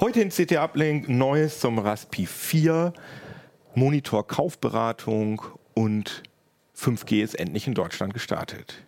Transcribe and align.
Heute 0.00 0.20
in 0.20 0.28
CT 0.28 0.58
Uplink 0.58 1.08
Neues 1.08 1.58
zum 1.58 1.80
Raspi 1.80 2.24
4, 2.24 2.92
Monitor 3.74 4.24
Kaufberatung 4.24 5.42
und 5.74 6.22
5G 6.76 7.20
ist 7.24 7.34
endlich 7.34 7.66
in 7.66 7.74
Deutschland 7.74 8.14
gestartet. 8.14 8.84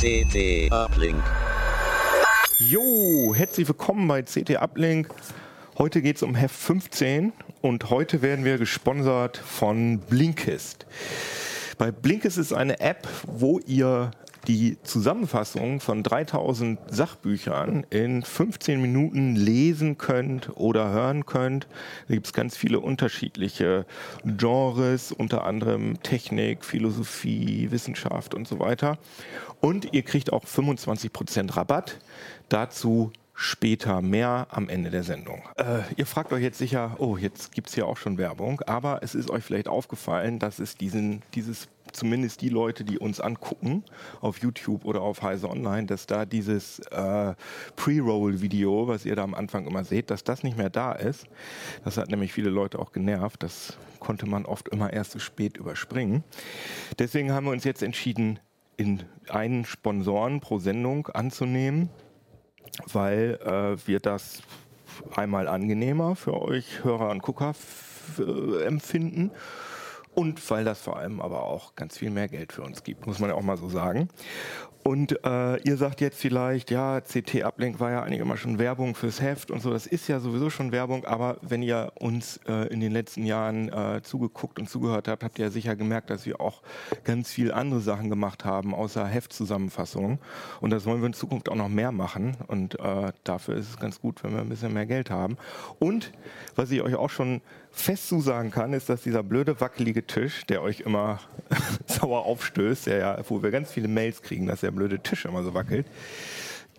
CT 0.00 0.72
Uplink. 0.72 1.22
Jo, 2.60 3.34
herzlich 3.34 3.66
willkommen 3.66 4.06
bei 4.06 4.22
CT 4.22 4.62
Uplink. 4.62 5.08
Heute 5.76 6.00
geht 6.02 6.16
es 6.16 6.22
um 6.22 6.36
Heft 6.36 6.54
15 6.54 7.32
und 7.62 7.90
heute 7.90 8.22
werden 8.22 8.44
wir 8.44 8.58
gesponsert 8.58 9.38
von 9.38 9.98
Blinkist. 9.98 10.86
Bei 11.78 11.90
Blinkist 11.90 12.38
ist 12.38 12.52
eine 12.52 12.78
App, 12.78 13.08
wo 13.26 13.58
ihr 13.66 14.12
die 14.46 14.76
Zusammenfassung 14.82 15.80
von 15.80 16.02
3000 16.02 16.78
Sachbüchern 16.90 17.86
in 17.90 18.22
15 18.22 18.80
Minuten 18.80 19.36
lesen 19.36 19.98
könnt 19.98 20.50
oder 20.56 20.90
hören 20.90 21.26
könnt. 21.26 21.66
Da 22.08 22.14
gibt 22.14 22.26
es 22.26 22.32
ganz 22.32 22.56
viele 22.56 22.80
unterschiedliche 22.80 23.86
Genres, 24.24 25.12
unter 25.12 25.44
anderem 25.44 26.02
Technik, 26.02 26.64
Philosophie, 26.64 27.70
Wissenschaft 27.70 28.34
und 28.34 28.46
so 28.46 28.58
weiter. 28.60 28.98
Und 29.60 29.92
ihr 29.92 30.02
kriegt 30.02 30.32
auch 30.32 30.44
25% 30.44 31.56
Rabatt. 31.56 31.98
Dazu 32.48 33.12
später 33.34 34.00
mehr 34.00 34.46
am 34.50 34.68
Ende 34.68 34.90
der 34.90 35.02
Sendung. 35.02 35.42
Äh, 35.56 35.80
ihr 35.96 36.06
fragt 36.06 36.32
euch 36.32 36.42
jetzt 36.42 36.58
sicher, 36.58 36.96
oh, 36.98 37.16
jetzt 37.16 37.52
gibt 37.52 37.68
es 37.68 37.74
hier 37.74 37.86
auch 37.86 37.96
schon 37.96 38.16
Werbung, 38.16 38.60
aber 38.62 39.02
es 39.02 39.14
ist 39.14 39.30
euch 39.30 39.44
vielleicht 39.44 39.68
aufgefallen, 39.68 40.38
dass 40.38 40.60
es 40.60 40.76
diesen, 40.76 41.22
dieses 41.34 41.68
zumindest 41.92 42.40
die 42.40 42.48
Leute, 42.48 42.84
die 42.84 42.98
uns 42.98 43.20
angucken 43.20 43.84
auf 44.20 44.38
YouTube 44.38 44.84
oder 44.84 45.02
auf 45.02 45.22
Heise 45.22 45.48
Online, 45.48 45.86
dass 45.86 46.06
da 46.06 46.24
dieses 46.26 46.80
äh, 46.90 47.34
Pre-Roll-Video, 47.76 48.88
was 48.88 49.04
ihr 49.04 49.16
da 49.16 49.22
am 49.22 49.34
Anfang 49.34 49.66
immer 49.66 49.84
seht, 49.84 50.10
dass 50.10 50.24
das 50.24 50.42
nicht 50.42 50.56
mehr 50.56 50.70
da 50.70 50.92
ist. 50.92 51.26
Das 51.84 51.96
hat 51.96 52.10
nämlich 52.10 52.32
viele 52.32 52.50
Leute 52.50 52.78
auch 52.78 52.92
genervt. 52.92 53.42
Das 53.42 53.76
konnte 54.00 54.26
man 54.26 54.44
oft 54.46 54.68
immer 54.68 54.92
erst 54.92 55.12
zu 55.12 55.18
spät 55.18 55.56
überspringen. 55.56 56.24
Deswegen 56.98 57.32
haben 57.32 57.46
wir 57.46 57.52
uns 57.52 57.64
jetzt 57.64 57.82
entschieden, 57.82 58.38
in 58.76 59.04
einen 59.28 59.64
Sponsoren 59.64 60.40
pro 60.40 60.58
Sendung 60.58 61.06
anzunehmen, 61.08 61.90
weil 62.92 63.38
äh, 63.44 63.86
wir 63.86 64.00
das 64.00 64.42
einmal 65.14 65.48
angenehmer 65.48 66.16
für 66.16 66.40
euch 66.40 66.84
Hörer 66.84 67.10
und 67.10 67.22
Gucker 67.22 67.54
äh, 68.18 68.64
empfinden 68.64 69.30
und 70.14 70.50
weil 70.50 70.64
das 70.64 70.80
vor 70.80 70.96
allem 70.96 71.20
aber 71.20 71.44
auch 71.44 71.74
ganz 71.74 71.98
viel 71.98 72.10
mehr 72.10 72.28
Geld 72.28 72.52
für 72.52 72.62
uns 72.62 72.82
gibt, 72.82 73.06
muss 73.06 73.18
man 73.18 73.30
ja 73.30 73.36
auch 73.36 73.42
mal 73.42 73.56
so 73.56 73.68
sagen. 73.68 74.08
Und 74.86 75.24
äh, 75.24 75.56
ihr 75.62 75.78
sagt 75.78 76.02
jetzt 76.02 76.20
vielleicht, 76.20 76.70
ja, 76.70 77.00
CT 77.00 77.42
Uplink 77.42 77.80
war 77.80 77.90
ja 77.90 78.02
eigentlich 78.02 78.20
immer 78.20 78.36
schon 78.36 78.58
Werbung 78.58 78.94
fürs 78.94 79.18
Heft 79.22 79.50
und 79.50 79.62
so. 79.62 79.70
Das 79.70 79.86
ist 79.86 80.08
ja 80.08 80.20
sowieso 80.20 80.50
schon 80.50 80.72
Werbung, 80.72 81.06
aber 81.06 81.38
wenn 81.40 81.62
ihr 81.62 81.90
uns 81.94 82.38
äh, 82.46 82.68
in 82.68 82.80
den 82.80 82.92
letzten 82.92 83.24
Jahren 83.24 83.72
äh, 83.72 84.02
zugeguckt 84.02 84.58
und 84.58 84.68
zugehört 84.68 85.08
habt, 85.08 85.24
habt 85.24 85.38
ihr 85.38 85.46
ja 85.46 85.50
sicher 85.50 85.74
gemerkt, 85.74 86.10
dass 86.10 86.26
wir 86.26 86.38
auch 86.38 86.60
ganz 87.02 87.30
viel 87.30 87.50
andere 87.50 87.80
Sachen 87.80 88.10
gemacht 88.10 88.44
haben, 88.44 88.74
außer 88.74 89.06
Heftzusammenfassungen. 89.06 90.18
Und 90.60 90.68
das 90.68 90.84
wollen 90.84 91.00
wir 91.00 91.06
in 91.06 91.14
Zukunft 91.14 91.48
auch 91.48 91.56
noch 91.56 91.70
mehr 91.70 91.90
machen. 91.90 92.36
Und 92.46 92.78
äh, 92.78 93.12
dafür 93.24 93.56
ist 93.56 93.70
es 93.70 93.78
ganz 93.78 94.02
gut, 94.02 94.22
wenn 94.22 94.34
wir 94.34 94.40
ein 94.40 94.50
bisschen 94.50 94.74
mehr 94.74 94.84
Geld 94.84 95.08
haben. 95.08 95.38
Und 95.78 96.12
was 96.56 96.70
ich 96.70 96.82
euch 96.82 96.94
auch 96.94 97.10
schon 97.10 97.40
fest 97.70 98.08
zusagen 98.08 98.50
kann, 98.50 98.74
ist, 98.74 98.90
dass 98.90 99.02
dieser 99.02 99.22
blöde, 99.22 99.60
wackelige 99.60 100.03
Tisch, 100.06 100.44
der 100.46 100.62
euch 100.62 100.80
immer 100.80 101.20
sauer 101.86 102.24
aufstößt, 102.24 102.86
der 102.86 102.98
ja, 102.98 103.18
wo 103.28 103.42
wir 103.42 103.50
ganz 103.50 103.70
viele 103.70 103.88
Mails 103.88 104.22
kriegen, 104.22 104.46
dass 104.46 104.60
der 104.60 104.70
blöde 104.70 104.98
Tisch 105.00 105.24
immer 105.24 105.42
so 105.42 105.54
wackelt, 105.54 105.86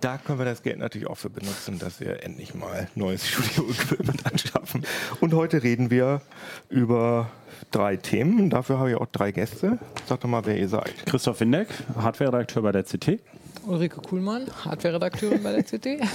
da 0.02 0.18
können 0.18 0.40
wir 0.40 0.46
das 0.46 0.62
Geld 0.62 0.80
natürlich 0.80 1.08
auch 1.08 1.18
für 1.18 1.30
benutzen, 1.30 1.80
dass 1.80 2.00
wir 2.00 2.24
endlich 2.24 2.54
mal 2.54 2.88
neues 2.96 3.28
Studio-Equipment 3.28 4.26
anschaffen. 4.26 4.86
Und 5.22 5.34
heute 5.34 5.64
reden 5.64 5.90
wir 5.90 6.22
über 6.70 7.32
drei 7.72 7.96
Themen. 7.96 8.50
Dafür 8.50 8.80
habe 8.80 8.92
ich 8.92 8.96
auch 8.98 9.08
drei 9.08 9.32
Gäste. 9.32 9.80
Sag 10.06 10.22
doch 10.22 10.30
mal, 10.30 10.46
wer 10.46 10.58
ihr 10.58 10.70
seid. 10.70 10.94
Christoph 11.06 11.40
Windeck, 11.40 11.70
Hardware-Redakteur 11.96 12.62
bei 12.62 12.72
der 12.72 12.84
CT. 12.84 13.20
Ulrike 13.66 14.02
Kuhlmann, 14.02 14.46
Hardware-Redakteurin 14.64 15.42
bei 15.42 15.60
der 15.60 15.64
CT. 15.64 16.08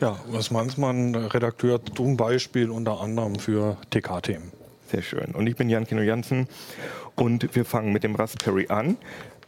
Ja, 0.00 0.18
Urs 0.32 0.50
Mansmann, 0.50 1.14
Redakteur 1.14 1.80
zum 1.94 2.16
Beispiel 2.16 2.68
unter 2.68 3.00
anderem 3.00 3.38
für 3.38 3.76
TK-Themen. 3.90 4.59
Sehr 4.90 5.02
schön. 5.02 5.34
Und 5.34 5.46
ich 5.46 5.54
bin 5.54 5.68
Jan 5.68 5.86
Kino 5.86 6.02
Jansen 6.02 6.48
und 7.14 7.54
wir 7.54 7.64
fangen 7.64 7.92
mit 7.92 8.02
dem 8.02 8.16
Raspberry 8.16 8.66
an. 8.70 8.96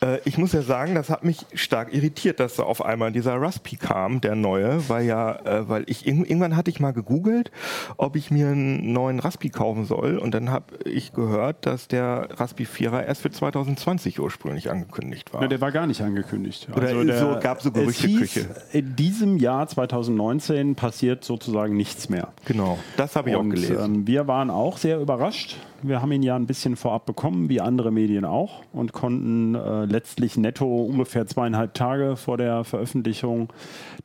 Äh, 0.03 0.19
ich 0.25 0.37
muss 0.39 0.53
ja 0.53 0.63
sagen, 0.63 0.95
das 0.95 1.09
hat 1.11 1.25
mich 1.25 1.47
stark 1.55 1.95
irritiert, 1.95 2.41
dass 2.41 2.57
da 2.57 2.65
auf 2.65 2.85
einmal 2.85 3.13
dieser 3.13 3.41
Raspi 3.41 3.77
kam, 3.77 4.21
der 4.21 4.35
neue, 4.35 4.89
weil 4.89 5.07
ja, 5.07 5.37
äh, 5.45 5.69
weil 5.69 5.85
ich 5.87 6.07
irgendwann 6.07 6.57
hatte 6.57 6.71
ich 6.71 6.81
mal 6.81 6.93
gegoogelt, 6.93 7.51
ob 7.97 8.17
ich 8.17 8.31
mir 8.31 8.49
einen 8.49 8.93
neuen 8.93 9.21
Raspi 9.21 9.51
kaufen 9.51 9.85
soll 9.85 10.19
und 10.19 10.35
dann 10.35 10.51
habe 10.51 10.65
ich 10.85 11.13
gehört, 11.13 11.67
dass 11.67 11.89
der 11.89 12.29
Raspi 12.39 12.65
4er 12.65 13.05
erst 13.05 13.23
für 13.23 13.31
2020 13.31 14.21
ursprünglich 14.21 14.71
angekündigt 14.71 15.33
war. 15.33 15.43
Ja, 15.43 15.49
der 15.49 15.61
war 15.61 15.73
gar 15.73 15.87
nicht 15.87 16.03
angekündigt. 16.03 16.69
Oder 16.75 16.89
also 16.89 17.05
der, 17.05 17.19
so, 17.19 17.39
gab 17.41 17.63
so 17.63 17.71
Gerüchteküche. 17.71 18.47
In 18.73 18.97
diesem 18.97 19.37
Jahr 19.37 19.67
2019 19.69 20.75
passiert 20.75 21.25
sozusagen 21.25 21.77
nichts 21.77 22.09
mehr. 22.09 22.29
Genau, 22.45 22.79
das 22.97 23.17
habe 23.17 23.31
ich 23.31 23.37
und, 23.37 23.47
auch 23.47 23.55
gelesen. 23.55 23.95
Ähm, 23.95 24.07
wir 24.07 24.27
waren 24.27 24.51
auch 24.51 24.79
sehr 24.79 24.99
überrascht. 24.99 25.57
Wir 25.83 26.01
haben 26.01 26.13
ihn 26.13 26.23
ja 26.23 26.37
ein 26.37 26.47
bisschen 26.47 26.77
vorab 26.77 27.07
bekommen, 27.07 27.49
wie 27.49 27.61
andere 27.61 27.91
Medien 27.91 28.25
auch, 28.25 28.63
und 28.73 28.93
konnten 28.93 29.55
äh, 29.55 29.85
letztlich 29.85 30.37
netto 30.37 30.67
ungefähr 30.85 31.27
zweieinhalb 31.27 31.75
Tage 31.75 32.17
vor 32.17 32.37
der 32.37 32.65
Veröffentlichung 32.65 33.53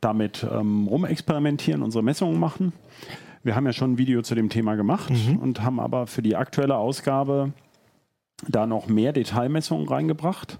damit 0.00 0.46
ähm, 0.52 0.88
rumexperimentieren, 0.88 1.82
unsere 1.82 2.02
Messungen 2.02 2.40
machen. 2.40 2.72
Wir 3.44 3.54
haben 3.54 3.66
ja 3.66 3.72
schon 3.72 3.92
ein 3.92 3.98
Video 3.98 4.22
zu 4.22 4.34
dem 4.34 4.48
Thema 4.48 4.74
gemacht 4.74 5.10
mhm. 5.10 5.38
und 5.38 5.62
haben 5.62 5.78
aber 5.78 6.06
für 6.06 6.22
die 6.22 6.36
aktuelle 6.36 6.76
Ausgabe 6.76 7.52
da 8.46 8.66
noch 8.66 8.86
mehr 8.86 9.12
Detailmessungen 9.12 9.88
reingebracht. 9.88 10.58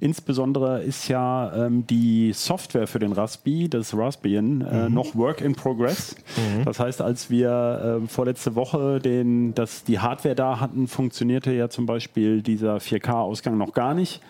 Insbesondere 0.00 0.82
ist 0.82 1.08
ja 1.08 1.66
ähm, 1.66 1.86
die 1.86 2.32
Software 2.32 2.86
für 2.86 2.98
den 2.98 3.12
Raspi, 3.12 3.68
das 3.68 3.96
Raspbian, 3.96 4.60
äh, 4.60 4.88
mhm. 4.88 4.94
noch 4.94 5.14
Work 5.16 5.40
in 5.40 5.54
Progress. 5.54 6.14
Mhm. 6.36 6.64
Das 6.64 6.78
heißt, 6.78 7.02
als 7.02 7.30
wir 7.30 8.00
äh, 8.04 8.08
vorletzte 8.08 8.54
Woche 8.54 9.00
den, 9.00 9.54
das, 9.54 9.82
die 9.84 9.98
Hardware 9.98 10.34
da 10.34 10.60
hatten, 10.60 10.86
funktionierte 10.86 11.52
ja 11.52 11.68
zum 11.68 11.86
Beispiel 11.86 12.42
dieser 12.42 12.76
4K-Ausgang 12.76 13.58
noch 13.58 13.72
gar 13.72 13.94
nicht 13.94 14.20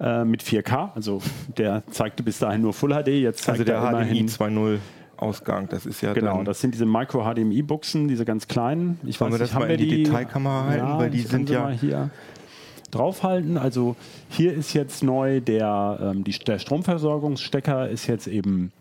äh, 0.00 0.24
mit 0.24 0.42
4K. 0.42 0.90
Also 0.94 1.22
der 1.56 1.84
zeigte 1.90 2.22
bis 2.22 2.38
dahin 2.38 2.62
nur 2.62 2.72
Full 2.72 2.90
HD. 2.90 3.08
Jetzt 3.08 3.44
zeigt 3.44 3.60
also 3.60 3.64
der 3.64 3.76
er 3.76 4.04
HDMI 4.04 4.22
2.0. 4.22 4.78
Ausgang. 5.18 5.68
Das 5.68 5.86
ist 5.86 6.00
ja 6.00 6.12
genau. 6.12 6.42
Das 6.42 6.60
sind 6.60 6.74
diese 6.74 6.86
Micro 6.86 7.24
HDMI 7.24 7.62
Buchsen, 7.62 8.08
diese 8.08 8.24
ganz 8.24 8.48
kleinen. 8.48 9.00
Ich 9.04 9.20
Wollen 9.20 9.32
weiß 9.32 9.40
wir 9.40 9.44
das 9.44 9.54
nicht, 9.54 9.60
mal 9.60 9.70
in 9.70 9.78
die, 9.78 9.88
die 9.88 10.02
Detailkamera 10.04 10.66
halten, 10.66 10.86
ja, 10.86 10.98
weil 10.98 11.10
die 11.10 11.20
sind 11.20 11.50
ja 11.50 11.68
hier 11.70 12.10
draufhalten. 12.90 13.58
Also 13.58 13.96
hier 14.28 14.54
ist 14.54 14.72
jetzt 14.72 15.02
neu 15.02 15.40
der, 15.40 15.98
ähm, 16.00 16.24
die, 16.24 16.32
der 16.32 16.58
Stromversorgungsstecker 16.58 17.88
ist 17.88 18.06
jetzt 18.06 18.26
eben 18.26 18.72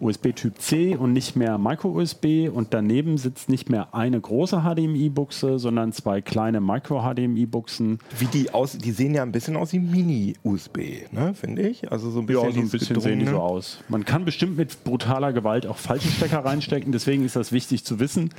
USB 0.00 0.34
Typ 0.34 0.58
C 0.58 0.96
und 0.96 1.12
nicht 1.12 1.36
mehr 1.36 1.58
Micro-USB 1.58 2.48
und 2.52 2.74
daneben 2.74 3.18
sitzt 3.18 3.48
nicht 3.48 3.70
mehr 3.70 3.94
eine 3.94 4.20
große 4.20 4.62
HDMI-Buchse, 4.62 5.58
sondern 5.58 5.92
zwei 5.92 6.20
kleine 6.20 6.60
Micro-HDMI-Buchsen. 6.60 7.98
Wie 8.18 8.26
die 8.26 8.52
aus, 8.52 8.78
die 8.78 8.92
sehen 8.92 9.14
ja 9.14 9.22
ein 9.22 9.32
bisschen 9.32 9.56
aus 9.56 9.72
wie 9.72 9.78
Mini-USB, 9.78 10.78
ne, 11.12 11.34
finde 11.34 11.68
ich. 11.68 11.90
Also 11.90 12.10
so 12.10 12.20
ein 12.20 12.26
bisschen, 12.26 12.44
ja, 12.44 12.52
so 12.52 12.60
ein 12.60 12.68
bisschen 12.68 13.00
sehen 13.00 13.18
die 13.20 13.26
so 13.26 13.38
aus. 13.38 13.78
Man 13.88 14.04
kann 14.04 14.24
bestimmt 14.24 14.56
mit 14.56 14.84
brutaler 14.84 15.32
Gewalt 15.32 15.66
auch 15.66 15.76
falsche 15.76 16.08
Stecker 16.08 16.44
reinstecken, 16.44 16.92
deswegen 16.92 17.24
ist 17.24 17.36
das 17.36 17.52
wichtig 17.52 17.84
zu 17.84 18.00
wissen. 18.00 18.30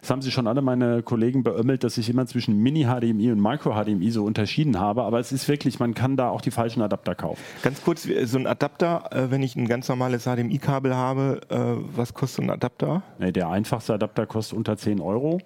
Das 0.00 0.10
haben 0.10 0.22
sie 0.22 0.30
schon 0.30 0.46
alle 0.46 0.62
meine 0.62 1.02
Kollegen 1.02 1.42
beömmelt, 1.42 1.84
dass 1.84 1.98
ich 1.98 2.08
immer 2.08 2.26
zwischen 2.26 2.58
Mini-HDMI 2.58 3.32
und 3.32 3.40
Micro-HDMI 3.40 4.10
so 4.10 4.24
unterschieden 4.24 4.78
habe, 4.78 5.02
aber 5.02 5.18
es 5.18 5.32
ist 5.32 5.48
wirklich, 5.48 5.78
man 5.78 5.94
kann 5.94 6.16
da 6.16 6.30
auch 6.30 6.40
die 6.40 6.50
falschen 6.50 6.82
Adapter 6.82 7.14
kaufen. 7.14 7.40
Ganz 7.62 7.82
kurz, 7.82 8.08
so 8.24 8.38
ein 8.38 8.46
Adapter, 8.46 9.10
äh, 9.10 9.30
wenn 9.30 9.42
ich 9.42 9.56
ein 9.56 9.66
ganz 9.66 9.88
normales 9.88 10.24
HDMI-Kabel 10.24 10.94
habe, 10.94 11.07
habe, 11.08 11.40
äh, 11.50 11.96
was 11.96 12.14
kostet 12.14 12.44
ein 12.44 12.50
Adapter? 12.50 13.02
Nee, 13.18 13.32
der 13.32 13.48
einfachste 13.48 13.94
Adapter 13.94 14.26
kostet 14.26 14.56
unter 14.56 14.76
10 14.76 15.00
Euro. 15.00 15.40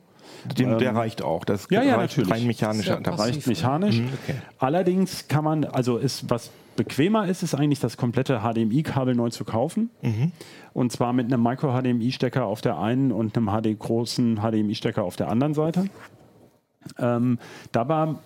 Den, 0.59 0.73
ähm, 0.73 0.79
der 0.79 0.95
reicht 0.95 1.23
auch. 1.23 1.45
Das 1.45 1.69
ja, 1.71 1.83
ja, 1.83 1.97
reicht 1.97 2.17
natürlich. 2.17 2.41
rein 2.41 2.47
mechanischer 2.47 2.99
Adapter. 2.99 3.23
Reicht 3.23 3.47
mechanisch. 3.47 3.99
Mhm, 3.99 4.11
okay. 4.23 4.37
Allerdings 4.59 5.29
kann 5.29 5.45
man, 5.45 5.65
also 5.65 5.99
ist 5.99 6.29
was 6.31 6.51
bequemer 6.77 7.29
ist, 7.29 7.43
ist 7.43 7.55
eigentlich 7.55 7.81
das 7.81 7.97
komplette 7.97 8.41
HDMI-Kabel 8.41 9.15
neu 9.15 9.31
zu 9.31 9.45
kaufen. 9.45 9.91
Mhm. 10.01 10.33
Und 10.73 10.91
zwar 10.91 11.13
mit 11.13 11.27
einem 11.27 11.43
Micro-HDMI-Stecker 11.43 12.47
auf 12.47 12.61
der 12.61 12.79
einen 12.79 13.13
und 13.13 13.37
einem 13.37 13.49
HD 13.49 13.79
großen 13.79 14.41
HDMI-Stecker 14.41 15.03
auf 15.03 15.17
der 15.17 15.29
anderen 15.29 15.55
Seite. 15.55 15.87
Ähm, 16.99 17.39
da 17.73 17.89
war 17.89 18.19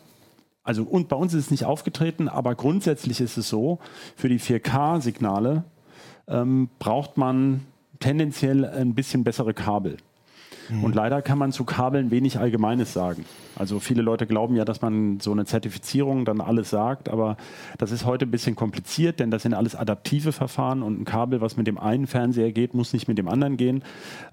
also 0.63 0.83
und 0.83 1.09
bei 1.09 1.17
uns 1.17 1.33
ist 1.33 1.45
es 1.45 1.51
nicht 1.53 1.65
aufgetreten, 1.65 2.29
aber 2.29 2.57
grundsätzlich 2.57 3.21
ist 3.21 3.37
es 3.37 3.49
so, 3.49 3.79
für 4.17 4.29
die 4.29 4.41
4K-Signale 4.41 5.63
ähm, 6.29 6.69
braucht 6.79 7.17
man 7.17 7.63
tendenziell 8.01 8.65
ein 8.65 8.95
bisschen 8.95 9.25
bessere 9.25 9.55
Kabel. 9.55 9.97
Und 10.83 10.95
leider 10.95 11.23
kann 11.23 11.39
man 11.39 11.53
zu 11.53 11.65
Kabeln 11.65 12.11
wenig 12.11 12.39
Allgemeines 12.39 12.93
sagen. 12.93 13.25
Also 13.59 13.81
viele 13.81 14.03
Leute 14.03 14.27
glauben 14.27 14.55
ja, 14.55 14.65
dass 14.65 14.83
man 14.83 15.21
so 15.21 15.33
eine 15.33 15.45
Zertifizierung 15.45 16.25
dann 16.25 16.41
alles 16.41 16.71
sagt, 16.71 17.09
aber 17.09 17.37
das 17.79 17.91
ist 17.91 18.05
heute 18.05 18.27
ein 18.27 18.31
bisschen 18.31 18.55
kompliziert, 18.55 19.19
denn 19.19 19.31
das 19.31 19.43
sind 19.43 19.55
alles 19.55 19.75
adaptive 19.75 20.33
Verfahren 20.33 20.83
und 20.83 21.01
ein 21.01 21.05
Kabel, 21.05 21.41
was 21.41 21.57
mit 21.57 21.67
dem 21.67 21.79
einen 21.79 22.07
Fernseher 22.07 22.53
geht, 22.53 22.75
muss 22.75 22.93
nicht 22.93 23.09
mit 23.09 23.19
dem 23.19 23.29
anderen 23.29 23.57
gehen. 23.57 23.83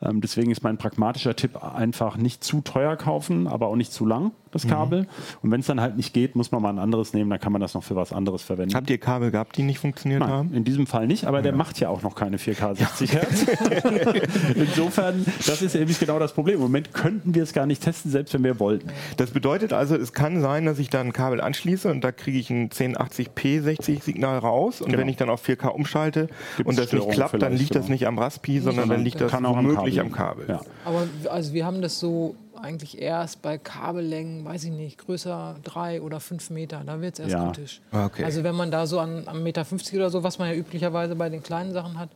Ähm, 0.02 0.22
deswegen 0.22 0.52
ist 0.52 0.64
mein 0.64 0.78
pragmatischer 0.78 1.36
Tipp 1.36 1.64
einfach 1.64 2.18
nicht 2.18 2.44
zu 2.44 2.62
teuer 2.62 2.96
kaufen, 2.96 3.48
aber 3.48 3.68
auch 3.68 3.76
nicht 3.76 3.94
zu 3.94 4.06
lang, 4.06 4.32
das 4.52 4.68
Kabel. 4.68 5.08
Und 5.42 5.52
wenn 5.52 5.62
es 5.62 5.68
dann 5.68 5.82
halt 5.82 5.98
nicht 5.98 6.14
geht, 6.14 6.36
muss 6.36 6.52
man 6.52 6.62
mal 6.62 6.70
ein 6.70 6.80
anderes 6.80 7.14
nehmen, 7.14 7.30
dann 7.30 7.40
kann 7.40 7.52
man 7.52 7.62
das 7.62 7.74
noch 7.74 7.84
für 7.84 7.96
was 7.96 8.14
anderes 8.14 8.44
verwenden. 8.44 8.76
Habt 8.76 8.90
ihr 8.90 8.98
Kabel 8.98 9.32
gehabt, 9.32 9.58
die 9.58 9.64
nicht 9.64 9.80
funktioniert 9.80 10.20
Nein, 10.20 10.30
haben? 10.30 10.54
in 10.54 10.64
diesem 10.64 10.86
Fall 10.86 11.08
nicht, 11.08 11.26
aber 11.26 11.42
der 11.42 11.54
macht 11.54 11.80
ja 11.80 11.90
auch 11.90 12.02
noch 12.02 12.16
keine 12.16 12.38
4K 12.38 12.76
60 12.76 13.14
Hertz. 13.14 13.46
Insofern, 14.56 15.26
das 15.46 15.62
ist 15.62 15.76
nämlich 15.76 16.00
genau 16.00 16.20
das 16.20 16.34
Problem. 16.34 16.56
Im 16.56 16.62
Moment 16.62 16.94
könnten 16.94 17.34
wir 17.34 17.44
es 17.44 17.54
gar 17.54 17.66
nicht 17.66 17.82
testen, 17.82 18.12
selbst 18.12 18.34
wenn 18.34 18.44
wir 18.44 18.60
wollten. 18.60 18.90
Das 19.18 19.32
bedeutet 19.32 19.74
also, 19.74 19.96
es 19.96 20.14
kann 20.14 20.42
sein, 20.42 20.66
dass 20.66 20.80
ich 20.80 20.90
da 20.90 21.02
ein 21.02 21.14
Kabel 21.14 21.42
anschließe 21.42 21.90
und 21.90 22.04
da 22.04 22.12
kriege 22.12 22.38
ich 22.38 22.50
ein 22.50 22.70
1080p 22.70 23.62
60 23.62 24.04
Signal 24.04 24.38
raus 24.40 24.82
und 24.82 24.88
Genau. 24.88 25.00
wenn 25.02 25.10
ich 25.10 25.18
dann 25.18 25.30
auf 25.30 25.44
4K 25.48 25.68
umschalte 25.70 26.28
Gibt's 26.58 26.70
und 26.70 26.78
das 26.78 26.78
nicht 26.78 26.90
Störungen 26.90 27.14
klappt, 27.16 27.42
dann 27.42 27.54
liegt 27.54 27.76
das 27.76 27.86
genau. 27.86 27.94
nicht 27.94 28.08
am 28.08 28.18
Raspi, 28.20 28.60
sondern 28.60 28.90
dann 28.90 29.04
liegt 29.04 29.20
das 29.22 29.32
Kann 29.32 29.46
auch 29.46 29.58
am 29.58 29.66
womöglich 29.66 29.96
Kabel. 29.96 30.00
am 30.00 30.12
Kabel. 30.12 30.46
Ja. 30.50 30.62
Aber 30.86 31.08
also 31.30 31.54
wir 31.54 31.66
haben 31.66 31.82
das 31.82 32.00
so 32.00 32.36
eigentlich 32.62 33.02
erst 33.02 33.42
bei 33.42 33.58
Kabellängen, 33.58 34.46
weiß 34.46 34.64
ich 34.66 34.72
nicht, 34.72 34.98
größer 34.98 35.56
drei 35.64 36.02
oder 36.02 36.20
fünf 36.20 36.50
Meter. 36.50 36.82
Da 36.86 37.02
wird 37.02 37.14
es 37.16 37.20
erst 37.20 37.32
Ja. 37.34 37.46
kritisch. 37.52 37.82
Okay. 37.92 38.24
Also 38.24 38.44
wenn 38.44 38.56
man 38.56 38.72
da 38.72 38.88
so 38.88 39.00
an, 39.00 39.24
am 39.26 39.44
Meter 39.44 39.66
50 39.66 39.96
oder 39.96 40.10
so, 40.10 40.24
was 40.24 40.40
man 40.40 40.48
ja 40.50 40.56
üblicherweise 40.56 41.16
bei 41.16 41.30
den 41.30 41.44
kleinen 41.44 41.74
Sachen 41.74 42.00
hat, 42.00 42.10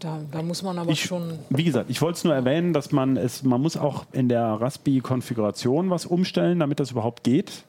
da, 0.00 0.18
da 0.32 0.42
muss 0.42 0.62
man 0.62 0.78
aber 0.78 0.90
Ich- 0.90 1.04
schon. 1.04 1.38
Wie 1.50 1.64
gesagt, 1.64 1.90
ich 1.90 2.00
wollte 2.02 2.16
es 2.18 2.24
nur 2.24 2.34
erwähnen, 2.34 2.72
dass 2.72 2.90
man 2.92 3.16
es, 3.16 3.42
man 3.44 3.60
muss 3.60 3.76
auch 3.76 4.04
in 4.12 4.28
der 4.28 4.42
Raspi-Konfiguration 4.44 5.90
was 5.90 6.06
umstellen, 6.06 6.58
damit 6.60 6.80
das 6.80 6.90
überhaupt 6.90 7.22
geht. 7.24 7.64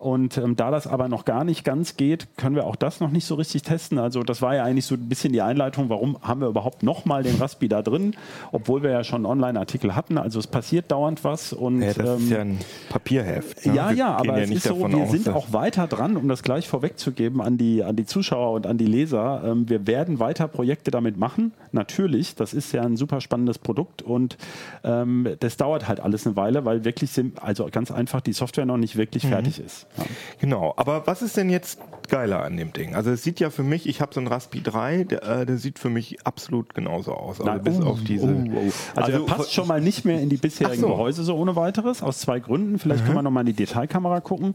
Und 0.00 0.38
ähm, 0.38 0.56
da 0.56 0.70
das 0.70 0.86
aber 0.86 1.08
noch 1.08 1.26
gar 1.26 1.44
nicht 1.44 1.62
ganz 1.62 1.98
geht, 1.98 2.26
können 2.38 2.56
wir 2.56 2.66
auch 2.66 2.74
das 2.74 3.00
noch 3.00 3.10
nicht 3.10 3.26
so 3.26 3.34
richtig 3.34 3.62
testen. 3.64 3.98
Also 3.98 4.22
das 4.22 4.40
war 4.40 4.54
ja 4.56 4.64
eigentlich 4.64 4.86
so 4.86 4.94
ein 4.94 5.08
bisschen 5.10 5.30
die 5.34 5.42
Einleitung, 5.42 5.90
warum 5.90 6.16
haben 6.22 6.40
wir 6.40 6.48
überhaupt 6.48 6.82
noch 6.82 7.04
mal 7.04 7.22
den 7.22 7.36
Raspi 7.36 7.68
da 7.68 7.82
drin, 7.82 8.14
obwohl 8.50 8.82
wir 8.82 8.88
ja 8.90 9.04
schon 9.04 9.16
einen 9.18 9.26
Online-Artikel 9.26 9.94
hatten. 9.94 10.16
Also 10.16 10.38
es 10.38 10.46
passiert 10.46 10.90
dauernd 10.90 11.22
was 11.22 11.52
und 11.52 11.82
Ja, 11.82 11.92
das 11.92 12.08
ähm, 12.08 12.24
ist 12.24 12.30
ja 12.30 12.40
ein 12.40 12.58
Papierheft. 12.88 13.66
ne? 13.66 13.74
Ja, 13.74 13.90
Wir 13.90 13.96
ja, 13.98 14.14
aber 14.16 14.38
es 14.38 14.48
nicht 14.48 14.64
ist 14.64 14.68
so, 14.68 14.78
wir 14.88 14.96
aus, 14.96 15.10
sind 15.10 15.28
auch 15.28 15.52
weiter 15.52 15.86
dran, 15.86 16.16
um 16.16 16.28
das 16.28 16.42
gleich 16.42 16.66
vorwegzugeben 16.66 17.42
an 17.42 17.58
die, 17.58 17.84
an 17.84 17.94
die 17.94 18.06
Zuschauer 18.06 18.52
und 18.52 18.66
an 18.66 18.78
die 18.78 18.86
Leser. 18.86 19.42
Ähm, 19.44 19.68
wir 19.68 19.86
werden 19.86 20.18
weiter 20.18 20.48
Projekte 20.48 20.90
damit 20.90 21.18
machen. 21.18 21.52
Natürlich, 21.72 22.34
das 22.36 22.54
ist 22.54 22.72
ja 22.72 22.80
ein 22.82 22.96
super 22.96 23.20
spannendes 23.20 23.58
Produkt 23.58 24.00
und 24.00 24.38
ähm, 24.82 25.28
das 25.40 25.58
dauert 25.58 25.88
halt 25.88 26.00
alles 26.00 26.26
eine 26.26 26.36
Weile, 26.36 26.64
weil 26.64 26.86
wirklich, 26.86 27.10
sind, 27.10 27.42
also 27.42 27.68
ganz 27.70 27.90
einfach, 27.90 28.22
die 28.22 28.32
Software 28.32 28.64
noch 28.64 28.78
nicht 28.78 28.96
wirklich 28.96 29.24
Mhm. 29.24 29.28
fertig 29.28 29.60
ist. 29.60 29.86
Ja. 29.96 30.04
Genau, 30.40 30.74
aber 30.76 31.06
was 31.06 31.22
ist 31.22 31.36
denn 31.36 31.50
jetzt 31.50 31.78
geiler 32.08 32.42
an 32.42 32.56
dem 32.56 32.72
Ding? 32.72 32.94
Also 32.94 33.10
es 33.10 33.22
sieht 33.22 33.40
ja 33.40 33.50
für 33.50 33.62
mich, 33.62 33.88
ich 33.88 34.00
habe 34.00 34.12
so 34.14 34.20
einen 34.20 34.26
Raspi 34.28 34.62
3, 34.62 35.04
der, 35.04 35.22
äh, 35.22 35.46
der 35.46 35.58
sieht 35.58 35.78
für 35.78 35.90
mich 35.90 36.24
absolut 36.26 36.74
genauso 36.74 37.12
aus. 37.12 37.40
Also 37.40 37.44
Nein, 37.52 37.62
bis 37.62 37.80
oh, 37.80 37.84
auf 37.86 38.02
diese. 38.02 38.26
oh, 38.26 38.44
oh. 38.54 38.72
Also, 38.96 39.12
er 39.12 39.26
passt 39.26 39.52
schon 39.52 39.68
mal 39.68 39.80
nicht 39.80 40.04
mehr 40.04 40.20
in 40.20 40.28
die 40.28 40.36
bisherigen 40.38 40.80
so. 40.80 40.88
Mhm. 40.88 40.92
Gehäuse 40.92 41.22
so 41.24 41.36
ohne 41.36 41.56
weiteres, 41.56 42.02
aus 42.02 42.18
zwei 42.20 42.40
Gründen. 42.40 42.78
Vielleicht 42.78 43.04
können 43.04 43.16
wir 43.16 43.22
noch 43.22 43.30
mal 43.30 43.40
in 43.40 43.46
die 43.46 43.52
Detailkamera 43.52 44.20
gucken. 44.20 44.54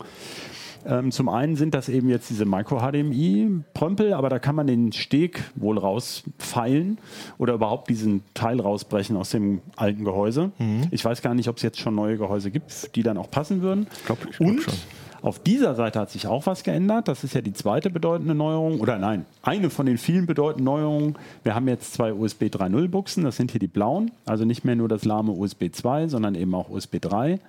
Ähm, 0.88 1.12
zum 1.12 1.30
einen 1.30 1.56
sind 1.56 1.74
das 1.74 1.90
eben 1.90 2.10
jetzt 2.10 2.30
diese 2.30 2.46
Micro-HDMI-Prömpel, 2.46 4.14
aber 4.14 4.30
da 4.30 4.38
kann 4.38 4.54
man 4.56 4.68
den 4.68 4.92
Steg 4.92 5.44
wohl 5.56 5.80
rausfeilen 5.80 7.00
oder 7.40 7.54
überhaupt 7.56 7.90
diesen 7.90 8.24
Teil 8.36 8.60
rausbrechen 8.62 9.18
aus 9.18 9.32
dem 9.32 9.62
alten 9.76 10.04
Gehäuse. 10.04 10.52
Mhm. 10.60 10.84
Ich 10.92 11.04
weiß 11.04 11.22
gar 11.24 11.34
nicht, 11.34 11.50
ob 11.50 11.58
es 11.58 11.64
jetzt 11.64 11.80
schon 11.80 11.96
neue 11.96 12.18
Gehäuse 12.18 12.52
gibt, 12.52 12.96
die 12.96 13.02
dann 13.02 13.18
auch 13.18 13.32
passen 13.32 13.62
würden. 13.64 13.88
glaub- 14.06 14.20
ich 14.30 14.38
glaub 14.38 14.50
Und 14.50 14.62
schon. 14.62 14.74
Auf 15.22 15.40
dieser 15.40 15.76
Seite 15.76 16.00
hat 16.00 16.10
sich 16.10 16.28
auch 16.28 16.46
was 16.46 16.64
geändert. 16.64 17.08
Das 17.08 17.24
ist 17.24 17.34
ja 17.34 17.42
die 17.42 17.54
zweite 17.54 17.90
bedeutende 17.90 18.36
Neuerung. 18.36 18.80
Oder 18.80 18.98
nein, 18.98 19.26
eine 19.42 19.70
von 19.70 19.86
den 19.86 19.98
vielen 19.98 20.26
bedeutenden 20.26 20.66
Neuerungen. 20.66 21.16
Wir 21.44 21.56
haben 21.56 21.68
jetzt 21.68 21.94
zwei 21.94 22.14
USB 22.14 22.44
3.0 22.44 22.88
Buchsen. 22.88 23.24
Das 23.24 23.36
sind 23.36 23.52
hier 23.52 23.60
die 23.60 23.68
blauen. 23.68 24.12
Also 24.26 24.46
nicht 24.46 24.66
mehr 24.66 24.76
nur 24.76 24.88
das 24.88 25.06
lahme 25.06 25.32
USB 25.32 25.72
2, 25.72 26.08
sondern 26.08 26.36
eben 26.36 26.54
auch 26.54 26.70
USB 26.70 27.00
3. 27.02 27.40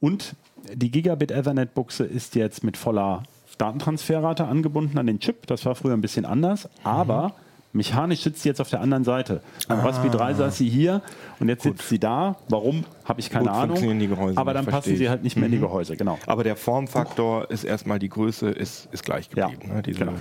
Und 0.00 0.34
die 0.74 0.90
Gigabit 0.90 1.30
Ethernet 1.30 1.74
Buchse 1.74 2.04
ist 2.04 2.34
jetzt 2.34 2.64
mit 2.64 2.76
voller 2.76 3.22
Datentransferrate 3.58 4.44
angebunden 4.46 4.98
an 4.98 5.06
den 5.06 5.20
Chip. 5.20 5.46
Das 5.46 5.64
war 5.64 5.74
früher 5.74 5.94
ein 5.94 6.00
bisschen 6.00 6.24
anders. 6.24 6.68
Aber 6.84 7.34
mechanisch 7.72 8.22
sitzt 8.22 8.42
sie 8.42 8.48
jetzt 8.48 8.60
auf 8.60 8.70
der 8.70 8.80
anderen 8.80 9.04
Seite. 9.04 9.40
Beim 9.68 9.80
Raspi 9.80 10.10
3 10.10 10.34
saß 10.34 10.56
sie 10.56 10.68
hier 10.68 11.02
und 11.40 11.48
jetzt 11.48 11.62
sitzt 11.62 11.88
sie 11.88 11.98
da. 11.98 12.36
Warum? 12.48 12.84
Habe 13.04 13.20
ich 13.20 13.30
keine 13.30 13.46
Gut 13.46 13.54
Ahnung. 13.54 13.98
die 13.98 14.06
Gehäuse 14.08 14.38
Aber 14.38 14.54
dann 14.54 14.66
passen 14.66 14.96
sie 14.96 15.08
halt 15.08 15.22
nicht 15.22 15.36
mehr 15.36 15.46
in 15.46 15.52
die 15.52 15.58
Gehäuse. 15.58 15.96
Genau. 15.96 16.18
Aber 16.26 16.44
der 16.44 16.56
Formfaktor 16.56 17.50
ist 17.50 17.64
erstmal 17.64 17.98
die 17.98 18.08
Größe, 18.08 18.50
ist, 18.50 18.88
ist 18.92 19.04
gleich 19.04 19.28
Ja, 19.34 19.48
geblieben. 19.48 19.74
ne? 19.74 19.82
Diese 19.82 19.98
genau. 20.00 20.12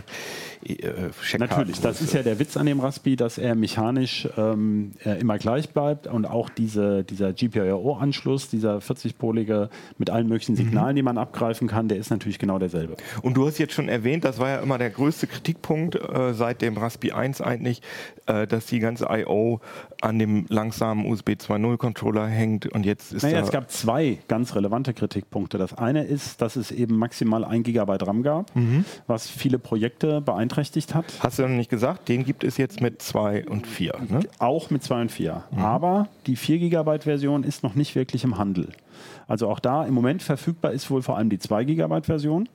äh. 0.64 1.38
Natürlich, 1.38 1.80
das 1.82 2.02
ist 2.02 2.14
ja 2.14 2.24
der 2.24 2.40
Witz 2.40 2.58
an 2.58 2.66
dem 2.66 2.80
Raspi, 2.80 3.16
dass 3.16 3.38
er 3.38 3.56
mechanisch 3.56 4.28
ähm, 4.38 4.92
äh, 5.04 5.20
immer 5.20 5.38
gleich 5.38 5.70
bleibt 5.70 6.08
und 6.08 6.26
auch 6.26 6.50
diese, 6.50 7.04
dieser 7.04 7.34
GPIO-Anschluss, 7.34 8.50
dieser 8.50 8.78
40-polige 8.78 9.70
mit 9.98 10.10
allen 10.10 10.28
möglichen 10.28 10.56
Signalen, 10.56 10.96
die 10.96 11.04
man 11.04 11.18
abgreifen 11.18 11.68
kann, 11.68 11.88
der 11.88 11.98
ist 11.98 12.10
natürlich 12.10 12.40
genau 12.40 12.60
derselbe. 12.60 12.96
Und 13.22 13.36
du 13.36 13.48
hast 13.48 13.58
jetzt 13.58 13.74
schon 13.74 13.90
erwähnt, 13.90 14.24
das 14.24 14.40
war 14.40 14.50
ja 14.50 14.60
immer 14.60 14.78
der 14.78 14.90
größte 14.90 15.28
Kritikpunkt 15.28 15.96
äh, 15.96 16.34
seit 16.34 16.62
dem 16.62 16.78
Raspi 16.78 17.12
1 17.12 17.42
eigentlich, 17.42 17.82
äh, 18.28 18.48
dass 18.48 18.66
die 18.68 18.80
ganze 18.80 19.08
I.O. 19.10 19.60
an 20.02 20.20
dem 20.20 20.46
langsamen 20.50 21.06
USB 21.06 21.32
2.0 21.32 21.78
Controller 21.78 22.28
hängt 22.28 22.71
und 22.74 22.86
jetzt 22.86 23.14
ist 23.14 23.24
Naja, 23.24 23.40
es 23.40 23.52
gab 23.52 23.70
zwei 23.70 24.20
ganz 24.28 24.56
relevante 24.56 24.94
Kritikpunkte. 24.94 25.58
Das 25.58 25.74
eine 25.78 26.04
ist, 26.04 26.42
dass 26.42 26.56
es 26.56 26.72
eben 26.72 26.98
maximal 26.98 27.44
1 27.44 27.64
Gigabyte 27.66 28.06
RAM 28.08 28.24
gab, 28.24 28.52
was 29.08 29.28
viele 29.28 29.60
Projekte 29.60 30.22
beeinträchtigt 30.22 30.96
hat. 30.96 31.06
Hast 31.20 31.40
du 31.40 31.44
noch 31.44 31.50
nicht 31.50 31.70
gesagt, 31.70 32.10
den 32.10 32.24
gibt 32.26 32.44
es 32.44 32.58
jetzt 32.58 32.82
mit 32.82 33.02
2 33.02 33.48
und 33.48 33.68
4. 33.68 33.94
Ne? 34.10 34.20
Auch 34.40 34.70
mit 34.70 34.84
2 34.84 35.02
und 35.02 35.12
4. 35.12 35.44
Aber 35.58 36.08
die 36.28 36.36
4 36.36 36.60
GB 36.60 37.00
Version 37.00 37.44
ist 37.44 37.64
noch 37.64 37.76
nicht 37.76 37.96
wirklich 37.96 38.24
im 38.24 38.38
Handel. 38.38 38.70
Also 39.28 39.50
auch 39.50 39.60
da 39.60 39.86
im 39.86 39.94
Moment 39.94 40.22
verfügbar 40.24 40.72
ist 40.72 40.90
wohl 40.92 41.02
vor 41.02 41.18
allem 41.18 41.30
die 41.30 41.40
2 41.40 41.64
GB 41.64 42.02
Version. 42.04 42.50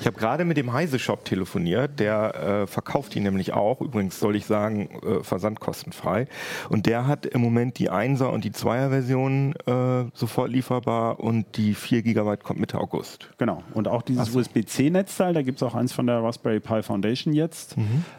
Ich 0.00 0.06
habe 0.06 0.18
gerade 0.18 0.44
mit 0.44 0.56
dem 0.56 0.72
Heise 0.72 0.98
Shop 0.98 1.24
telefoniert, 1.24 1.98
der 2.00 2.34
äh, 2.62 2.66
verkauft 2.66 3.14
die 3.14 3.20
nämlich 3.20 3.52
auch, 3.52 3.80
übrigens 3.80 4.18
soll 4.18 4.36
ich 4.36 4.46
sagen, 4.46 4.88
äh, 5.02 5.22
versandkostenfrei. 5.22 6.26
Und 6.68 6.86
der 6.86 7.06
hat 7.06 7.26
im 7.26 7.40
Moment 7.40 7.78
die 7.78 7.90
1er 7.90 8.26
und 8.26 8.44
die 8.44 8.52
2er 8.52 8.90
Version 8.90 9.54
äh, 9.66 10.10
sofort 10.14 10.50
lieferbar 10.50 11.20
und 11.20 11.56
die 11.56 11.74
4 11.74 12.02
GB 12.02 12.36
kommt 12.38 12.60
Mitte 12.60 12.78
August. 12.78 13.30
Genau. 13.38 13.62
Und 13.74 13.88
auch 13.88 14.02
dieses 14.02 14.34
USB-C-Netzteil, 14.34 15.34
da 15.34 15.42
gibt 15.42 15.58
es 15.58 15.62
auch 15.62 15.74
eins 15.74 15.92
von 15.92 16.06
der 16.06 16.22
Raspberry 16.22 16.60
Pi 16.60 16.82
Foundation 16.82 17.32
jetzt. 17.34 17.76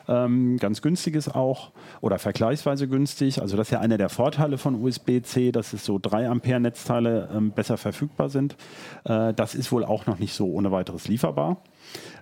Ähm, 0.08 0.58
ganz 0.58 0.82
günstiges 0.82 1.30
auch 1.30 1.72
oder 2.02 2.20
vergleichsweise 2.20 2.88
günstig. 2.88 3.42
Also 3.42 3.58
das 3.58 3.68
ist 3.68 3.72
ja 3.72 3.80
einer 3.80 3.98
der 3.98 4.10
Vorteile 4.10 4.58
von 4.58 4.82
USB-C, 4.82 5.52
dass 5.52 5.74
es 5.74 5.86
so 5.86 6.00
3 6.02 6.30
Ampere 6.30 6.60
Netzteile 6.60 7.30
ähm, 7.36 7.52
besser 7.52 7.78
verfügbar 7.78 8.30
sind. 8.30 8.56
Äh, 9.04 9.34
das 9.34 9.56
ist 9.56 9.72
wohl 9.72 9.84
auch 9.84 10.06
noch 10.06 10.20
nicht 10.20 10.34
so 10.34 10.48
ohne 10.48 10.72
weiteres 10.72 11.08
lieferbar. 11.08 11.43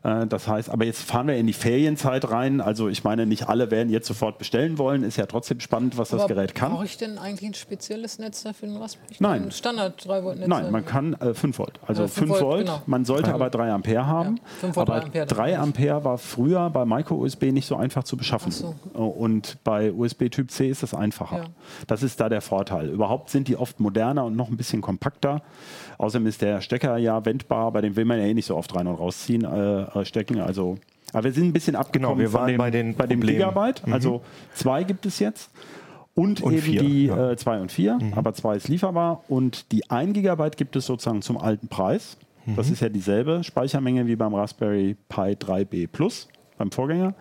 Äh, 0.03 0.25
Das 0.27 0.47
heißt, 0.47 0.69
aber 0.69 0.85
jetzt 0.85 1.01
fahren 1.03 1.27
wir 1.27 1.35
in 1.35 1.45
die 1.47 1.53
Ferienzeit 1.53 2.29
rein. 2.29 2.59
Also 2.61 2.89
ich 2.89 3.03
meine, 3.03 3.25
nicht 3.25 3.47
alle 3.49 3.69
werden 3.71 3.89
jetzt 3.91 4.07
sofort 4.07 4.37
bestellen 4.39 4.77
wollen. 4.77 5.03
Ist 5.03 5.17
ja 5.17 5.25
trotzdem 5.27 5.59
spannend, 5.59 5.97
was 5.97 6.09
das 6.09 6.21
Aber 6.21 6.33
Gerät 6.33 6.55
kann. 6.55 6.71
Brauche 6.71 6.85
ich 6.85 6.97
denn 6.97 7.17
eigentlich 7.17 7.51
ein 7.51 7.53
spezielles 7.53 8.17
Netz 8.17 8.43
dafür 8.43 8.69
Raspberry? 8.79 9.15
Nein. 9.19 9.43
Ein 9.43 9.51
Standard 9.51 10.03
3 10.05 10.23
Volt 10.23 10.39
Netz? 10.39 10.47
Nein, 10.47 10.71
man 10.71 10.85
kann 10.85 11.13
äh, 11.13 11.33
5 11.33 11.59
Volt. 11.59 11.79
Also 11.85 12.03
Ja, 12.03 12.07
5 12.07 12.17
5 12.17 12.29
Volt, 12.31 12.41
Volt, 12.41 12.65
genau. 12.65 12.81
man 12.87 13.05
sollte 13.05 13.33
aber 13.33 13.49
3 13.49 13.71
Ampere 13.71 14.07
haben. 14.07 14.37
Ja, 14.37 14.43
5 14.61 14.75
Volt, 14.75 14.89
aber 14.89 14.99
3 15.01 15.05
Ampere, 15.05 15.25
3 15.27 15.51
dann 15.51 15.61
Ampere 15.61 16.03
war 16.03 16.17
früher 16.17 16.69
bei 16.71 16.85
Micro-USB 16.85 17.43
nicht 17.51 17.67
so 17.67 17.75
einfach 17.75 18.03
zu 18.03 18.17
beschaffen. 18.17 18.51
So. 18.51 18.75
Und 18.93 19.57
bei 19.63 19.91
USB 19.91 20.29
Typ 20.29 20.49
C 20.51 20.69
ist 20.69 20.81
das 20.83 20.93
einfacher. 20.95 21.37
Ja. 21.37 21.43
Das 21.87 22.01
ist 22.01 22.19
da 22.19 22.27
der 22.29 22.41
Vorteil. 22.41 22.89
Überhaupt 22.89 23.29
sind 23.29 23.47
die 23.47 23.55
oft 23.57 23.79
moderner 23.79 24.25
und 24.25 24.35
noch 24.35 24.49
ein 24.49 24.57
bisschen 24.57 24.81
kompakter. 24.81 25.43
Außerdem 26.01 26.25
ist 26.27 26.41
der 26.41 26.62
Stecker 26.62 26.98
ja 26.98 27.24
wendbar, 27.25 27.72
bei 27.72 27.81
dem 27.81 27.96
will 27.96 28.05
man 28.05 28.17
ja 28.17 28.25
eh 28.25 28.34
nicht 28.34 28.48
so 28.48 28.55
oft 28.58 28.74
rein 28.75 28.88
und 28.88 28.96
rausziehen, 28.96 29.43
äh, 29.46 29.81
äh, 29.84 30.03
stecken. 30.05 30.39
Also, 30.41 30.77
aber 31.13 31.25
wir 31.25 31.31
sind 31.34 31.46
ein 31.46 31.53
bisschen 31.53 31.75
abgekommen 31.75 32.17
Genau, 32.17 32.20
wir 32.20 32.34
waren 32.34 32.41
von 32.43 32.48
dem, 32.53 32.58
bei 32.58 32.72
den 32.72 32.96
bei 32.96 33.05
dem. 33.08 33.22
Gigabyte. 33.22 33.84
Also 33.91 34.22
zwei 34.55 34.84
gibt 34.84 35.05
es 35.05 35.20
jetzt. 35.20 35.51
Und, 36.15 36.41
Und 36.41 36.53
eben 36.53 36.62
vier, 36.63 36.81
die 36.81 37.05
ja. 37.05 37.15
Mhm. 37.15 37.31
äh, 37.34 37.38
2 37.38 37.62
und 37.62 37.72
4, 37.72 38.00
aber 38.15 38.34
2 38.34 38.55
ist 38.58 38.67
lieferbar. 38.67 39.24
Und 39.29 39.72
die 39.72 39.89
1 39.89 40.13
Gigabyte 40.13 40.58
gibt 40.58 40.75
es 40.75 40.86
sozusagen 40.86 41.22
zum 41.22 41.38
alten 41.38 41.67
Preis. 41.70 42.17
Das 42.55 42.67
Mhm. 42.67 42.74
ist 42.74 42.79
ja 42.81 42.89
dieselbe 42.89 43.43
Speichermenge 43.43 44.08
wie 44.08 44.15
beim 44.15 44.34
Raspberry 44.34 44.98
Pi 45.08 45.36
3B 45.36 45.88
Plus, 45.88 46.27
beim 46.58 46.72
Vorgänger. 46.72 47.13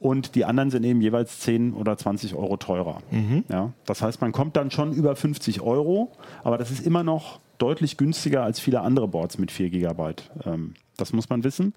Und 0.00 0.34
die 0.34 0.44
anderen 0.44 0.70
sind 0.70 0.84
eben 0.84 1.00
jeweils 1.00 1.40
10 1.40 1.72
oder 1.72 1.96
20 1.96 2.34
Euro 2.34 2.56
teurer. 2.56 2.98
Mhm. 3.10 3.44
Ja, 3.48 3.72
das 3.86 4.02
heißt, 4.02 4.20
man 4.20 4.32
kommt 4.32 4.56
dann 4.56 4.70
schon 4.70 4.92
über 4.92 5.16
50 5.16 5.60
Euro, 5.60 6.10
aber 6.44 6.58
das 6.58 6.70
ist 6.70 6.84
immer 6.86 7.02
noch 7.04 7.40
deutlich 7.58 7.96
günstiger 7.96 8.42
als 8.42 8.60
viele 8.60 8.80
andere 8.80 9.08
Boards 9.08 9.38
mit 9.38 9.50
4 9.50 9.70
Gigabyte. 9.70 10.30
Ähm, 10.44 10.74
das 10.96 11.12
muss 11.12 11.28
man 11.28 11.44
wissen. 11.44 11.74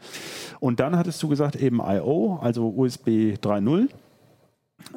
Und 0.59 0.79
dann 0.79 0.97
hattest 0.97 1.21
du 1.21 1.27
gesagt 1.27 1.55
eben 1.55 1.79
I.O., 1.79 2.39
also 2.41 2.69
USB 2.69 3.35
3.0. 3.41 3.87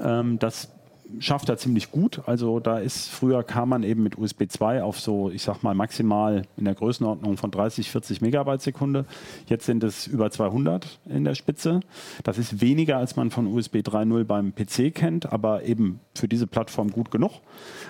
Ähm, 0.02 0.38
das 0.38 0.70
schafft 1.18 1.48
er 1.48 1.56
ziemlich 1.56 1.90
gut. 1.90 2.22
Also 2.26 2.60
da 2.60 2.78
ist, 2.78 3.08
früher 3.08 3.42
kam 3.42 3.68
man 3.68 3.82
eben 3.82 4.02
mit 4.02 4.18
USB 4.18 4.44
2 4.48 4.82
auf 4.82 5.00
so, 5.00 5.30
ich 5.30 5.42
sag 5.42 5.62
mal, 5.62 5.74
maximal 5.74 6.42
in 6.56 6.64
der 6.64 6.74
Größenordnung 6.74 7.36
von 7.36 7.50
30, 7.50 7.90
40 7.90 8.20
Megabyte 8.20 8.62
Sekunde. 8.62 9.04
Jetzt 9.46 9.66
sind 9.66 9.84
es 9.84 10.06
über 10.06 10.30
200 10.30 10.98
in 11.08 11.24
der 11.24 11.34
Spitze. 11.34 11.80
Das 12.22 12.38
ist 12.38 12.60
weniger, 12.60 12.96
als 12.96 13.16
man 13.16 13.30
von 13.30 13.46
USB 13.46 13.76
3.0 13.76 14.24
beim 14.24 14.54
PC 14.54 14.94
kennt, 14.94 15.32
aber 15.32 15.64
eben 15.64 16.00
für 16.14 16.28
diese 16.28 16.46
Plattform 16.46 16.90
gut 16.90 17.10
genug. 17.10 17.32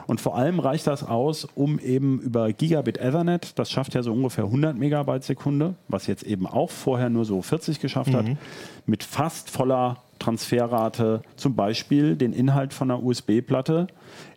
Und 0.06 0.20
vor 0.20 0.36
allem 0.36 0.60
reicht 0.60 0.86
das 0.86 1.04
aus, 1.04 1.46
um 1.54 1.78
eben 1.78 2.20
über 2.20 2.52
Gigabit 2.52 2.98
Ethernet, 2.98 3.58
das 3.58 3.70
schafft 3.70 3.94
ja 3.94 4.02
so 4.02 4.12
ungefähr 4.12 4.44
100 4.44 4.76
Megabyte 4.76 5.24
Sekunde, 5.24 5.74
was 5.88 6.06
jetzt 6.06 6.24
eben 6.24 6.46
auch 6.46 6.70
vorher 6.70 7.10
nur 7.10 7.24
so 7.24 7.40
40 7.40 7.80
geschafft 7.80 8.14
hat, 8.14 8.26
mit 8.86 9.02
fast 9.02 9.50
voller 9.50 9.98
Transferrate 10.24 11.22
zum 11.36 11.54
Beispiel 11.54 12.16
den 12.16 12.32
Inhalt 12.32 12.72
von 12.72 12.90
einer 12.90 13.02
USB-Platte 13.02 13.88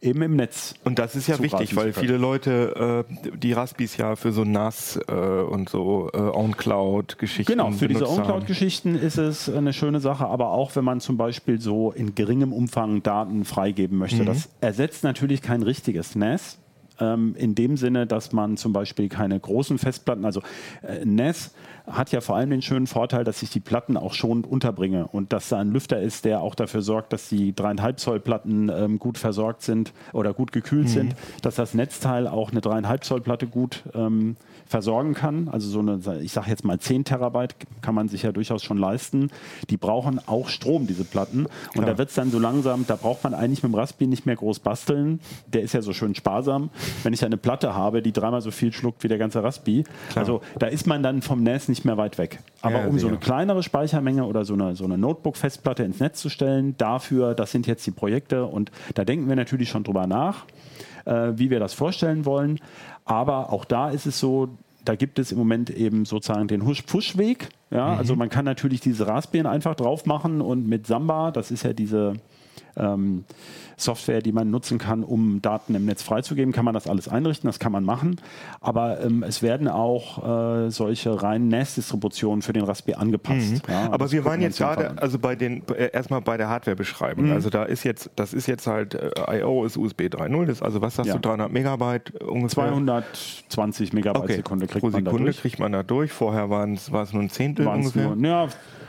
eben 0.02 0.22
im 0.22 0.36
Netz. 0.36 0.74
Und 0.84 1.00
das 1.00 1.16
ist 1.16 1.28
ja 1.28 1.40
wichtig, 1.40 1.76
weil 1.76 1.94
viele 1.94 2.18
Leute 2.18 3.06
äh, 3.10 3.38
die 3.38 3.54
Raspis 3.54 3.96
ja 3.98 4.16
für 4.16 4.32
so 4.32 4.44
NAS 4.44 5.00
äh, 5.08 5.14
und 5.14 5.70
so 5.70 6.10
äh, 6.14 6.18
OwnCloud-Geschichten 6.18 7.52
Genau, 7.52 7.72
für 7.72 7.88
diese. 7.88 8.08
OwnCloud-Geschichten 8.08 8.96
ist 8.96 9.18
es 9.18 9.50
eine 9.50 9.74
schöne 9.74 10.00
Sache, 10.00 10.28
aber 10.28 10.50
auch 10.50 10.76
wenn 10.76 10.84
man 10.84 11.00
zum 11.00 11.18
Beispiel 11.18 11.62
so 11.62 11.92
in 11.92 12.16
geringem 12.16 12.52
Umfang 12.52 13.02
Daten 13.02 13.46
freigeben 13.46 13.98
möchte. 13.98 14.26
Das 14.26 14.50
ersetzt 14.60 15.04
natürlich 15.04 15.42
kein 15.42 15.64
richtiges 15.64 16.16
NAS. 16.16 16.58
Ähm, 17.00 17.36
in 17.38 17.56
dem 17.56 17.78
Sinne, 17.78 18.08
dass 18.08 18.32
man 18.32 18.58
zum 18.58 18.74
Beispiel 18.74 19.10
keine 19.10 19.40
großen 19.40 19.78
Festplatten, 19.78 20.26
also 20.26 20.42
äh, 20.82 21.06
NAS 21.06 21.52
hat 21.86 22.12
ja 22.12 22.22
vor 22.22 22.36
allem 22.36 22.50
den 22.50 22.62
schönen 22.62 22.88
Vorteil, 22.88 23.24
dass 23.24 23.42
ich 23.42 23.50
die 23.50 23.60
Platten 23.60 23.96
auch 23.96 24.14
schonend 24.14 24.46
unterbringe 24.46 25.08
und 25.08 25.32
dass 25.32 25.50
da 25.50 25.60
ein 25.60 25.72
Lüfter 25.72 26.02
ist, 26.02 26.26
der 26.26 26.42
auch 26.42 26.54
dafür 26.54 26.82
sorgt, 26.82 27.14
dass 27.14 27.30
die 27.30 27.56
dreieinhalb 27.56 28.00
Zoll 28.00 28.20
Platten 28.20 28.70
ähm, 28.70 29.00
gut 29.00 29.18
versorgt 29.18 29.62
sind 29.62 29.94
oder 30.12 30.34
gut 30.34 30.52
gekühlt 30.52 30.90
sind, 30.90 31.16
dass 31.42 31.56
das 31.56 31.74
Netzteil 31.74 32.28
auch 32.28 32.52
eine 32.52 32.62
dreieinhalb 32.62 33.04
Zoll 33.04 33.22
Platte 33.22 33.48
gut 33.48 33.84
ähm, 33.94 34.36
versorgen 34.68 35.14
kann. 35.14 35.48
Also 35.50 35.70
so 35.70 35.80
eine, 35.80 36.00
ich 36.22 36.32
sage 36.32 36.50
jetzt 36.50 36.66
mal 36.66 36.80
10 36.80 37.06
Terabyte 37.06 37.56
kann 37.82 37.96
man 37.96 38.10
sich 38.10 38.24
ja 38.24 38.32
durchaus 38.32 38.64
schon 38.64 38.78
leisten. 38.78 39.30
Die 39.70 39.78
brauchen 39.78 40.20
auch 40.28 40.50
Strom, 40.50 40.88
diese 40.88 41.04
Platten. 41.04 41.48
Und 41.76 41.88
da 41.88 41.98
wird 41.98 42.10
es 42.10 42.16
dann 42.16 42.32
so 42.32 42.40
langsam, 42.40 42.86
da 42.88 42.96
braucht 42.96 43.24
man 43.24 43.34
eigentlich 43.34 43.64
mit 43.64 43.72
dem 43.72 43.76
Raspi 43.76 44.08
nicht 44.08 44.26
mehr 44.26 44.36
groß 44.36 44.60
basteln. 44.60 45.20
Der 45.48 45.62
ist 45.62 45.74
ja 45.74 45.82
so 45.82 45.94
schön 45.94 46.16
sparsam. 46.16 46.70
Wenn 47.04 47.14
ich 47.14 47.24
eine 47.24 47.38
Platte 47.38 47.74
habe, 47.74 48.02
die 48.02 48.12
dreimal 48.12 48.42
so 48.42 48.52
viel 48.52 48.74
schluckt 48.74 49.04
wie 49.04 49.08
der 49.08 49.18
ganze 49.18 49.44
Raspi, 49.44 49.84
also 50.16 50.42
da 50.60 50.68
ist 50.68 50.88
man 50.88 51.04
dann 51.04 51.22
vom 51.22 51.44
NAS 51.44 51.68
nicht 51.68 51.86
mehr 51.86 51.98
weit 51.98 52.18
weg. 52.18 52.40
Aber 52.62 52.82
Ja, 52.82 52.88
um 52.88 53.00
so 53.00 53.08
eine 53.08 53.18
kleinere 53.18 53.64
Speichermenge 53.64 54.26
oder 54.26 54.46
so 54.46 54.54
eine, 54.54 54.76
so 54.76 54.84
eine 54.84 54.98
Notebook-Festplatte 54.98 55.84
ins 55.84 56.00
Netz 56.00 56.20
zu 56.22 56.30
stellen, 56.30 56.76
dafür, 56.78 57.34
das 57.36 57.52
sind 57.52 57.68
jetzt 57.68 57.86
die 57.86 57.92
Projekte 57.92 58.46
und 58.46 58.72
da 58.96 59.06
denken 59.06 59.28
wir 59.28 59.36
natürlich 59.36 59.70
schon 59.70 59.84
drüber 59.84 60.08
nach, 60.08 60.46
äh, 61.08 61.38
wie 61.38 61.50
wir 61.50 61.60
das 61.60 61.74
vorstellen 61.74 62.26
wollen. 62.26 62.60
Aber 63.06 63.52
auch 63.54 63.66
da 63.66 63.90
ist 63.90 64.06
es 64.06 64.20
so, 64.20 64.50
da 64.86 64.96
gibt 64.96 65.20
es 65.20 65.32
im 65.32 65.38
Moment 65.38 65.70
eben 65.70 66.06
sozusagen 66.06 66.48
den 66.48 66.66
Husch-Push-Weg. 66.66 67.50
Ja, 67.72 67.96
Also 67.96 68.16
man 68.16 68.30
kann 68.30 68.46
natürlich 68.46 68.80
diese 68.80 69.08
Raspberry 69.08 69.48
einfach 69.48 69.76
drauf 69.76 70.06
machen 70.06 70.42
und 70.42 70.68
mit 70.68 70.88
Samba, 70.88 71.32
das 71.32 71.52
ist 71.52 71.64
ja 71.64 71.74
diese 71.74 72.14
ähm, 72.78 73.26
Software, 73.80 74.22
die 74.24 74.32
man 74.32 74.50
nutzen 74.50 74.80
kann, 74.80 75.04
um 75.04 75.40
Daten 75.42 75.76
im 75.76 75.86
Netz 75.86 76.02
freizugeben, 76.02 76.52
kann 76.52 76.66
man 76.66 76.74
das 76.74 76.88
alles 76.88 77.08
einrichten, 77.08 77.48
das 77.48 77.60
kann 77.60 77.72
man 77.72 77.84
machen. 77.84 78.20
Aber 78.60 79.00
ähm, 79.02 79.22
es 79.22 79.44
werden 79.44 79.68
auch 79.68 80.66
äh, 80.66 80.72
solche 80.72 81.22
reinen 81.22 81.48
NAS-Distributionen 81.50 82.42
für 82.42 82.54
den 82.54 82.64
Raspberry 82.64 82.98
angepasst. 83.00 83.62
Ja, 83.68 83.88
Mhm. 83.88 83.94
Aber 83.94 84.06
das 84.06 84.12
wir 84.14 84.26
waren 84.26 84.42
jetzt 84.42 84.58
gerade, 84.58 85.00
also 85.00 85.20
bei 85.20 85.36
den, 85.36 85.62
äh, 85.76 85.92
erstmal 85.94 86.22
bei 86.22 86.38
der 86.38 86.50
Hardware-Beschreibung. 86.50 87.32
Also 87.32 87.52
da 87.52 87.64
ist 87.66 87.84
jetzt, 87.84 88.10
das 88.16 88.34
ist 88.34 88.48
jetzt 88.48 88.66
halt, 88.66 88.96
äh, 88.96 89.12
I.O. 89.42 89.64
ist 89.66 89.78
USB 89.78 90.04
3.0, 90.08 90.46
das 90.48 90.58
ist 90.58 90.62
also 90.64 90.82
was 90.82 90.96
sagst 90.96 91.10
Ja. 91.10 91.14
du, 91.14 91.20
300 91.22 91.52
Megabyte 91.52 92.20
ungefähr? 92.22 92.72
220 93.48 93.94
Megabyte 93.94 94.24
okay. 94.24 94.36
Sekunde 94.38 94.68
kriegt 94.68 94.80
pro 94.82 94.90
man 94.90 95.04
da 95.06 95.12
Sekunde 95.12 95.26
durch. 95.32 95.42
kriegt 95.42 95.60
man 95.60 95.72
da 95.72 95.84
durch. 95.84 96.12
Vorher 96.12 96.50
war 96.50 96.68
es 96.68 96.90
nur 97.14 97.22
ein 97.22 97.30
Zehntel 97.30 97.66
Waren 97.66 97.82
es 97.82 97.88
ungefähr. 97.96 98.16
nur, 98.16 98.28
ja, 98.28 98.48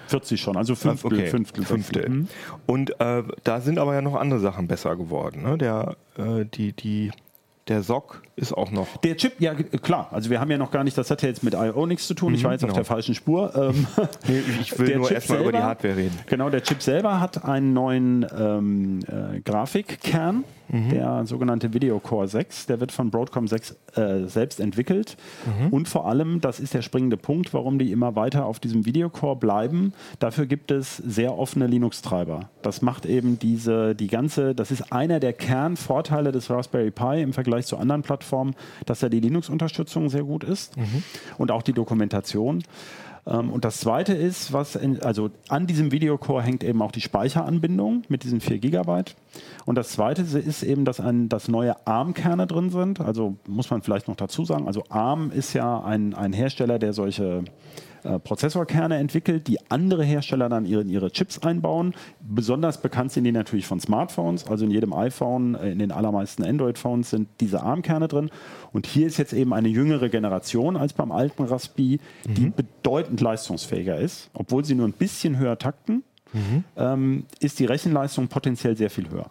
40 0.09 0.41
schon, 0.41 0.57
also 0.57 0.75
Fünftel, 0.75 1.13
Okay, 1.13 1.27
Fünftel, 1.27 1.65
Fünftel. 1.65 2.09
Mhm. 2.09 2.29
Und 2.67 2.99
äh, 2.99 3.23
da 3.45 3.61
sind 3.61 3.78
aber 3.79 3.95
ja 3.95 4.03
noch 4.03 4.15
andere 4.15 4.41
Sachen 4.41 4.69
besser 4.69 4.97
geworden. 4.97 5.43
Ne? 5.43 5.59
Der, 5.59 5.97
äh, 6.17 6.45
die, 6.45 6.73
die, 6.73 7.11
der 7.69 7.83
SOC 7.83 8.23
ist 8.37 8.53
auch 8.53 8.71
noch. 8.71 8.97
Der 8.99 9.17
Chip, 9.17 9.41
ja 9.41 9.55
klar, 9.55 10.09
also 10.11 10.31
wir 10.31 10.41
haben 10.41 10.51
ja 10.51 10.59
noch 10.59 10.71
gar 10.71 10.85
nicht, 10.85 10.97
das 10.97 11.11
hat 11.11 11.23
ja 11.23 11.29
jetzt 11.29 11.43
mit 11.43 11.55
I.O. 11.55 11.87
nichts 11.87 12.07
zu 12.07 12.15
tun, 12.15 12.35
ich 12.35 12.45
war 12.45 12.53
jetzt 12.53 12.65
auf 12.65 12.69
genau. 12.69 12.79
der 12.79 12.85
falschen 12.85 13.15
Spur. 13.15 13.53
Ähm, 13.55 13.87
Nee, 14.27 14.43
ich 14.61 14.79
will 14.79 14.97
nur 14.97 15.11
erstmal 15.11 15.41
über 15.41 15.53
die 15.53 15.59
Hardware 15.59 15.97
reden. 15.97 16.19
Genau, 16.27 16.51
der 16.51 16.63
Chip 16.63 16.83
selber 16.83 17.21
hat 17.21 17.45
einen 17.45 17.73
neuen 17.73 18.27
ähm, 18.37 19.01
äh, 19.07 19.41
Grafikkern, 19.41 20.45
Mhm. 20.69 20.91
der 20.91 21.27
sogenannte 21.27 21.73
Video 21.75 21.99
Core 21.99 22.29
6. 22.29 22.67
Der 22.67 22.81
wird 22.81 22.93
von 22.93 23.11
Broadcom 23.11 23.49
6 23.49 23.77
äh, 23.95 24.25
selbst 24.27 24.61
entwickelt. 24.61 25.17
Mhm. 25.47 25.69
Und 25.69 25.89
vor 25.89 26.07
allem, 26.07 26.41
das 26.41 26.61
ist 26.61 26.75
der 26.75 26.83
springende 26.83 27.17
Punkt, 27.17 27.55
warum 27.55 27.79
die 27.79 27.93
immer 27.93 28.17
weiter 28.17 28.47
auf 28.47 28.61
diesem 28.61 28.87
Video 28.87 29.09
Core 29.09 29.37
bleiben. 29.37 29.93
Dafür 30.19 30.47
gibt 30.47 30.71
es 30.71 30.97
sehr 30.97 31.39
offene 31.39 31.67
Linux-Treiber. 31.67 32.49
Das 32.63 32.83
macht 32.83 33.07
eben 33.07 33.39
diese, 33.39 33.95
die 33.95 34.09
ganze, 34.09 34.55
das 34.55 34.71
ist 34.71 34.93
einer 34.93 35.21
der 35.21 35.33
Kernvorteile 35.33 36.33
des 36.33 36.51
Raspberry 36.51 36.91
Pi 36.91 37.23
im 37.23 37.33
Vergleich 37.33 37.67
zu 37.67 37.77
anderen 37.77 38.03
Plattformen, 38.03 38.55
dass 38.87 39.01
da 39.01 39.09
die 39.09 39.21
Linux-Unterstützung 39.21 40.09
sehr 40.09 40.25
gut 40.25 40.45
ist 40.45 40.75
und 41.39 41.51
auch 41.51 41.63
die 41.63 41.73
Dokumentation. 41.73 42.63
Ähm, 43.29 43.51
Und 43.51 43.65
das 43.65 43.81
zweite 43.81 44.15
ist, 44.15 44.53
was 44.53 44.75
in, 44.75 45.03
also 45.03 45.31
an 45.49 45.67
diesem 45.67 45.93
Videocore 45.93 46.43
hängt 46.43 46.65
eben 46.65 46.81
auch 46.83 46.93
die 46.93 47.01
Speicheranbindung 47.01 48.03
mit 48.09 48.25
diesen 48.25 48.41
4 48.41 48.59
Gigabyte. 48.59 49.17
Und 49.67 49.77
das 49.77 49.91
zweite 49.91 50.23
ist 50.23 50.63
eben, 50.63 50.85
dass 50.85 51.01
ein, 51.01 51.29
dass 51.29 51.49
neue 51.49 51.87
ARM-Kerne 51.87 52.47
drin 52.47 52.71
sind. 52.71 53.01
Also 53.01 53.37
muss 53.47 53.71
man 53.71 53.83
vielleicht 53.83 54.09
noch 54.09 54.17
dazu 54.17 54.45
sagen. 54.45 54.67
Also 54.67 54.85
ARM 54.89 55.31
ist 55.31 55.53
ja 55.53 55.83
ein, 55.83 56.15
ein 56.15 56.33
Hersteller, 56.33 56.79
der 56.79 56.93
solche 56.93 57.45
äh, 58.05 58.19
Prozessorkerne 58.19 58.97
entwickelt, 58.97 59.47
die 59.49 59.59
andere 59.71 60.05
Hersteller 60.05 60.49
dann 60.49 60.67
ihre, 60.67 60.83
in 60.83 60.89
ihre 60.89 61.11
Chips 61.11 61.39
einbauen. 61.39 61.95
Besonders 62.21 62.81
bekannt 62.81 63.13
sind 63.13 63.25
die 63.25 63.33
natürlich 63.33 63.67
von 63.67 63.81
Smartphones. 63.81 64.47
Also 64.47 64.65
in 64.65 64.71
jedem 64.71 64.93
iPhone, 64.93 65.55
äh, 65.55 65.71
in 65.71 65.79
den 65.79 65.93
allermeisten 65.93 66.45
Android-Phones 66.45 67.11
sind 67.11 67.29
diese 67.41 67.63
ARM-Kerne 67.63 68.09
drin. 68.09 68.31
Und 68.73 68.87
hier 68.87 69.07
ist 69.07 69.17
jetzt 69.17 69.33
eben 69.33 69.53
eine 69.53 69.69
jüngere 69.69 70.09
Generation 70.09 70.77
als 70.77 70.93
beim 70.93 71.13
alten 71.13 71.45
Raspi, 71.45 72.01
die 72.25 72.51
bedeutend 72.51 73.21
leistungsfähiger 73.21 73.99
ist. 73.99 74.31
Obwohl 74.35 74.65
sie 74.65 74.75
nur 74.75 74.87
ein 74.87 74.93
bisschen 74.93 75.39
höher 75.39 75.59
takten, 75.59 76.03
ähm, 76.77 77.25
ist 77.41 77.59
die 77.59 77.65
Rechenleistung 77.65 78.29
potenziell 78.29 78.77
sehr 78.77 78.91
viel 78.91 79.11
höher. 79.11 79.29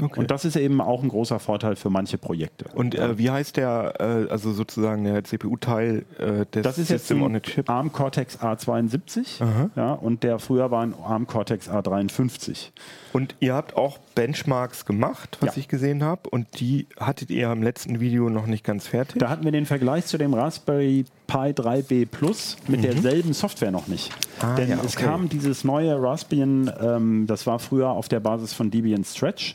Okay. 0.00 0.20
Und 0.20 0.30
das 0.30 0.44
ist 0.44 0.56
eben 0.56 0.80
auch 0.80 1.02
ein 1.02 1.08
großer 1.08 1.38
Vorteil 1.38 1.76
für 1.76 1.90
manche 1.90 2.16
Projekte. 2.18 2.66
Und 2.74 2.94
äh, 2.94 3.18
wie 3.18 3.30
heißt 3.30 3.56
der, 3.56 3.94
äh, 3.98 4.30
also 4.30 4.52
sozusagen 4.52 5.04
der 5.04 5.22
CPU-Teil 5.22 6.06
äh, 6.18 6.46
des 6.46 6.62
Das 6.62 6.78
ist 6.78 6.90
jetzt 6.90 7.08
System 7.08 7.22
on 7.22 7.36
a 7.36 7.40
Chip? 7.40 7.68
ARM 7.68 7.92
Cortex 7.92 8.38
A72 8.40 9.42
ja, 9.76 9.92
und 9.92 10.22
der 10.22 10.38
früher 10.38 10.70
war 10.70 10.82
ein 10.82 10.94
ARM 10.94 11.26
Cortex 11.26 11.68
A53. 11.70 12.70
Und 13.14 13.36
ihr 13.38 13.54
habt 13.54 13.76
auch 13.76 13.98
Benchmarks 14.16 14.84
gemacht, 14.86 15.38
was 15.40 15.54
Ja. 15.54 15.60
ich 15.60 15.68
gesehen 15.68 16.02
habe. 16.02 16.28
Und 16.28 16.58
die 16.58 16.88
hattet 16.98 17.30
ihr 17.30 17.50
im 17.52 17.62
letzten 17.62 18.00
Video 18.00 18.28
noch 18.28 18.46
nicht 18.46 18.64
ganz 18.64 18.88
fertig. 18.88 19.20
Da 19.20 19.28
hatten 19.30 19.44
wir 19.44 19.52
den 19.52 19.66
Vergleich 19.66 20.06
zu 20.06 20.18
dem 20.18 20.34
Raspberry 20.34 21.04
Pi 21.28 21.52
3B 21.52 22.06
Plus 22.06 22.56
mit 22.66 22.82
derselben 22.82 23.32
Software 23.32 23.70
noch 23.70 23.86
nicht. 23.86 24.10
Mhm. 24.10 24.44
Ah, 24.44 24.54
Denn 24.56 24.68
ja, 24.68 24.78
es 24.84 24.96
okay. 24.96 25.04
kam 25.04 25.28
dieses 25.28 25.62
neue 25.62 25.94
Raspbian, 26.02 26.70
ähm, 26.80 27.26
das 27.28 27.46
war 27.46 27.60
früher 27.60 27.90
auf 27.90 28.08
der 28.08 28.18
Basis 28.18 28.52
von 28.52 28.72
Debian 28.72 29.04
Stretch, 29.04 29.54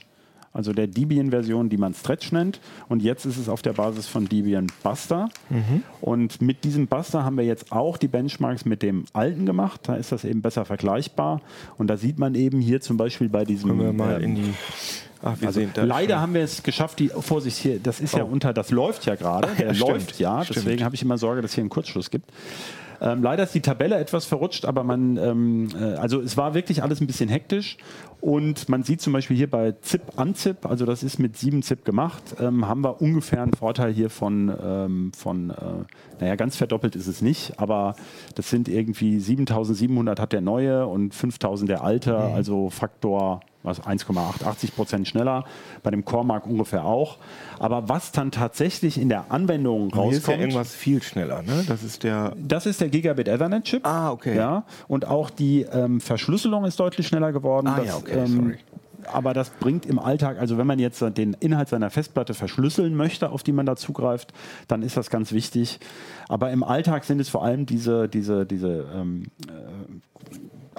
also 0.59 0.73
der 0.73 0.87
Debian-Version, 0.87 1.69
die 1.69 1.77
man 1.77 1.93
Stretch 1.93 2.31
nennt. 2.31 2.59
Und 2.89 3.01
jetzt 3.01 3.25
ist 3.25 3.37
es 3.37 3.47
auf 3.49 3.61
der 3.61 3.73
Basis 3.73 4.07
von 4.07 4.27
Debian 4.27 4.67
Buster. 4.83 5.29
Mhm. 5.49 5.83
Und 6.01 6.41
mit 6.41 6.63
diesem 6.65 6.87
Buster 6.87 7.23
haben 7.23 7.37
wir 7.37 7.45
jetzt 7.45 7.71
auch 7.71 7.97
die 7.97 8.09
Benchmarks 8.09 8.65
mit 8.65 8.83
dem 8.83 9.05
alten 9.13 9.45
gemacht. 9.45 9.81
Da 9.83 9.95
ist 9.95 10.11
das 10.11 10.25
eben 10.25 10.41
besser 10.41 10.65
vergleichbar. 10.65 11.41
Und 11.77 11.87
da 11.87 11.95
sieht 11.97 12.19
man 12.19 12.35
eben 12.35 12.59
hier 12.59 12.81
zum 12.81 12.97
Beispiel 12.97 13.29
bei 13.29 13.45
diesem. 13.45 13.69
Können 13.69 13.81
wir 13.81 13.93
mal 13.93 14.17
ähm, 14.17 14.23
in 14.23 14.35
die. 14.35 14.53
Ach, 15.21 15.39
wir 15.39 15.47
also 15.47 15.59
sehen 15.59 15.71
da 15.73 15.83
leider 15.83 16.15
schon. 16.15 16.21
haben 16.21 16.33
wir 16.33 16.43
es 16.43 16.63
geschafft, 16.63 16.99
die 16.99 17.09
Vorsicht 17.09 17.57
hier, 17.57 17.79
das 17.79 17.99
ist 17.99 18.15
ja 18.15 18.23
Oh. 18.23 18.27
unter, 18.27 18.53
das 18.53 18.71
läuft 18.71 19.05
ja 19.05 19.15
gerade, 19.15 19.49
Ach 19.51 19.59
ja, 19.59 19.65
der 19.67 19.73
stimmt, 19.73 19.89
läuft 19.89 20.19
ja, 20.19 20.43
deswegen 20.43 20.83
habe 20.83 20.95
ich 20.95 21.01
immer 21.01 21.17
Sorge, 21.17 21.41
dass 21.41 21.53
hier 21.53 21.61
einen 21.61 21.69
Kurzschluss 21.69 22.09
gibt. 22.09 22.31
Ähm, 23.01 23.23
leider 23.23 23.43
ist 23.43 23.55
die 23.55 23.61
Tabelle 23.61 23.97
etwas 23.97 24.25
verrutscht, 24.25 24.65
aber 24.65 24.83
man, 24.83 25.17
ähm, 25.17 25.69
äh, 25.79 25.95
also 25.95 26.21
es 26.21 26.37
war 26.37 26.53
wirklich 26.53 26.83
alles 26.83 27.01
ein 27.01 27.07
bisschen 27.07 27.29
hektisch. 27.29 27.77
Und 28.21 28.67
man 28.67 28.83
sieht 28.83 28.99
zum 28.99 29.13
Beispiel 29.13 29.37
hier 29.37 29.49
bei 29.49 29.71
ZIP 29.81 30.01
Unzip, 30.17 30.65
also 30.65 30.85
das 30.85 31.03
ist 31.03 31.19
mit 31.19 31.37
7 31.37 31.63
ZIP 31.63 31.85
gemacht, 31.85 32.35
ähm, 32.39 32.67
haben 32.67 32.83
wir 32.83 33.01
ungefähr 33.01 33.41
einen 33.41 33.53
Vorteil 33.53 33.93
hier 33.93 34.09
von, 34.09 34.53
ähm, 34.61 35.11
von 35.15 35.51
äh, 35.51 35.53
naja, 36.19 36.35
ganz 36.35 36.57
verdoppelt 36.57 36.97
ist 36.97 37.07
es 37.07 37.21
nicht, 37.21 37.53
aber 37.57 37.95
das 38.35 38.49
sind 38.49 38.67
irgendwie 38.67 39.19
7700 39.21 40.19
hat 40.19 40.33
der 40.33 40.41
neue 40.41 40.85
und 40.85 41.13
5000 41.13 41.69
der 41.69 41.81
alte, 41.81 42.17
also 42.17 42.69
Faktor 42.69 43.39
was 43.63 43.81
1,8, 43.81 44.45
80 44.45 44.75
Prozent 44.75 45.07
schneller, 45.07 45.43
bei 45.83 45.91
dem 45.91 46.05
Core 46.05 46.25
Mark 46.25 46.45
ungefähr 46.47 46.85
auch. 46.85 47.17
Aber 47.59 47.89
was 47.89 48.11
dann 48.11 48.31
tatsächlich 48.31 48.97
in 48.99 49.09
der 49.09 49.31
Anwendung 49.31 49.89
Hier 49.89 49.89
ist 49.89 49.95
ja 49.95 50.01
rauskommt, 50.01 50.39
irgendwas 50.39 50.73
viel 50.73 51.01
schneller, 51.03 51.41
ne? 51.41 51.65
Das 51.67 51.83
ist 51.83 52.03
der. 52.03 52.33
das 52.37 52.65
ist 52.65 52.79
der 52.81 52.89
Gigabit 52.89 53.27
Ethernet 53.27 53.65
Chip. 53.65 53.85
Ah, 53.85 54.11
okay. 54.11 54.35
Ja, 54.35 54.63
und 54.87 55.05
auch 55.07 55.29
die 55.29 55.61
ähm, 55.63 55.99
Verschlüsselung 55.99 56.63
ist 56.65 56.79
deutlich 56.79 57.07
schneller 57.07 57.31
geworden. 57.33 57.67
Ah, 57.67 57.77
Das, 57.77 57.87
ja, 57.87 57.95
okay, 57.97 58.17
ähm, 58.19 58.27
sorry. 58.27 58.57
aber 59.11 59.33
das 59.33 59.49
bringt 59.49 59.85
im 59.85 59.99
Alltag, 59.99 60.39
also 60.39 60.57
wenn 60.57 60.67
man 60.67 60.79
jetzt 60.79 61.01
den 61.17 61.33
Inhalt 61.39 61.67
seiner 61.69 61.89
Festplatte 61.89 62.33
verschlüsseln 62.33 62.95
möchte, 62.95 63.29
auf 63.29 63.43
die 63.43 63.51
man 63.51 63.65
da 63.65 63.75
zugreift, 63.75 64.31
dann 64.69 64.83
ist 64.83 64.95
das 64.95 65.09
ganz 65.09 65.31
wichtig. 65.33 65.79
Aber 66.29 66.51
im 66.51 66.63
Alltag 66.63 67.03
sind 67.03 67.19
es 67.19 67.27
vor 67.27 67.43
allem 67.43 67.65
diese, 67.65 68.07
diese, 68.07 68.45
diese 68.45 68.85
ähm, 68.95 69.23
äh, 69.47 69.51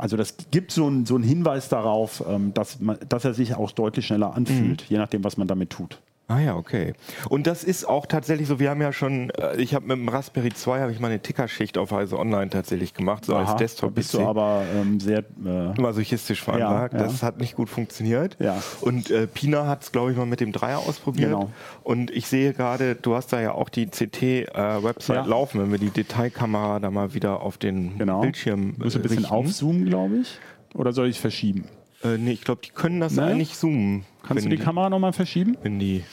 also 0.01 0.17
das 0.17 0.35
gibt 0.51 0.73
so 0.73 0.87
einen 0.87 1.05
so 1.05 1.15
einen 1.15 1.25
Hinweis 1.25 1.69
darauf, 1.69 2.25
ähm, 2.27 2.55
dass, 2.55 2.81
man, 2.81 2.99
dass 3.09 3.25
er 3.25 3.35
sich 3.35 3.55
auch 3.55 3.71
deutlich 3.71 4.07
schneller 4.07 4.35
anfühlt, 4.35 4.83
je 4.89 4.97
nachdem, 4.97 5.23
was 5.25 5.37
man 5.37 5.47
damit 5.47 5.71
tut. 5.71 6.01
Ah 6.31 6.39
ja, 6.39 6.55
okay. 6.55 6.93
Und 7.29 7.49
das 7.49 7.65
ist 7.65 7.85
auch 7.89 8.07
tatsächlich 8.07 8.47
so, 8.47 8.61
wir 8.61 8.71
haben 8.71 8.81
ja 8.81 8.93
schon, 8.93 9.31
äh, 9.31 9.57
ich 9.57 9.75
habe 9.75 9.87
mit 9.87 9.97
dem 9.97 10.09
Raspberry 10.09 10.51
2 10.51 10.81
habe 10.81 10.93
ich 10.93 11.01
mal 11.01 11.09
eine 11.09 11.19
Tickerschicht 11.21 11.77
auf 11.77 11.91
Heise 11.91 12.17
Online 12.19 12.51
tatsächlich 12.51 12.95
gemacht, 12.95 13.25
so 13.25 13.35
als 13.35 13.49
Aha, 13.49 13.55
da 13.55 13.59
desktop 13.59 13.95
bist 13.97 14.15
du 14.15 14.21
aber 14.21 14.63
ähm, 14.77 15.01
sehr 15.01 15.25
äh, 15.45 15.81
masochistisch 15.81 16.41
veranlagt. 16.43 16.95
Ja, 16.95 17.01
ja. 17.01 17.07
Das 17.07 17.25
hat 17.25 17.39
nicht 17.41 17.57
gut 17.57 17.69
funktioniert. 17.69 18.37
Ja. 18.39 18.63
Und 18.81 19.11
äh, 19.11 19.27
Pina 19.27 19.67
hat 19.67 19.83
es, 19.83 19.91
glaube 19.91 20.13
ich, 20.13 20.17
mal 20.17 20.25
mit 20.27 20.39
dem 20.39 20.53
Dreier 20.53 20.79
ausprobiert. 20.79 21.31
Genau. 21.31 21.51
Und 21.83 22.13
ich 22.13 22.29
sehe 22.29 22.53
gerade, 22.53 22.95
du 22.95 23.17
hast 23.17 23.33
da 23.33 23.41
ja 23.41 23.51
auch 23.53 23.69
die 23.69 23.87
CT-Website 23.87 25.17
Ja. 25.17 25.25
laufen, 25.25 25.61
wenn 25.61 25.73
wir 25.73 25.79
die 25.79 25.91
Detailkamera 25.91 26.79
da 26.79 26.93
mal 26.93 27.13
wieder 27.13 27.41
auf 27.43 27.59
den 27.59 27.99
genau. 27.99 28.21
Bildschirm 28.21 28.75
Muss 28.79 28.95
ein 28.95 29.03
bisschen 29.03 29.19
richten. 29.19 29.33
aufzoomen, 29.35 29.87
glaube 29.87 30.19
ich. 30.19 30.39
Oder 30.75 30.93
soll 30.93 31.09
ich 31.09 31.17
es 31.17 31.21
verschieben? 31.21 31.65
Äh, 32.05 32.17
nee, 32.19 32.31
ich 32.33 32.43
glaube, 32.43 32.61
die 32.65 32.71
können 32.71 33.01
das 33.01 33.15
Ne? 33.17 33.25
eigentlich 33.25 33.55
zoomen. 33.57 34.05
Kannst 34.23 34.45
wenn 34.45 34.51
du 34.51 34.57
die 34.57 34.63
Kamera 34.63 34.89
nochmal 34.91 35.13
verschieben? 35.13 35.57
Wenn 35.63 35.79
die, 35.79 36.05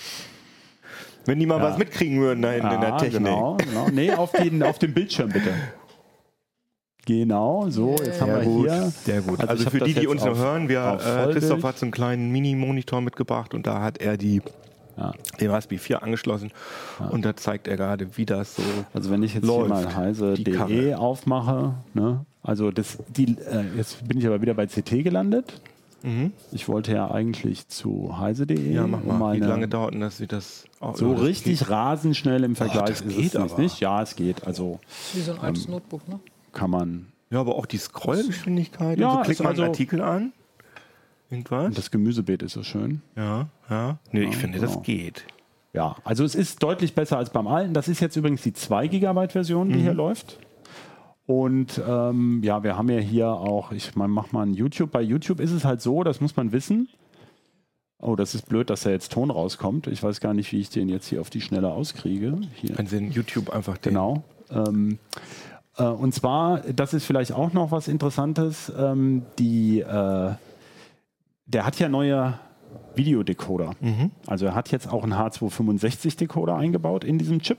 wenn 1.26 1.40
die 1.40 1.46
mal 1.46 1.58
Ja. 1.60 1.64
was 1.66 1.78
mitkriegen 1.78 2.20
würden 2.20 2.42
da 2.42 2.52
hinten 2.52 2.72
in 2.72 2.82
der 2.82 2.94
Ah, 2.94 2.98
Technik. 2.98 3.24
Genau, 3.24 3.56
genau. 3.58 3.88
Nee, 3.92 4.12
auf 4.14 4.32
den, 4.32 4.64
auf 4.64 4.80
den 4.80 4.94
Bildschirm 4.94 5.30
bitte. 5.30 5.54
Genau, 7.06 7.70
so, 7.70 7.96
jetzt 8.04 8.20
haben 8.22 8.32
wir 8.34 8.42
gut, 8.42 8.66
hier. 8.70 8.92
sehr 9.06 9.22
gut. 9.22 9.40
Also 9.40 9.52
Also, 9.52 9.70
für 9.70 9.80
die, 9.80 9.94
die 9.94 10.08
uns 10.08 10.26
noch 10.26 10.38
hören, 10.38 10.68
wir, 10.68 11.00
äh. 11.30 11.32
Christoph 11.32 11.64
hat 11.64 11.78
so 11.78 11.86
einen 11.86 11.92
kleinen 11.94 12.32
Mini-Monitor 12.34 13.00
mitgebracht 13.00 13.54
und 13.54 13.66
da 13.66 13.82
hat 13.82 14.00
er 14.00 14.18
die, 14.18 14.42
Ja. 14.98 15.14
den 15.40 15.50
Raspberry 15.52 15.78
4 15.80 16.04
angeschlossen 16.04 16.52
und 17.12 17.24
da 17.24 17.34
zeigt 17.38 17.68
er 17.70 17.78
gerade, 17.78 18.18
wie 18.18 18.26
das 18.26 18.56
so. 18.58 18.64
Also 18.94 19.10
wenn 19.10 19.24
ich 19.24 19.36
jetzt 19.36 19.46
Läuft, 19.46 19.68
hier 19.68 19.70
mal 19.70 19.86
die 19.86 19.96
heise.de 19.96 20.54
Karre. 20.54 20.98
aufmache, 20.98 21.76
ne? 21.94 22.26
also 22.44 22.72
das, 22.72 22.98
die, 23.08 23.38
äh, 23.40 23.64
jetzt 23.78 24.06
bin 24.06 24.18
ich 24.18 24.28
aber 24.28 24.42
wieder 24.42 24.54
bei 24.54 24.66
CT 24.68 25.04
gelandet. 25.04 25.62
Ich 26.52 26.70
wollte 26.70 26.94
ja 26.94 27.12
eigentlich 27.12 27.68
zu 27.68 28.18
heise.de. 28.18 28.58
Mhm. 28.58 28.74
Ja, 28.74 28.88
mach 28.88 29.04
mal. 29.04 29.36
Wie 29.36 29.40
meine- 29.40 29.48
lange 29.48 29.68
dauert 29.68 29.94
denn 29.94 30.00
das, 30.02 30.20
wie 30.22 30.28
das 30.28 30.66
auch 30.80 30.96
So 30.96 31.14
das 31.14 31.22
richtig 31.24 31.60
geht? 31.60 31.70
rasend 31.70 32.16
schnell 32.16 32.44
im 32.44 32.56
Vergleich 32.56 32.86
das 32.86 33.02
ist 33.02 33.16
geht 33.18 33.36
es 33.36 33.52
aber. 33.54 33.62
nicht. 33.62 33.80
Ja, 33.80 34.02
es 34.02 34.16
geht. 34.16 34.46
Also 34.48 34.80
Wie 35.14 35.22
so 35.22 35.34
ein 35.34 35.40
altes 35.40 35.66
Ähm, 35.66 35.72
Notebook, 35.72 36.08
ne? 36.08 36.20
kann 36.54 36.70
man. 36.70 37.08
Ja, 37.30 37.40
aber 37.42 37.56
auch 37.56 37.66
die 37.66 37.78
Scrollgeschwindigkeit. 37.78 38.98
Ja, 39.00 39.10
und 39.10 39.18
so 39.18 39.22
klickt 39.24 39.40
man 39.42 39.48
einen 39.50 39.60
also- 39.60 39.72
Artikel 39.72 40.02
an. 40.02 40.32
Irgendwas? 41.30 41.74
Das 41.76 41.92
Gemüsebeet 41.92 42.42
ist 42.44 42.54
so 42.54 42.64
schön. 42.64 43.02
ja, 43.18 43.48
ja. 43.70 43.98
Nee, 44.12 44.24
ich 44.24 44.38
finde, 44.38 44.60
genau. 44.60 44.72
das 44.74 44.82
geht. 44.84 45.26
Ja, 45.74 45.98
also 46.06 46.24
es 46.24 46.36
ist 46.36 46.64
deutlich 46.64 46.96
besser 46.96 47.18
als 47.18 47.30
beim 47.32 47.48
alten. 47.48 47.74
Das 47.74 47.88
ist 47.90 48.00
jetzt 48.00 48.16
übrigens 48.16 48.42
die 48.44 48.54
2 48.54 48.88
GB 48.88 49.28
Version, 49.28 49.70
die 49.70 49.80
hier 49.82 49.94
läuft. 49.94 50.40
Und 51.28 51.82
ähm, 51.86 52.42
ja, 52.42 52.64
wir 52.64 52.78
haben 52.78 52.90
ja 52.90 53.00
hier 53.00 53.28
auch, 53.28 53.74
ich 53.74 53.96
mein, 53.96 54.10
mach 54.10 54.32
mal 54.32 54.46
ein 54.46 54.54
YouTube. 54.54 54.92
Bei 54.92 55.02
YouTube 55.02 55.42
ist 55.42 55.52
es 55.52 55.66
halt 55.66 55.82
so, 55.82 56.04
das 56.04 56.22
muss 56.22 56.38
man 56.38 56.54
wissen. 56.54 56.88
Oh, 58.00 58.16
das 58.16 58.34
ist 58.34 58.48
blöd, 58.48 58.70
dass 58.70 58.84
da 58.84 58.92
jetzt 58.92 59.12
Ton 59.12 59.30
rauskommt. 59.30 59.88
Ich 59.88 60.02
weiß 60.02 60.22
gar 60.22 60.34
nicht, 60.34 60.52
wie 60.54 60.62
ich 60.62 60.70
den 60.70 60.88
jetzt 60.88 61.08
hier 61.08 61.20
auf 61.20 61.30
die 61.30 61.42
Schnelle 61.42 61.74
auskriege. 61.74 62.40
Hier. 62.54 62.76
Dann 62.76 62.88
sind 62.88 63.14
YouTube 63.14 63.50
einfach 63.50 63.78
den. 63.78 63.94
Genau. 63.94 64.24
Ähm, 64.50 65.00
äh, 65.78 65.84
und 65.84 66.14
zwar, 66.14 66.60
das 66.60 66.94
ist 66.94 67.06
vielleicht 67.06 67.34
auch 67.34 67.52
noch 67.52 67.72
was 67.72 67.90
Interessantes, 67.90 68.72
ähm, 68.78 69.24
die, 69.38 69.82
äh, 69.82 70.32
der 71.46 71.66
hat 71.66 71.78
ja 71.78 71.90
neue 71.90 72.40
Videodecoder. 72.98 73.72
Also 74.26 74.46
er 74.48 74.56
hat 74.56 74.72
jetzt 74.72 74.92
auch 74.92 75.04
einen 75.04 75.14
H265-Decoder 75.14 76.56
eingebaut 76.56 77.04
in 77.04 77.18
diesem 77.18 77.42
Chip 77.42 77.58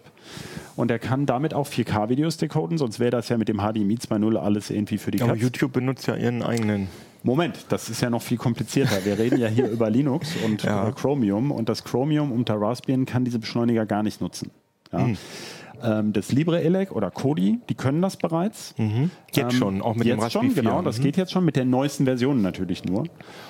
und 0.77 0.91
er 0.91 0.99
kann 0.99 1.27
damit 1.27 1.55
auch 1.55 1.67
4K-Videos 1.69 2.37
decoden, 2.37 2.79
sonst 2.79 2.99
wäre 3.01 3.11
das 3.11 3.29
ja 3.29 3.37
mit 3.39 3.49
dem 3.49 3.59
HDMI 3.59 3.95
2.0 3.97 4.37
alles 4.37 4.71
irgendwie 4.71 4.99
für 4.99 5.11
die 5.11 5.23
Aber 5.23 5.33
Katz. 5.33 5.43
YouTube 5.43 5.73
benutzt 5.73 6.07
ja 6.07 6.17
ihren 6.17 6.43
eigenen. 6.43 6.89
Moment, 7.23 7.67
das 7.69 7.89
ist 7.91 8.01
ja 8.01 8.11
noch 8.11 8.23
viel 8.23 8.37
komplizierter. 8.39 9.05
Wir 9.05 9.19
reden 9.19 9.39
ja 9.39 9.49
hier 9.49 9.69
über 9.71 9.91
Linux 9.91 10.37
und 10.45 10.63
Ja. 10.63 10.91
Chromium 10.93 11.51
und 11.51 11.69
das 11.69 11.83
Chromium 11.85 12.31
unter 12.33 12.61
Raspbian 12.61 13.07
kann 13.07 13.25
diese 13.25 13.39
Beschleuniger 13.39 13.87
gar 13.87 14.03
nicht 14.03 14.21
nutzen. 14.21 14.51
Ja. 14.93 15.01
Hm. 15.05 15.17
Ähm, 15.83 16.13
das 16.13 16.33
LibreELEC 16.33 16.93
oder 16.93 17.11
Kodi, 17.11 17.61
die 17.69 17.75
können 17.75 18.03
das 18.03 18.17
bereits. 18.17 18.75
Jetzt 19.33 19.55
schon, 19.55 19.81
auch 19.83 19.95
mit 19.95 20.07
jetzt 20.07 20.17
dem 20.17 20.21
Raspberry 20.23 20.47
schon, 20.47 20.55
4. 20.55 20.63
genau, 20.63 20.83
das 20.83 20.99
Mhm. 20.99 21.03
geht 21.03 21.17
jetzt 21.17 21.33
schon 21.33 21.45
mit 21.45 21.57
den 21.57 21.71
neuesten 21.71 22.05
Versionen 22.05 22.43
natürlich 22.43 22.85
nur. 22.85 23.05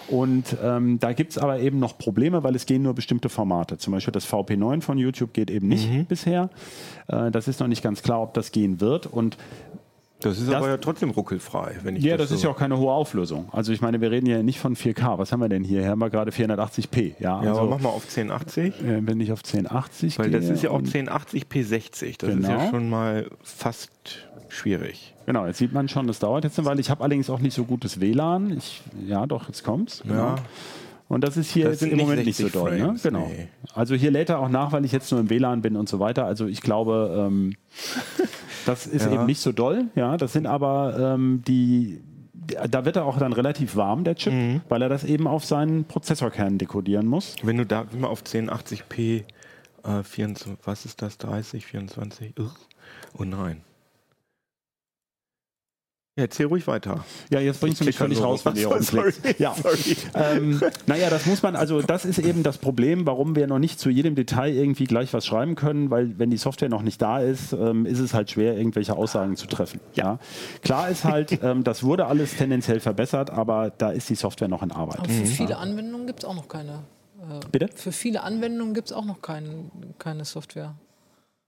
Und 0.09 0.57
ähm, 0.63 0.99
da 0.99 1.13
gibt 1.13 1.33
es 1.33 1.39
aber 1.39 1.61
eben 1.61 1.79
noch 1.79 1.97
Probleme, 1.99 2.43
weil 2.43 2.55
es 2.55 2.67
gehen 2.67 2.83
nur 2.83 2.95
bestimmte 2.95 3.29
Formate. 3.29 3.79
Zum 3.79 3.93
Beispiel 3.93 4.13
das 4.13 4.27
VP9 4.27 4.81
von 4.83 4.99
YouTube 4.99 5.33
geht 5.33 5.51
eben 5.51 5.69
nicht 5.69 5.91
Mhm. 5.91 6.05
bisher. 6.07 6.51
Äh, 7.09 7.31
das 7.31 7.49
ist 7.49 7.61
noch 7.61 7.69
nicht 7.69 7.83
ganz 7.83 8.03
klar, 8.03 8.21
ob 8.23 8.35
das 8.35 8.53
gehen 8.53 8.81
wird. 8.81 9.07
Und 9.07 9.37
Das 10.21 10.39
ist 10.39 10.49
Das- 10.49 10.57
aber 10.57 10.69
ja 10.69 10.77
trotzdem 10.79 11.11
ruckelfrei, 11.11 11.77
wenn 11.85 11.95
ich 11.95 12.03
ja, 12.03 12.17
das 12.17 12.31
so 12.31 12.35
ist 12.35 12.43
ja 12.43 12.51
auch 12.51 12.57
keine 12.57 12.77
hohe 12.77 12.93
Auflösung. 12.93 13.49
Also 13.53 13.73
ich 13.73 13.81
meine, 13.81 14.01
wir 14.01 14.11
reden 14.11 14.27
ja 14.27 14.43
nicht 14.43 14.59
von 14.59 14.75
4K. 14.75 15.17
Was 15.19 15.31
haben 15.31 15.41
wir 15.41 15.49
denn 15.49 15.63
hier? 15.63 15.81
Hier 15.83 15.91
haben 15.91 16.01
wir 16.01 16.11
gerade 16.11 16.33
480p. 16.33 17.15
Ja, 17.21 17.43
Ja, 17.43 17.51
also, 17.51 17.61
aber 17.61 17.71
mach 17.71 17.81
mal 17.81 17.89
auf 17.91 18.05
1080. 18.05 18.81
äh, 18.83 19.07
wenn 19.07 19.21
ich 19.21 19.31
auf 19.31 19.43
1080 19.45 20.19
Weil 20.19 20.31
das 20.33 20.49
ist 20.49 20.63
ja 20.63 20.71
auch 20.71 20.79
und- 20.79 20.89
1080p60. 20.89 22.19
Das 22.19 22.31
ist 22.31 22.43
ja 22.43 22.57
Genau. 22.57 22.71
schon 22.71 22.91
mal 22.91 23.31
fast 23.43 23.91
schwierig. 24.49 25.15
Genau, 25.27 25.47
jetzt 25.47 25.59
sieht 25.59 25.73
man 25.73 25.89
schon, 25.89 26.07
das 26.07 26.19
dauert 26.19 26.43
jetzt 26.45 26.59
eine 26.59 26.67
Weile. 26.67 26.81
Ich 26.81 26.91
habe 26.91 27.03
allerdings 27.05 27.29
auch 27.31 27.39
nicht 27.41 27.55
so 27.55 27.65
gutes 27.65 28.01
WLAN. 28.01 28.57
Ich, 28.57 28.83
ja, 29.07 29.27
doch, 29.27 29.47
jetzt 29.47 29.63
kommt's. 29.63 30.03
Genau. 30.03 30.15
Ja. 30.15 30.35
Und 31.09 31.25
das 31.25 31.37
ist 31.39 31.51
hier 31.51 31.71
Das 31.71 31.81
jetzt 31.81 31.91
im 31.91 31.99
Moment 31.99 32.25
nicht 32.27 32.37
so 32.37 32.45
60 32.45 32.53
doll. 32.61 32.79
Ne? 32.79 32.95
Genau. 33.03 33.29
nee. 33.29 33.49
Also 33.75 33.95
hier 33.95 34.11
lädt 34.11 34.29
er 34.29 34.39
auch 34.41 34.49
nach, 34.51 34.73
weil 34.73 34.85
ich 34.85 34.93
jetzt 34.93 35.11
nur 35.11 35.21
im 35.21 35.31
WLAN 35.31 35.63
bin 35.63 35.75
und 35.77 35.89
so 35.89 35.99
weiter. 36.01 36.27
Also 36.27 36.47
ich 36.47 36.61
glaube, 36.61 37.15
ähm, 37.29 37.55
das 38.67 38.87
ist 38.87 39.07
Ja. 39.07 39.13
eben 39.13 39.27
nicht 39.27 39.41
so 39.41 39.53
doll. 39.53 39.87
Ja, 39.95 40.17
das 40.17 40.33
sind 40.35 40.47
aber 40.47 41.15
ähm, 41.15 41.43
die. 41.49 42.01
Da 42.71 42.87
wird 42.87 42.97
er 42.97 43.05
auch 43.05 43.19
dann 43.19 43.35
relativ 43.35 43.77
warm, 43.77 44.05
der 44.05 44.15
Chip, 44.17 44.33
Mhm. 44.33 44.61
weil 44.71 44.81
er 44.81 44.89
das 44.89 45.05
eben 45.05 45.27
auf 45.27 45.45
seinen 45.45 45.85
Prozessorkern 45.85 46.57
dekodieren 46.57 47.07
muss. 47.07 47.37
Wenn 47.43 47.59
du 47.59 47.67
da 47.67 47.85
immer 47.93 48.09
auf 48.09 48.23
1080p 48.23 49.25
äh, 49.85 50.03
24, 50.03 50.57
was 50.65 50.85
ist 50.87 51.03
das, 51.03 51.19
30, 51.19 51.67
24? 51.67 52.39
Ugh. 52.39 52.51
Oh 53.19 53.25
nein. 53.25 53.61
Erzähl 56.19 56.47
ruhig 56.47 56.67
weiter. 56.67 57.05
Ja, 57.31 57.39
jetzt 57.39 57.61
bringst 57.61 57.81
du 57.81 57.85
mich 57.85 57.97
völlig 57.97 58.21
raus, 58.21 58.45
wenn 58.45 58.57
ihr 58.57 58.67
rum. 58.67 58.83
Sorry. 58.83 59.13
Ja. 59.39 59.55
sorry. 59.55 59.97
Ähm, 60.15 60.61
naja, 60.89 61.11
das 61.11 61.27
muss 61.27 61.45
man, 61.45 61.55
also 61.55 61.81
das 61.81 62.05
ist 62.05 62.19
eben 62.19 62.43
das 62.43 62.59
Problem, 62.59 63.07
warum 63.07 63.37
wir 63.37 63.47
noch 63.47 63.61
nicht 63.61 63.79
zu 63.79 63.89
jedem 63.89 64.17
Detail 64.17 64.53
irgendwie 64.53 64.87
gleich 64.87 65.15
was 65.15 65.25
schreiben 65.25 65.55
können, 65.55 65.93
weil 65.93 66.19
wenn 66.19 66.31
die 66.31 66.37
Software 66.37 66.69
noch 66.69 66.83
nicht 66.83 67.01
da 67.01 67.21
ist, 67.21 67.53
ähm, 67.53 67.87
ist 67.87 68.01
es 68.01 68.15
halt 68.15 68.33
schwer, 68.33 68.59
irgendwelche 68.59 68.97
Aussagen 68.97 69.37
zu 69.37 69.47
treffen. 69.47 69.79
Ja. 69.95 70.19
Klar 70.63 70.89
ist 70.89 71.05
halt, 71.05 71.39
ähm, 71.43 71.63
das 71.63 71.85
wurde 71.85 72.07
alles 72.07 72.37
tendenziell 72.37 72.81
verbessert, 72.81 73.31
aber 73.31 73.71
da 73.79 73.91
ist 73.91 74.11
die 74.11 74.17
Software 74.17 74.49
noch 74.49 74.65
in 74.65 74.73
Arbeit. 74.73 74.99
Aber 74.99 75.09
für 75.09 75.25
viele 75.25 75.57
Anwendungen 75.59 76.09
gibt 76.09 76.21
es 76.21 76.25
auch 76.25 76.35
noch 76.35 76.49
keine. 76.49 76.83
Äh, 77.21 77.47
Bitte? 77.53 77.69
Für 77.77 77.93
viele 77.93 78.25
Anwendungen 78.25 78.75
gibt 78.75 78.89
es 78.89 78.93
auch 78.93 79.05
noch 79.05 79.23
kein, 79.23 79.71
keine 80.01 80.25
Software. 80.25 80.75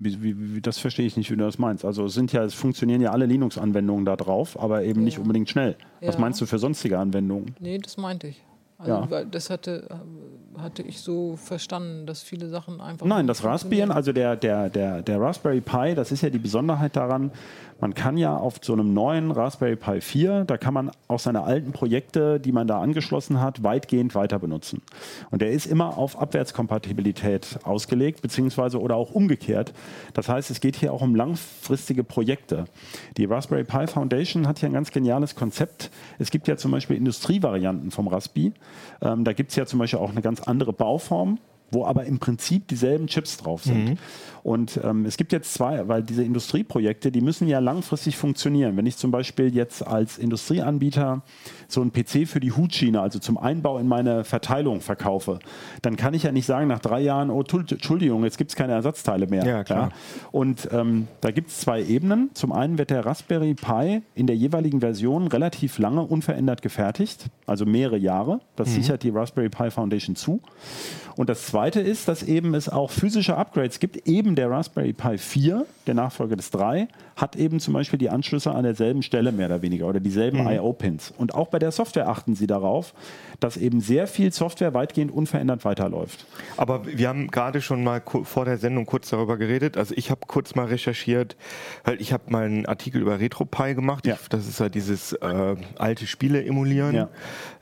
Wie, 0.03 0.23
wie, 0.23 0.55
wie, 0.57 0.61
das 0.63 0.79
verstehe 0.79 1.05
ich 1.07 1.17
nicht, 1.19 1.31
wie 1.31 1.37
du 1.37 1.45
das 1.45 1.59
meinst. 1.59 1.85
Also 1.85 2.07
es 2.07 2.15
sind 2.15 2.33
ja, 2.33 2.43
es 2.43 2.55
funktionieren 2.55 3.03
ja 3.03 3.11
alle 3.13 3.27
Linux-Anwendungen 3.27 4.07
da 4.07 4.17
drauf, 4.17 4.59
aber 4.59 4.83
eben 4.83 5.05
nicht 5.05 5.19
unbedingt 5.19 5.51
schnell. 5.51 5.77
Was 6.01 6.15
Ja. 6.15 6.21
meinst 6.23 6.41
du 6.41 6.47
für 6.47 6.59
sonstige 6.59 6.99
Anwendungen? 6.99 7.55
Nee, 7.61 7.77
das 7.79 7.99
meinte 7.99 8.29
ich. 8.29 8.43
Also, 8.79 8.93
Ja. 9.15 9.25
das 9.27 9.51
hatte, 9.51 9.89
äh, 9.91 10.59
hatte 10.59 10.81
ich 10.83 11.01
so 11.01 11.37
verstanden, 11.37 12.07
dass 12.07 12.23
viele 12.23 12.49
Sachen 12.49 12.81
einfach. 12.81 13.05
Nein, 13.05 13.27
das 13.27 13.45
Raspbian, 13.45 13.91
also 13.91 14.13
der, 14.15 14.37
der, 14.37 14.71
der, 14.71 15.03
der 15.03 15.21
Raspberry 15.21 15.61
Pi, 15.61 15.95
das 15.95 16.13
ist 16.13 16.23
ja 16.23 16.31
die 16.31 16.39
Besonderheit 16.39 16.97
daran, 16.97 17.31
man 17.81 17.95
kann 17.95 18.17
ja 18.17 18.37
auf 18.37 18.57
so 18.63 18.73
einem 18.73 18.93
neuen 18.93 19.31
Raspberry 19.31 19.77
Pi 19.77 20.01
4, 20.01 20.45
da 20.45 20.57
kann 20.57 20.75
man 20.75 20.91
auch 21.09 21.19
seine 21.19 21.43
alten 21.43 21.73
Projekte, 21.73 22.39
die 22.41 22.53
man 22.53 22.67
da 22.67 22.81
angeschlossen 22.81 23.41
hat, 23.41 23.63
weitgehend 23.63 24.15
weiter 24.15 24.39
benutzen. 24.39 24.83
Und 25.31 25.43
der 25.43 25.51
ist 25.51 25.67
immer 25.67 25.97
auf 25.99 26.21
Abwärtskompatibilität 26.21 27.59
ausgelegt, 27.65 28.23
beziehungsweise 28.23 28.81
oder 28.81 28.97
auch 28.97 29.13
umgekehrt. 29.13 29.73
Das 30.15 30.29
heißt, 30.29 30.51
es 30.51 30.61
geht 30.61 30.77
hier 30.77 30.93
auch 30.93 31.03
um 31.03 31.15
langfristige 31.15 32.05
Projekte. 32.05 32.65
Die 33.17 33.25
Raspberry 33.25 33.65
Pi 33.65 33.87
Foundation 33.87 34.47
hat 34.47 34.59
hier 34.59 34.69
ein 34.69 34.75
ganz 34.75 34.91
geniales 34.91 35.35
Konzept. 35.35 35.91
Es 36.19 36.31
gibt 36.31 36.49
ja 36.49 36.57
zum 36.57 36.71
Beispiel 36.71 36.97
Industrievarianten 36.97 37.91
vom 37.91 38.09
Raspi. 38.09 38.53
Ähm, 39.03 39.25
da 39.25 39.33
gibt 39.33 39.51
es 39.51 39.57
ja 39.57 39.67
zum 39.67 39.79
Beispiel 39.79 39.99
auch 39.99 40.11
eine 40.11 40.23
ganz 40.23 40.41
andere 40.41 40.73
Bauform 40.73 41.39
wo 41.71 41.85
aber 41.85 42.05
im 42.05 42.19
Prinzip 42.19 42.69
dieselben 42.69 43.07
Chips 43.07 43.37
drauf 43.37 43.63
sind. 43.63 43.99
Und 44.43 44.81
ähm, 44.83 45.05
es 45.05 45.17
gibt 45.17 45.33
jetzt 45.33 45.53
zwei, 45.53 45.87
weil 45.89 46.03
diese 46.03 46.25
Industrieprojekte, 46.25 47.13
die 47.13 47.21
müssen 47.21 47.47
ja 47.47 47.59
langfristig 47.59 48.17
funktionieren. 48.17 48.77
Wenn 48.77 48.87
ich 48.87 48.97
zum 48.97 49.11
Beispiel 49.11 49.55
jetzt 49.55 49.87
als 49.87 50.19
Industrieanbieter 50.19 51.23
so 51.69 51.83
einen 51.83 51.93
PC 51.93 52.27
für 52.27 52.41
die 52.41 52.53
Hutschiene, 52.53 53.01
also 53.01 53.19
zum 53.19 53.37
Einbau 53.37 53.79
in 53.79 53.87
meine 53.87 54.25
Verteilung 54.25 54.81
verkaufe, 54.81 55.41
dann 55.83 55.97
kann 55.97 56.15
ich 56.15 56.23
ja 56.23 56.33
nicht 56.33 56.47
sagen 56.47 56.69
nach 56.69 56.79
drei 56.79 57.01
Jahren, 57.01 57.31
oh 57.31 57.43
Entschuldigung, 57.43 58.25
jetzt 58.25 58.39
gibt 58.39 58.51
es 58.51 58.57
keine 58.57 58.73
Ersatzteile 58.73 59.27
mehr. 59.27 59.45
Ja, 59.45 59.65
klar. 59.65 59.91
Und 60.33 60.69
ähm, 60.73 61.07
da 61.21 61.31
gibt 61.31 61.51
es 61.51 61.61
zwei 61.61 61.83
Ebenen. 61.83 62.31
Zum 62.35 62.53
einen 62.53 62.79
wird 62.79 62.91
der 62.91 63.05
Raspberry 63.05 63.55
Pi 63.55 64.03
in 64.15 64.27
der 64.27 64.37
jeweiligen 64.37 64.81
Version 64.81 65.27
relativ 65.27 65.79
lange 65.79 66.03
unverändert 66.03 66.63
gefertigt, 66.63 67.27
also 67.47 67.67
mehrere 67.67 67.99
Jahre. 67.99 68.41
Das 68.57 68.73
sichert 68.75 69.03
die 69.03 69.11
Raspberry 69.11 69.51
Pi 69.51 69.71
Foundation 69.71 70.17
zu. 70.17 70.41
Und 71.17 71.29
das 71.29 71.47
zweite 71.47 71.60
ist, 71.69 72.09
dass 72.09 72.23
eben 72.23 72.55
es 72.55 72.69
auch 72.69 72.91
physische 72.91 73.37
Upgrades 73.37 73.81
gibt. 73.81 74.09
Eben 74.09 74.35
der 74.35 74.51
Raspberry 74.51 74.93
Pi 74.93 75.19
4, 75.19 75.67
der 75.87 75.95
Nachfolger 75.95 76.37
des 76.37 76.51
3, 76.51 76.89
hat 77.21 77.37
eben 77.37 77.61
zum 77.61 77.75
Beispiel 77.75 77.99
die 77.99 78.09
Anschlüsse 78.09 78.53
an 78.53 78.63
derselben 78.65 79.03
Stelle 79.03 79.31
mehr 79.31 79.47
oder 79.47 79.61
weniger 79.63 79.87
oder 79.87 80.01
dieselben 80.01 80.39
I.O.-Pins. 80.49 81.13
Und 81.19 81.35
auch 81.35 81.49
bei 81.49 81.59
der 81.59 81.71
Software 81.71 82.09
achten 82.09 82.35
sie 82.35 82.47
darauf, 82.47 82.95
dass 83.41 83.57
eben 83.59 83.81
sehr 83.81 84.07
viel 84.07 84.33
Software 84.33 84.73
weitgehend 84.73 85.13
unverändert 85.13 85.65
weiterläuft. 85.65 86.25
Aber 86.57 86.87
wir 86.87 87.09
haben 87.09 87.29
gerade 87.31 87.61
schon 87.61 87.85
mal 87.85 88.01
vor 88.23 88.45
der 88.47 88.57
Sendung 88.57 88.87
kurz 88.87 89.11
darüber 89.11 89.37
geredet. 89.37 89.77
Also 89.77 89.95
ich 89.97 90.11
habe 90.11 90.21
kurz 90.27 90.55
mal 90.55 90.67
recherchiert, 90.67 91.37
weil 91.85 92.01
ich 92.01 92.13
habe 92.13 92.25
mal 92.31 92.45
einen 92.47 92.65
Artikel 92.67 93.03
über 93.03 93.21
RetroPie 93.21 93.75
gemacht. 93.75 94.07
Ja. 94.07 94.17
Das 94.31 94.47
ist 94.49 94.59
ja 94.61 94.69
dieses 94.71 95.13
äh, 95.13 95.57
alte 95.77 96.07
Spiele 96.07 96.43
emulieren, 96.45 96.95
Ja. 96.95 97.09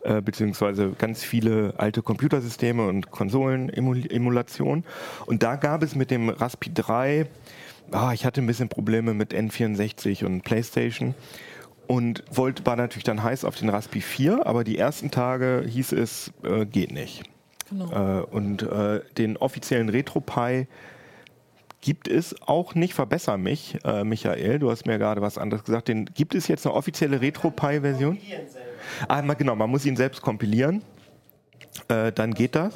äh, 0.02 0.20
beziehungsweise 0.22 0.92
ganz 0.98 1.24
viele 1.24 1.74
alte 1.78 2.02
Computersysteme 2.02 2.86
und 2.86 3.10
Konsolen-Emulation. 3.10 4.84
Und 5.26 5.42
da 5.42 5.56
gab 5.56 5.82
es 5.82 5.94
mit 5.94 6.10
dem 6.10 6.28
Raspi 6.28 6.70
3, 6.72 7.26
ah, 7.92 8.12
ich 8.12 8.24
hatte 8.24 8.40
ein 8.40 8.46
bisschen 8.46 8.68
Probleme 8.68 9.14
mit 9.14 9.34
N64 9.34 10.24
und 10.24 10.42
PlayStation. 10.42 11.14
Und 11.86 12.22
wollte, 12.30 12.66
war 12.66 12.76
natürlich 12.76 13.04
dann 13.04 13.22
heiß 13.22 13.44
auf 13.44 13.56
den 13.56 13.70
Raspi 13.70 14.02
4, 14.02 14.46
aber 14.46 14.62
die 14.62 14.76
ersten 14.76 15.10
Tage 15.10 15.64
hieß 15.66 15.92
es, 15.92 16.32
äh, 16.44 16.66
geht 16.66 16.92
nicht. 16.92 17.22
Genau. 17.70 17.90
Äh, 17.90 18.22
und 18.24 18.62
äh, 18.62 19.00
den 19.16 19.38
offiziellen 19.38 19.88
RetroPie 19.88 20.66
gibt 21.80 22.08
es 22.08 22.34
auch 22.42 22.74
nicht. 22.74 22.94
Verbesser 22.94 23.38
mich, 23.38 23.78
äh, 23.84 24.04
Michael. 24.04 24.58
Du 24.58 24.70
hast 24.70 24.86
mir 24.86 24.98
gerade 24.98 25.22
was 25.22 25.38
anderes 25.38 25.64
gesagt. 25.64 25.88
Den, 25.88 26.06
gibt 26.06 26.34
es 26.34 26.48
jetzt 26.48 26.66
eine 26.66 26.74
offizielle 26.74 27.20
RetroPie-Version? 27.20 28.18
Ah, 29.06 29.20
genau, 29.20 29.54
man 29.54 29.70
muss 29.70 29.86
ihn 29.86 29.96
selbst 29.96 30.22
kompilieren. 30.22 30.82
Äh, 31.88 32.12
dann 32.12 32.34
geht 32.34 32.54
das. 32.54 32.74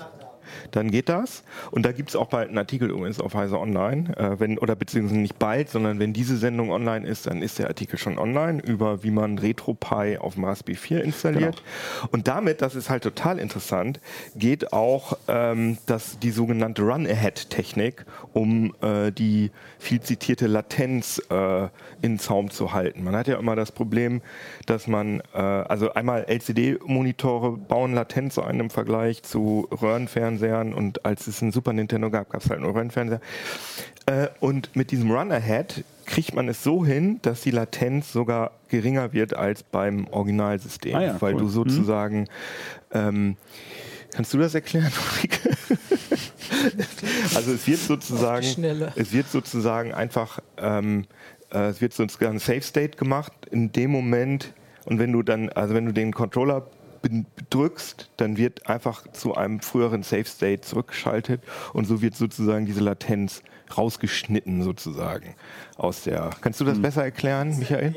Dann 0.71 0.91
geht 0.91 1.09
das. 1.09 1.45
Und 1.71 1.85
da 1.85 1.93
gibt 1.93 2.11
es 2.11 2.17
auch 2.17 2.29
bald 2.29 2.49
einen 2.49 2.59
Artikel 2.59 2.91
übrigens 2.91 3.21
auf 3.21 3.35
Heise 3.35 3.59
Online. 3.59 4.17
Äh, 4.17 4.41
wenn, 4.41 4.59
oder 4.59 4.77
beziehungsweise 4.77 5.21
nicht 5.21 5.39
bald, 5.39 5.69
sondern 5.69 5.99
wenn 5.99 6.13
diese 6.13 6.37
Sendung 6.37 6.71
online 6.71 7.07
ist, 7.07 7.27
dann 7.27 7.43
ist 7.43 7.59
der 7.59 7.69
Artikel 7.69 7.99
schon 7.99 8.19
online 8.19 8.61
über 8.63 9.03
wie 9.03 9.11
man 9.11 9.39
RetroPie 9.39 10.19
auf 10.19 10.35
dem 10.35 10.45
Raspberry 10.45 10.77
4 10.77 11.05
installiert. 11.05 11.63
Und 12.11 12.29
damit, 12.29 12.63
das 12.63 12.75
ist 12.75 12.91
halt 12.91 13.03
total 13.03 13.39
interessant, 13.39 14.01
geht 14.35 14.73
auch 14.73 15.17
ähm, 15.29 15.79
das, 15.87 16.19
die 16.19 16.31
sogenannte 16.31 16.83
Run-Ahead-Technik, 16.83 18.05
um 18.33 18.75
äh, 18.81 19.11
die 19.13 19.51
viel 19.79 20.01
zitierte 20.01 20.47
Latenz 20.47 21.21
äh, 21.31 21.69
in 22.01 22.19
Zaum 22.19 22.51
zu 22.51 22.73
halten. 22.73 23.05
Man 23.05 23.17
hat 23.17 23.29
ja 23.29 23.39
immer 23.39 23.57
das 23.57 23.73
Problem, 23.73 24.23
dass 24.67 24.87
man, 24.87 25.21
äh, 25.35 25.39
also 25.39 25.93
einmal 25.95 26.25
LCD-Monitore 26.29 27.57
bauen 27.57 27.95
Latenz 27.95 28.39
ein 28.39 28.61
im 28.61 28.71
Vergleich 28.71 29.23
zu 29.23 29.69
Röhrenfernsehern 30.43 30.75
und 30.75 31.05
als 31.05 31.27
es 31.27 31.43
einen 31.43 31.53
Super 31.53 31.73
Nintendo 31.73 32.11
gab, 32.11 32.31
gab 32.31 32.43
es 32.43 32.51
halt 32.51 32.61
nur 32.61 32.75
Röhrenfernseher. 32.75 33.21
Äh, 34.07 34.29
und 34.41 34.75
mit 34.75 34.91
diesem 34.91 35.11
Run-Ahead 35.11 35.85
kriegt 36.07 36.35
man 36.35 36.49
es 36.49 36.63
so 36.63 36.85
hin, 36.85 37.21
dass 37.23 37.43
die 37.43 37.53
Latenz 37.53 38.13
sogar 38.13 38.53
geringer 38.69 39.13
wird 39.13 39.35
als 39.35 39.63
beim 39.63 40.07
Originalsystem, 40.09 40.95
Ah 40.95 41.03
ja, 41.03 41.21
weil 41.21 41.35
cool. 41.35 41.43
du 41.43 41.49
sozusagen 41.49 42.29
ähm, 42.93 43.37
Kannst 44.15 44.35
du 44.35 44.39
das 44.39 44.55
erklären, 44.55 44.93
Ulrike? 45.15 45.57
also 47.35 47.53
es 47.53 47.67
wird 47.67 47.79
sozusagen, 47.79 48.47
es 48.95 49.13
wird 49.15 49.29
sozusagen 49.31 49.95
einfach, 49.95 50.41
ähm, 50.59 51.07
äh, 51.51 51.69
es 51.69 51.81
wird 51.81 51.95
sozusagen 51.95 52.39
Safe 52.39 52.61
State 52.61 52.99
gemacht 52.99 53.33
in 53.51 53.73
dem 53.73 53.91
Moment 53.91 54.53
und 54.85 54.99
wenn 54.99 55.13
du 55.13 55.23
dann, 55.23 55.49
also 55.49 55.75
wenn 55.75 55.87
du 55.87 55.93
den 55.93 56.13
Controller 56.13 56.67
drückst, 57.51 58.11
dann 58.17 58.37
wird 58.37 58.69
einfach 58.69 59.11
zu 59.13 59.35
einem 59.35 59.61
früheren 59.61 60.03
Safe 60.03 60.25
State 60.25 60.63
zurückgeschaltet 60.63 61.43
und 61.73 61.87
so 61.87 62.03
wird 62.03 62.15
sozusagen 62.15 62.67
diese 62.67 62.81
Latenz 62.81 63.43
rausgeschnitten 63.77 64.63
sozusagen 64.63 65.35
aus 65.77 66.05
der. 66.05 66.31
Kannst 66.41 66.61
du 66.61 66.65
das 66.65 66.81
besser 66.81 67.05
erklären, 67.05 67.59
Michael? 67.59 67.95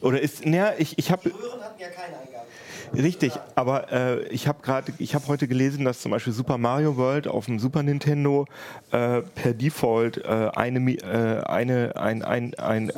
Oder 0.00 0.20
ist, 0.20 0.44
naja, 0.44 0.72
ich, 0.78 0.98
ich 0.98 1.10
habe 1.10 1.30
Röhren 1.30 1.62
hatten 1.62 1.80
ja 1.80 1.88
keine 1.88 2.18
Eingabe. 2.18 2.46
Richtig, 2.94 3.32
aber 3.54 3.92
äh, 3.92 4.28
ich 4.28 4.46
habe 4.46 4.62
gerade, 4.62 4.92
ich 4.98 5.14
habe 5.14 5.26
heute 5.26 5.48
gelesen, 5.48 5.84
dass 5.84 6.00
zum 6.00 6.12
Beispiel 6.12 6.32
Super 6.32 6.58
Mario 6.58 6.96
World 6.96 7.26
auf 7.26 7.46
dem 7.46 7.58
Super 7.58 7.82
Nintendo 7.82 8.46
äh, 8.92 9.22
per 9.22 9.54
Default 9.54 10.18
äh, 10.18 10.50
eine, 10.54 10.92
äh, 10.92 11.42
eine, 11.44 11.96
ein, 11.96 12.22
ein, 12.22 12.54
ein, 12.54 12.92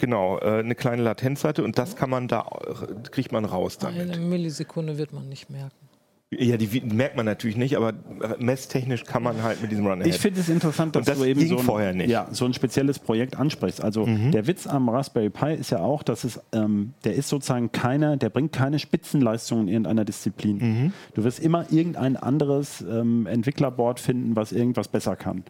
genau, 0.00 0.38
äh, 0.38 0.60
eine 0.60 0.74
kleine 0.74 1.02
Latenz 1.02 1.44
hatte 1.44 1.62
und 1.62 1.78
das 1.78 1.96
kann 1.96 2.10
man 2.10 2.26
da, 2.26 2.40
äh, 2.66 3.08
kriegt 3.10 3.32
man 3.32 3.44
raus 3.44 3.78
damit. 3.78 4.00
Eine 4.00 4.18
Millisekunde 4.18 4.98
wird 4.98 5.12
man 5.12 5.28
nicht 5.28 5.50
merken. 5.50 5.90
Ja, 6.32 6.56
die 6.56 6.80
merkt 6.82 7.16
man 7.16 7.26
natürlich 7.26 7.56
nicht, 7.56 7.76
aber 7.76 7.92
messtechnisch 8.38 9.02
kann 9.02 9.20
man 9.20 9.42
halt 9.42 9.60
mit 9.62 9.72
diesem 9.72 9.84
Run 9.84 10.02
Ich 10.04 10.18
finde 10.18 10.38
es 10.38 10.48
interessant, 10.48 10.94
dass 10.94 11.04
das 11.04 11.18
du 11.18 11.24
eben 11.24 11.44
so 11.48 11.58
ein, 11.58 11.64
vorher 11.64 11.92
nicht. 11.92 12.06
Mhm. 12.06 12.12
Ja, 12.12 12.28
so 12.30 12.44
ein 12.44 12.54
spezielles 12.54 13.00
Projekt 13.00 13.36
ansprichst. 13.36 13.82
Also 13.82 14.06
der 14.06 14.46
Witz 14.46 14.68
am 14.68 14.88
Raspberry 14.88 15.28
Pi 15.28 15.54
ist 15.54 15.70
ja 15.70 15.80
auch, 15.80 16.04
dass 16.04 16.22
es, 16.22 16.40
ähm, 16.52 16.94
der 17.02 17.16
ist 17.16 17.28
sozusagen 17.30 17.72
keine, 17.72 18.16
der 18.16 18.30
bringt 18.30 18.52
keine 18.52 18.78
Spitzenleistung 18.78 19.62
in 19.62 19.68
irgendeiner 19.68 20.04
Disziplin. 20.04 20.58
Mhm. 20.58 20.92
Du 21.14 21.24
wirst 21.24 21.40
immer 21.40 21.66
irgendein 21.72 22.16
anderes 22.16 22.80
ähm, 22.80 23.26
Entwicklerboard 23.26 23.98
finden, 23.98 24.36
was 24.36 24.52
irgendwas 24.52 24.86
besser 24.86 25.16
kann. 25.16 25.42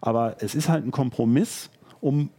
Aber 0.00 0.36
es 0.38 0.54
ist 0.54 0.68
halt 0.68 0.86
ein 0.86 0.92
Kompromiss, 0.92 1.68
um 2.00 2.30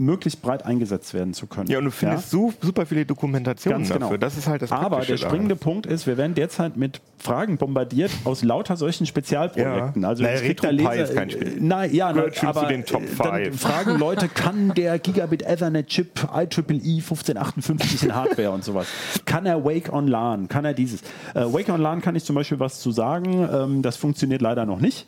möglichst 0.00 0.42
breit 0.42 0.64
eingesetzt 0.64 1.12
werden 1.14 1.34
zu 1.34 1.46
können. 1.46 1.68
Ja, 1.68 1.78
und 1.78 1.84
du 1.86 1.90
findest 1.90 2.30
su- 2.30 2.52
super 2.62 2.86
viele 2.86 3.04
Dokumentationen 3.04 3.80
Ganz 3.80 3.88
genau. 3.92 4.06
dafür. 4.06 4.18
Das 4.18 4.36
ist 4.36 4.46
halt 4.46 4.62
das 4.62 4.72
Aber 4.72 5.00
der 5.00 5.16
springende 5.16 5.56
Punkt 5.56 5.86
ist, 5.86 6.06
wir 6.06 6.16
werden 6.16 6.34
derzeit 6.34 6.76
mit 6.76 7.00
Fragen 7.18 7.58
bombardiert 7.58 8.10
aus 8.24 8.42
lauter 8.42 8.76
solchen 8.76 9.06
Spezialprojekten. 9.06 10.02
Ja. 10.02 10.08
Also 10.08 10.22
Naja, 10.22 10.40
ich 10.40 10.56
da 10.56 10.70
Leser- 10.70 11.02
ist 11.04 11.14
kein 11.14 11.30
Spiel. 11.30 11.56
Nein, 11.60 11.94
ja, 11.94 12.12
na, 12.12 12.22
schon 12.22 12.32
zu 12.32 12.46
aber 12.46 12.66
den 12.66 12.84
Top 12.84 13.02
äh, 13.02 13.06
dann 13.22 13.52
fragen 13.54 13.96
Leute, 13.98 14.28
kann 14.28 14.72
der 14.74 14.98
Gigabit 14.98 15.42
Ethernet 15.42 15.88
Chip 15.88 16.20
IEEE 16.32 17.00
1558 17.00 18.04
in 18.04 18.14
Hardware 18.14 18.50
und 18.50 18.64
sowas? 18.64 18.86
Kann 19.24 19.46
er 19.46 19.64
Wake 19.64 19.92
on 19.92 20.06
LAN? 20.08 20.48
Kann 20.48 20.64
er 20.64 20.74
dieses? 20.74 21.02
Äh, 21.34 21.44
Wake 21.52 21.68
on 21.68 21.80
LAN 21.80 22.00
kann 22.02 22.16
ich 22.16 22.24
zum 22.24 22.34
Beispiel 22.36 22.60
was 22.60 22.80
zu 22.80 22.90
sagen. 22.90 23.48
Ähm, 23.52 23.82
das 23.82 23.96
funktioniert 23.96 24.40
leider 24.42 24.64
noch 24.66 24.80
nicht. 24.80 25.06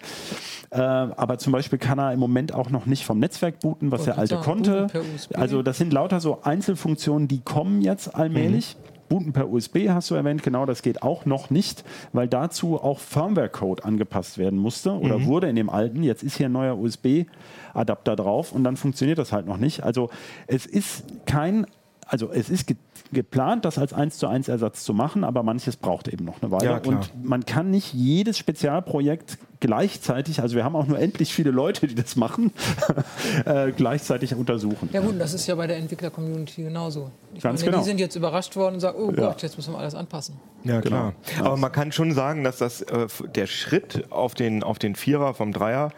Äh, 0.71 0.79
aber 0.81 1.39
zum 1.39 1.53
Beispiel 1.53 1.79
kann 1.79 1.99
er 1.99 2.13
im 2.13 2.21
Moment 2.21 2.55
auch 2.55 2.71
noch 2.71 2.87
nicht 2.87 3.05
vom 3.05 3.19
Netzwerk 3.19 3.59
booten, 3.61 3.91
was 3.91 4.01
Wollte 4.01 4.11
der 4.13 4.19
alte 4.21 4.37
konnte. 4.37 4.87
Also 5.35 5.63
das 5.63 5.79
sind 5.79 5.93
lauter 5.93 6.21
so 6.21 6.43
Einzelfunktionen, 6.43 7.27
die 7.29 7.41
kommen 7.41 7.81
jetzt 7.83 8.15
allmählich. 8.15 8.77
Booten 9.11 9.33
per 9.33 9.51
USB 9.51 9.89
hast 9.89 10.09
du 10.11 10.15
erwähnt, 10.15 10.43
genau, 10.43 10.65
das 10.65 10.83
geht 10.83 11.03
auch 11.03 11.27
noch 11.27 11.51
nicht, 11.51 11.85
weil 12.13 12.29
dazu 12.29 12.81
auch 12.81 13.01
Firmware-Code 13.01 13.85
angepasst 13.85 14.39
werden 14.39 14.59
musste 14.59 14.93
oder 14.93 15.27
wurde 15.27 15.49
in 15.49 15.57
dem 15.57 15.69
alten. 15.69 16.03
Jetzt 16.05 16.23
ist 16.23 16.37
hier 16.37 16.47
ein 16.47 16.53
neuer 16.53 16.79
USB-Adapter 16.79 18.15
drauf 18.17 18.53
und 18.53 18.63
dann 18.63 18.77
funktioniert 18.77 19.19
das 19.19 19.33
halt 19.33 19.47
noch 19.47 19.57
nicht. 19.59 19.83
Also 19.83 20.11
es 20.47 20.65
ist 20.65 21.05
kein, 21.27 21.67
also 22.07 22.31
es 22.31 22.49
ist 22.49 22.67
ge 22.67 22.77
geplant, 23.13 23.65
das 23.65 23.77
als 23.77 23.93
1 23.93 24.19
zu 24.19 24.29
1 24.29 24.47
Ersatz 24.47 24.85
zu 24.85 24.95
machen, 24.95 25.25
aber 25.25 25.43
manches 25.43 25.77
braucht 25.77 26.07
eben 26.07 26.25
noch 26.25 26.41
eine 26.41 26.53
Weile. 26.53 26.65
Ja, 26.65 26.79
und 26.79 27.11
man 27.25 27.45
kann 27.45 27.73
nicht 27.73 27.93
jedes 27.93 28.39
Spezialprojekt 28.39 29.37
gleichzeitig, 29.61 30.41
also 30.41 30.57
wir 30.57 30.65
haben 30.65 30.75
auch 30.75 30.87
nur 30.87 30.99
endlich 30.99 31.33
viele 31.33 31.51
Leute, 31.51 31.87
die 31.87 31.95
das 31.95 32.17
machen, 32.17 32.53
äh, 33.45 33.73
gleichzeitig 33.73 34.35
untersuchen. 34.35 34.89
Ja 34.93 35.01
gut, 35.01 35.21
das 35.21 35.35
ist 35.35 35.47
ja 35.47 35.55
bei 35.55 35.67
der 35.67 35.77
Entwickler-Community 35.77 36.63
genauso. 36.65 37.11
Ich 37.35 37.43
Ganz 37.43 37.61
meine, 37.61 37.71
genau. 37.73 37.83
Die 37.83 37.89
sind 37.89 38.01
jetzt 38.01 38.17
überrascht 38.17 38.57
worden 38.57 38.75
und 38.75 38.81
sagen, 38.81 38.99
oh 39.01 39.13
Gott, 39.13 39.43
jetzt 39.43 39.57
müssen 39.57 39.73
wir 39.75 39.79
alles 39.79 39.95
anpassen. 39.95 40.37
Ja, 40.65 40.81
Genau. 40.81 41.13
klar. 41.37 41.47
Aber 41.47 41.57
man 41.57 41.71
kann 41.73 41.93
schon 41.93 42.13
sagen, 42.13 42.43
dass 42.45 42.59
das 42.59 42.83
äh, 42.83 43.07
der 43.35 43.47
Schritt 43.47 44.11
auf 44.11 44.35
den, 44.35 44.63
auf 44.63 44.79
den 44.79 44.95
Vierer 44.97 45.35
vom 45.35 45.53
Dreier, 45.53 45.93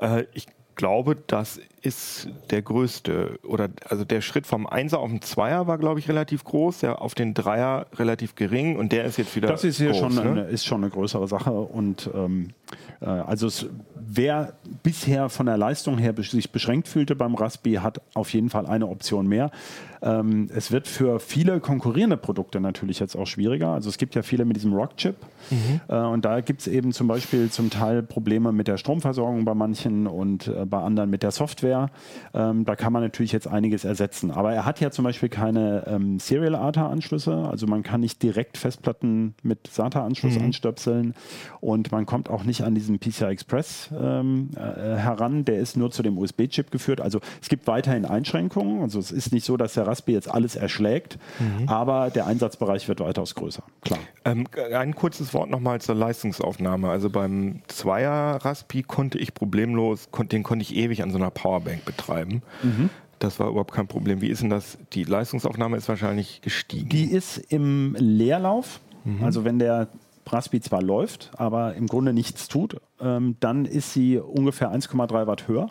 äh, 0.00 0.24
ich 0.34 0.46
glaube, 0.76 1.16
das 1.26 1.58
ist 1.88 2.28
der 2.50 2.62
größte? 2.62 3.40
Oder 3.42 3.70
also 3.88 4.04
der 4.04 4.20
Schritt 4.20 4.46
vom 4.46 4.66
Einser 4.66 5.00
auf 5.00 5.10
den 5.10 5.22
Zweier 5.22 5.66
war, 5.66 5.78
glaube 5.78 5.98
ich, 5.98 6.08
relativ 6.08 6.44
groß, 6.44 6.80
der 6.80 7.02
auf 7.02 7.14
den 7.14 7.34
Dreier 7.34 7.86
relativ 7.94 8.34
gering 8.34 8.76
und 8.76 8.92
der 8.92 9.04
ist 9.04 9.16
jetzt 9.16 9.34
wieder. 9.34 9.48
Das 9.48 9.64
ist 9.64 9.78
hier 9.78 9.90
groß, 9.90 9.98
schon, 9.98 10.14
ne? 10.14 10.22
eine, 10.22 10.40
ist 10.42 10.66
schon 10.66 10.82
eine 10.82 10.90
größere 10.90 11.26
Sache. 11.26 11.52
Und 11.52 12.10
ähm, 12.14 12.50
äh, 13.00 13.06
also 13.06 13.46
es, 13.46 13.66
wer 13.94 14.52
bisher 14.82 15.28
von 15.28 15.46
der 15.46 15.56
Leistung 15.56 15.98
her 15.98 16.14
sich 16.16 16.52
beschränkt 16.52 16.88
fühlte 16.88 17.16
beim 17.16 17.34
Raspi, 17.34 17.74
hat 17.74 18.00
auf 18.14 18.32
jeden 18.32 18.50
Fall 18.50 18.66
eine 18.66 18.86
Option 18.86 19.26
mehr. 19.26 19.50
Ähm, 20.00 20.48
es 20.54 20.70
wird 20.70 20.86
für 20.86 21.18
viele 21.18 21.60
konkurrierende 21.60 22.16
Produkte 22.16 22.60
natürlich 22.60 23.00
jetzt 23.00 23.16
auch 23.16 23.26
schwieriger. 23.26 23.68
Also 23.68 23.88
es 23.88 23.98
gibt 23.98 24.14
ja 24.14 24.22
viele 24.22 24.44
mit 24.44 24.56
diesem 24.56 24.72
Rockchip. 24.72 25.16
Äh, 25.88 25.96
und 25.96 26.24
da 26.24 26.40
gibt 26.40 26.60
es 26.60 26.66
eben 26.66 26.92
zum 26.92 27.08
Beispiel 27.08 27.50
zum 27.50 27.70
Teil 27.70 28.02
Probleme 28.02 28.52
mit 28.52 28.68
der 28.68 28.76
Stromversorgung 28.76 29.44
bei 29.44 29.54
manchen 29.54 30.06
und 30.06 30.48
äh, 30.48 30.64
bei 30.64 30.78
anderen 30.78 31.10
mit 31.10 31.22
der 31.22 31.30
Software. 31.30 31.77
Ähm, 32.34 32.64
da 32.64 32.76
kann 32.76 32.92
man 32.92 33.02
natürlich 33.02 33.32
jetzt 33.32 33.48
einiges 33.48 33.84
ersetzen. 33.84 34.30
Aber 34.30 34.52
er 34.52 34.64
hat 34.64 34.80
ja 34.80 34.90
zum 34.90 35.04
Beispiel 35.04 35.28
keine 35.28 35.84
ähm, 35.86 36.18
Serial 36.18 36.54
ATA-Anschlüsse. 36.54 37.48
Also 37.50 37.66
man 37.66 37.82
kann 37.82 38.00
nicht 38.00 38.22
direkt 38.22 38.56
Festplatten 38.58 39.34
mit 39.42 39.68
SATA-Anschluss 39.68 40.36
anstöpseln. 40.38 41.14
Und 41.60 41.92
man 41.92 42.06
kommt 42.06 42.30
auch 42.30 42.44
nicht 42.44 42.62
an 42.62 42.74
diesen 42.74 42.98
PCI 42.98 43.26
Express 43.26 43.90
ähm, 43.98 44.50
äh, 44.56 44.96
heran. 44.96 45.44
Der 45.44 45.58
ist 45.58 45.76
nur 45.76 45.90
zu 45.90 46.02
dem 46.02 46.18
USB-Chip 46.18 46.70
geführt. 46.70 47.00
Also 47.00 47.20
es 47.40 47.48
gibt 47.48 47.66
weiterhin 47.66 48.04
Einschränkungen. 48.04 48.82
Also 48.82 48.98
es 48.98 49.12
ist 49.12 49.32
nicht 49.32 49.44
so, 49.44 49.56
dass 49.56 49.74
der 49.74 49.86
Raspi 49.86 50.12
jetzt 50.12 50.30
alles 50.30 50.56
erschlägt. 50.56 51.18
Aber 51.66 52.10
der 52.10 52.26
Einsatzbereich 52.26 52.88
wird 52.88 53.00
weitaus 53.00 53.34
größer. 53.34 53.62
Klar. 53.82 54.00
Ähm, 54.24 54.46
ein 54.74 54.94
kurzes 54.94 55.34
Wort 55.34 55.50
nochmal 55.50 55.80
zur 55.80 55.94
Leistungsaufnahme. 55.94 56.88
Also 56.90 57.10
beim 57.10 57.62
Zweier 57.68 58.36
Raspi 58.44 58.82
konnte 58.82 59.18
ich 59.18 59.34
problemlos, 59.34 60.08
den 60.32 60.42
konnte 60.42 60.62
ich 60.62 60.76
ewig 60.76 61.02
an 61.02 61.10
so 61.10 61.16
einer 61.18 61.30
Powerbank 61.58 61.84
betreiben. 61.84 62.42
Mhm. 62.62 62.90
Das 63.18 63.40
war 63.40 63.48
überhaupt 63.48 63.72
kein 63.72 63.88
Problem. 63.88 64.20
Wie 64.20 64.28
ist 64.28 64.42
denn 64.42 64.50
das? 64.50 64.78
Die 64.92 65.04
Leistungsaufnahme 65.04 65.76
ist 65.76 65.88
wahrscheinlich 65.88 66.40
gestiegen. 66.40 66.88
Die 66.88 67.10
ist 67.10 67.38
im 67.38 67.96
Leerlauf, 67.98 68.80
also 69.22 69.44
wenn 69.44 69.58
der 69.58 69.88
Raspi 70.26 70.60
zwar 70.60 70.82
läuft, 70.82 71.30
aber 71.36 71.74
im 71.74 71.86
Grunde 71.86 72.12
nichts 72.12 72.48
tut, 72.48 72.80
ähm, 73.00 73.36
dann 73.40 73.64
ist 73.64 73.94
sie 73.94 74.18
ungefähr 74.18 74.70
1,3 74.70 75.26
Watt 75.26 75.48
höher. 75.48 75.70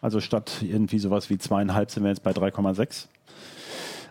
Also 0.00 0.20
statt 0.20 0.62
irgendwie 0.62 0.98
sowas 0.98 1.30
wie 1.30 1.38
zweieinhalb 1.38 1.92
sind 1.92 2.02
wir 2.02 2.10
jetzt 2.10 2.24
bei 2.24 2.32
3,6. 2.32 3.06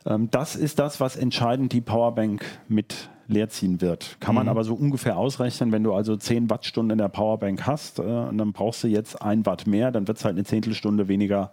Ähm, 0.06 0.30
das 0.32 0.56
ist 0.56 0.80
das, 0.80 1.00
was 1.00 1.16
entscheidend 1.16 1.74
die 1.74 1.82
Powerbank 1.82 2.44
mit 2.68 3.10
leerziehen 3.28 3.80
wird. 3.82 4.18
Kann 4.20 4.36
man 4.36 4.50
aber 4.50 4.64
so 4.64 4.74
ungefähr 4.74 5.18
ausrechnen, 5.18 5.72
wenn 5.72 5.84
du 5.84 5.94
also 5.94 6.18
10 6.18 6.50
Wattstunden 6.50 6.92
in 6.92 6.98
der 6.98 7.08
Powerbank 7.08 7.66
hast 7.66 8.00
äh, 8.00 8.02
und 8.02 8.38
dann 8.38 8.52
brauchst 8.52 8.84
du 8.84 8.88
jetzt 8.88 9.22
ein 9.22 9.46
Watt 9.46 9.68
mehr, 9.68 9.92
dann 9.92 10.08
wird 10.08 10.18
es 10.18 10.26
halt 10.26 10.36
eine 10.36 10.44
Zehntelstunde 10.44 11.08
weniger 11.08 11.50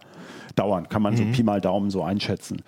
dauern. 0.55 0.89
Kann 0.89 1.01
man 1.01 1.15
so 1.15 1.23
Pi 1.25 1.41
mal 1.43 1.61
Daumen 1.61 1.89
so 1.89 2.03
einschätzen. 2.03 2.61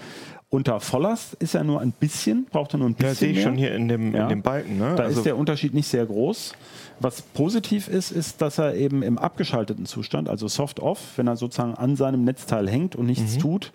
Unter 0.50 0.80
Volllast 0.80 1.34
ist 1.36 1.56
er 1.56 1.64
nur 1.64 1.80
ein 1.82 1.92
bisschen, 1.94 2.46
braucht 2.52 2.74
er 2.74 2.80
nur 2.80 2.90
ein 2.90 2.94
bisschen 2.94 3.10
Ja, 3.10 3.16
sehe 3.16 3.30
ich 3.30 3.36
mehr. 3.38 3.44
schon 3.44 3.56
hier 3.56 3.74
in 3.76 3.88
dem, 3.88 4.14
Ja. 4.14 4.24
in 4.24 4.30
dem 4.30 4.42
Balken. 4.42 4.78
Ne? 4.78 4.94
Da 4.96 5.04
also, 5.04 5.20
ist 5.20 5.26
der 5.26 5.38
Unterschied 5.38 5.74
nicht 5.74 5.88
sehr 5.88 6.06
groß. 6.06 6.54
Was 7.00 7.22
positiv 7.22 7.88
ist, 7.88 8.12
ist, 8.12 8.42
dass 8.42 8.58
er 8.58 8.76
eben 8.76 9.02
im 9.02 9.18
abgeschalteten 9.18 9.86
Zustand, 9.86 10.30
also 10.30 10.48
soft-off, 10.48 11.00
wenn 11.18 11.28
er 11.28 11.36
sozusagen 11.36 11.74
an 11.76 11.96
seinem 11.96 12.24
Netzteil 12.24 12.70
hängt 12.70 12.96
und 12.96 13.08
nichts 13.08 13.38
tut, 13.38 13.72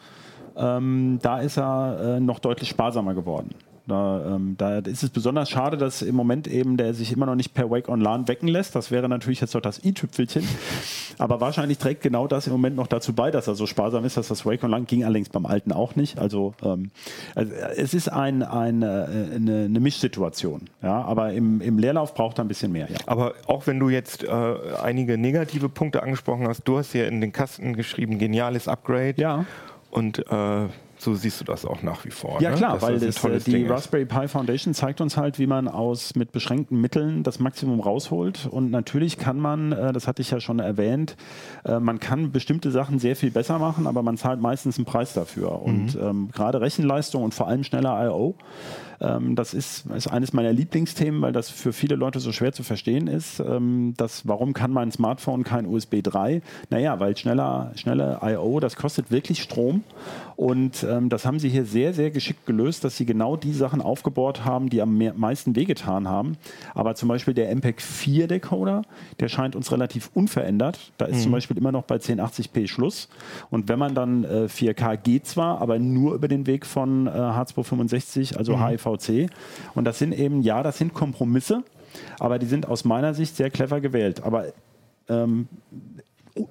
ähm, 0.57 1.19
da 1.23 1.41
ist 1.41 1.59
er 1.59 2.17
äh, 2.17 2.21
noch 2.21 2.39
deutlich 2.39 2.69
sparsamer 2.69 3.15
geworden. 3.15 3.55
Da, 3.87 4.35
ähm, 4.35 4.57
da 4.59 4.79
ist 4.79 5.05
es 5.05 5.11
besonders 5.11 5.49
schade, 5.49 5.77
dass 5.77 6.03
im 6.03 6.17
Moment 6.17 6.49
eben 6.49 6.77
der 6.77 6.93
sich 6.93 7.13
immer 7.13 7.25
noch 7.25 7.37
nicht 7.37 7.55
per 7.55 7.71
Wake 7.71 7.89
on 7.89 8.01
LAN 8.01 8.27
wecken 8.27 8.49
lässt. 8.49 8.75
Das 8.75 8.91
wäre 8.91 9.09
natürlich 9.09 9.41
jetzt 9.41 9.55
doch 9.55 9.61
das 9.61 9.85
i-Tüpfelchen. 9.85 10.43
Aber 11.19 11.41
wahrscheinlich 11.41 11.79
trägt 11.79 12.03
genau 12.03 12.27
das 12.27 12.49
im 12.49 12.53
Moment 12.53 12.75
noch 12.75 12.89
dazu 12.89 13.13
bei, 13.13 13.31
dass 13.31 13.47
er 13.47 13.55
so 13.55 13.67
sparsam 13.67 14.05
ist, 14.05 14.17
dass 14.17 14.27
das 14.27 14.45
Wake 14.45 14.65
on 14.65 14.71
LAN 14.71 14.87
ging 14.87 15.05
allerdings 15.05 15.29
beim 15.29 15.47
alten 15.47 15.71
auch 15.71 15.95
nicht. 15.95 16.19
Also, 16.19 16.55
ähm, 16.65 16.91
also 17.37 17.53
es 17.77 17.95
ist 17.95 18.09
ein, 18.09 18.43
ein, 18.43 18.83
äh, 18.83 18.87
eine, 18.87 19.65
eine 19.67 19.81
Mischsituation. 19.81 20.63
Ja? 20.83 21.03
Aber 21.03 21.33
im, 21.33 21.61
im 21.61 21.79
Leerlauf 21.79 22.13
braucht 22.15 22.41
er 22.41 22.45
ein 22.45 22.49
bisschen 22.49 22.73
mehr. 22.73 22.91
Ja. 22.91 22.99
aber 23.07 23.35
auch 23.47 23.69
wenn 23.69 23.79
du 23.79 23.89
jetzt 23.89 24.25
äh, 24.25 24.57
einige 24.83 25.17
negative 25.17 25.69
Punkte 25.69 26.03
angesprochen 26.03 26.49
hast, 26.49 26.65
du 26.65 26.79
hast 26.79 26.91
hier 26.91 27.07
in 27.07 27.21
den 27.21 27.33
Kasten 27.33 27.75
geschrieben, 27.75 28.19
geniales 28.19 28.67
Upgrade. 28.67 29.15
Ja. 29.17 29.45
Und 29.97 30.19
äh, 30.31 30.69
so 31.07 31.15
siehst 31.15 31.41
du 31.41 31.45
das 31.45 31.65
auch 31.65 31.83
nach 31.83 32.05
wie 32.05 32.11
vor. 32.11 32.43
Ja 32.43 32.51
ne? 32.51 32.57
klar, 32.57 32.75
Dass 32.75 32.83
weil 32.83 32.99
das 32.99 33.15
das, 33.15 33.25
äh, 33.25 33.39
die 33.39 33.53
Ding. 33.53 33.71
Raspberry 33.71 34.07
Pi 34.07 34.27
Foundation 34.27 34.75
zeigt 34.75 35.01
uns 35.01 35.17
halt, 35.17 35.39
wie 35.39 35.47
man 35.47 35.69
aus 35.69 36.17
mit 36.17 36.33
beschränkten 36.33 36.81
Mitteln 36.81 37.23
das 37.23 37.39
Maximum 37.39 37.79
rausholt. 37.79 38.49
Und 38.51 38.73
natürlich 38.73 39.17
kann 39.17 39.39
man, 39.39 39.71
äh, 39.71 39.93
das 39.93 40.09
hatte 40.09 40.21
ich 40.21 40.33
ja 40.33 40.41
schon 40.41 40.59
erwähnt, 40.59 41.17
äh, 41.65 41.79
man 41.79 42.01
kann 42.01 42.33
bestimmte 42.33 42.73
Sachen 42.73 42.99
sehr 42.99 43.15
viel 43.15 43.31
besser 43.31 43.61
machen, 43.61 43.87
aber 43.87 44.03
man 44.03 44.17
zahlt 44.17 44.41
meistens 44.41 44.79
einen 44.79 44.85
Preis 44.85 45.15
dafür. 45.15 45.63
Und 45.63 45.95
Mhm. 45.95 46.01
ähm, 46.03 46.29
gerade 46.33 46.61
Rechenleistung 46.61 47.23
und 47.23 47.35
vor 47.35 47.47
allem 47.47 47.63
schneller 47.63 48.05
I.O., 48.05 48.35
ähm, 48.99 49.37
das 49.37 49.53
ist, 49.53 49.85
ist 49.95 50.07
eines 50.09 50.33
meiner 50.33 50.55
Lieblingsthemen, 50.55 51.21
weil 51.21 51.33
das 51.33 51.51
für 51.51 51.75
viele 51.75 51.97
Leute 51.97 52.19
so 52.19 52.33
schwer 52.33 52.53
zu 52.55 52.63
verstehen 52.63 53.09
ist. 53.09 53.41
Ähm, 53.41 53.93
das, 53.99 54.27
warum 54.27 54.55
kann 54.55 54.73
mein 54.73 54.91
Smartphone 54.91 55.45
kein 55.45 55.67
USB 55.67 55.97
3? 56.03 56.41
Naja, 56.71 56.99
weil 56.99 57.15
schneller, 57.15 57.73
schneller 57.77 58.21
I.O., 58.25 58.59
das 58.59 58.75
kostet 58.77 59.11
wirklich 59.11 59.43
Strom. 59.43 59.85
Und 60.37 60.83
ähm, 60.97 61.09
das 61.09 61.27
haben 61.27 61.39
sie 61.39 61.49
hier 61.49 61.65
sehr, 61.65 61.93
sehr 61.93 62.11
geschickt 62.11 62.47
gelöst, 62.47 62.85
dass 62.85 62.97
sie 62.97 63.07
genau 63.07 63.37
die 63.37 63.53
Sachen 63.53 63.81
aufgebohrt 63.81 64.45
haben, 64.45 64.69
die 64.71 64.81
am 64.83 64.97
meisten 65.17 65.57
wehgetan 65.57 66.09
haben. 66.09 66.37
Aber 66.75 66.95
zum 66.95 67.09
Beispiel 67.09 67.35
der 67.35 67.55
MPEG 67.55 67.81
4 67.81 68.29
Decoder, 68.29 68.83
der 69.21 69.29
scheint 69.29 69.57
uns 69.57 69.73
relativ 69.73 70.11
unverändert. 70.15 70.93
Da 70.99 71.07
ist 71.07 71.23
zum 71.23 71.33
Beispiel 71.33 71.57
immer 71.57 71.73
noch 71.73 71.85
bei 71.85 71.97
1080p 71.97 72.69
Schluss. 72.69 73.09
Und 73.51 73.69
wenn 73.69 73.79
man 73.79 73.95
dann 73.95 74.25
äh, 74.25 74.49
4K 74.49 74.97
geht 74.97 75.27
zwar, 75.27 75.61
aber 75.61 75.79
nur 75.79 76.15
über 76.15 76.29
den 76.29 76.47
Weg 76.47 76.67
von 76.67 77.07
äh, 77.07 77.11
H265, 77.11 78.37
also 78.37 78.59
HIVC. 78.65 79.31
Und 79.75 79.85
das 79.85 79.99
sind 79.99 80.13
eben, 80.13 80.43
ja, 80.43 80.63
das 80.63 80.79
sind 80.79 80.95
Kompromisse, 80.95 81.63
aber 82.19 82.39
die 82.39 82.47
sind 82.47 82.67
aus 82.67 82.85
meiner 82.85 83.15
Sicht 83.15 83.37
sehr 83.37 83.51
clever 83.51 83.81
gewählt. 83.81 84.23
Aber 84.23 84.47
ähm, 85.09 85.49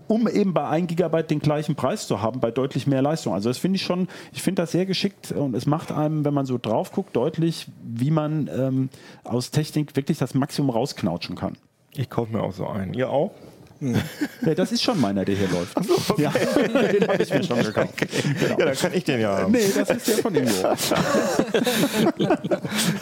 um 0.07 0.27
eben 0.27 0.53
bei 0.53 0.67
1 0.67 0.87
Gigabyte 0.87 1.29
den 1.31 1.39
gleichen 1.39 1.75
Preis 1.75 2.07
zu 2.07 2.21
haben, 2.21 2.39
bei 2.39 2.51
deutlich 2.51 2.87
mehr 2.87 3.01
Leistung. 3.01 3.33
Also 3.33 3.49
das 3.49 3.57
finde 3.57 3.77
ich 3.77 3.83
schon, 3.83 4.07
ich 4.33 4.41
finde 4.41 4.63
das 4.63 4.71
sehr 4.71 4.85
geschickt 4.85 5.31
und 5.31 5.55
es 5.55 5.65
macht 5.65 5.91
einem, 5.91 6.25
wenn 6.25 6.33
man 6.33 6.45
so 6.45 6.57
drauf 6.57 6.91
guckt, 6.91 7.15
deutlich, 7.15 7.67
wie 7.83 8.11
man 8.11 8.49
ähm, 8.55 8.89
aus 9.23 9.51
Technik 9.51 9.95
wirklich 9.95 10.17
das 10.17 10.33
Maximum 10.33 10.69
rausknautschen 10.69 11.35
kann. 11.35 11.57
Ich 11.93 12.09
kaufe 12.09 12.33
mir 12.33 12.43
auch 12.43 12.51
so 12.51 12.67
einen. 12.67 12.93
Ihr 12.93 13.09
auch? 13.09 13.31
Ja, 13.81 14.53
das 14.55 14.71
ist 14.71 14.81
schon 14.83 14.99
meiner, 15.01 15.25
der 15.25 15.35
hier 15.35 15.49
läuft. 15.49 15.75
ja, 16.17 16.29
den 16.91 17.07
habe 17.07 17.21
ich 17.21 17.29
mir 17.33 17.43
schon 17.43 17.61
gekauft. 17.61 17.93
Genau. 18.39 18.59
Ja, 18.59 18.65
dann 18.65 18.75
kann 18.75 18.93
ich 18.93 19.03
den 19.03 19.19
ja 19.21 19.37
haben. 19.39 19.51
Nee, 19.51 19.65
das 19.75 19.89
ist 19.89 20.07
der 20.07 20.17
von 20.19 20.35
Ingo. 20.35 20.51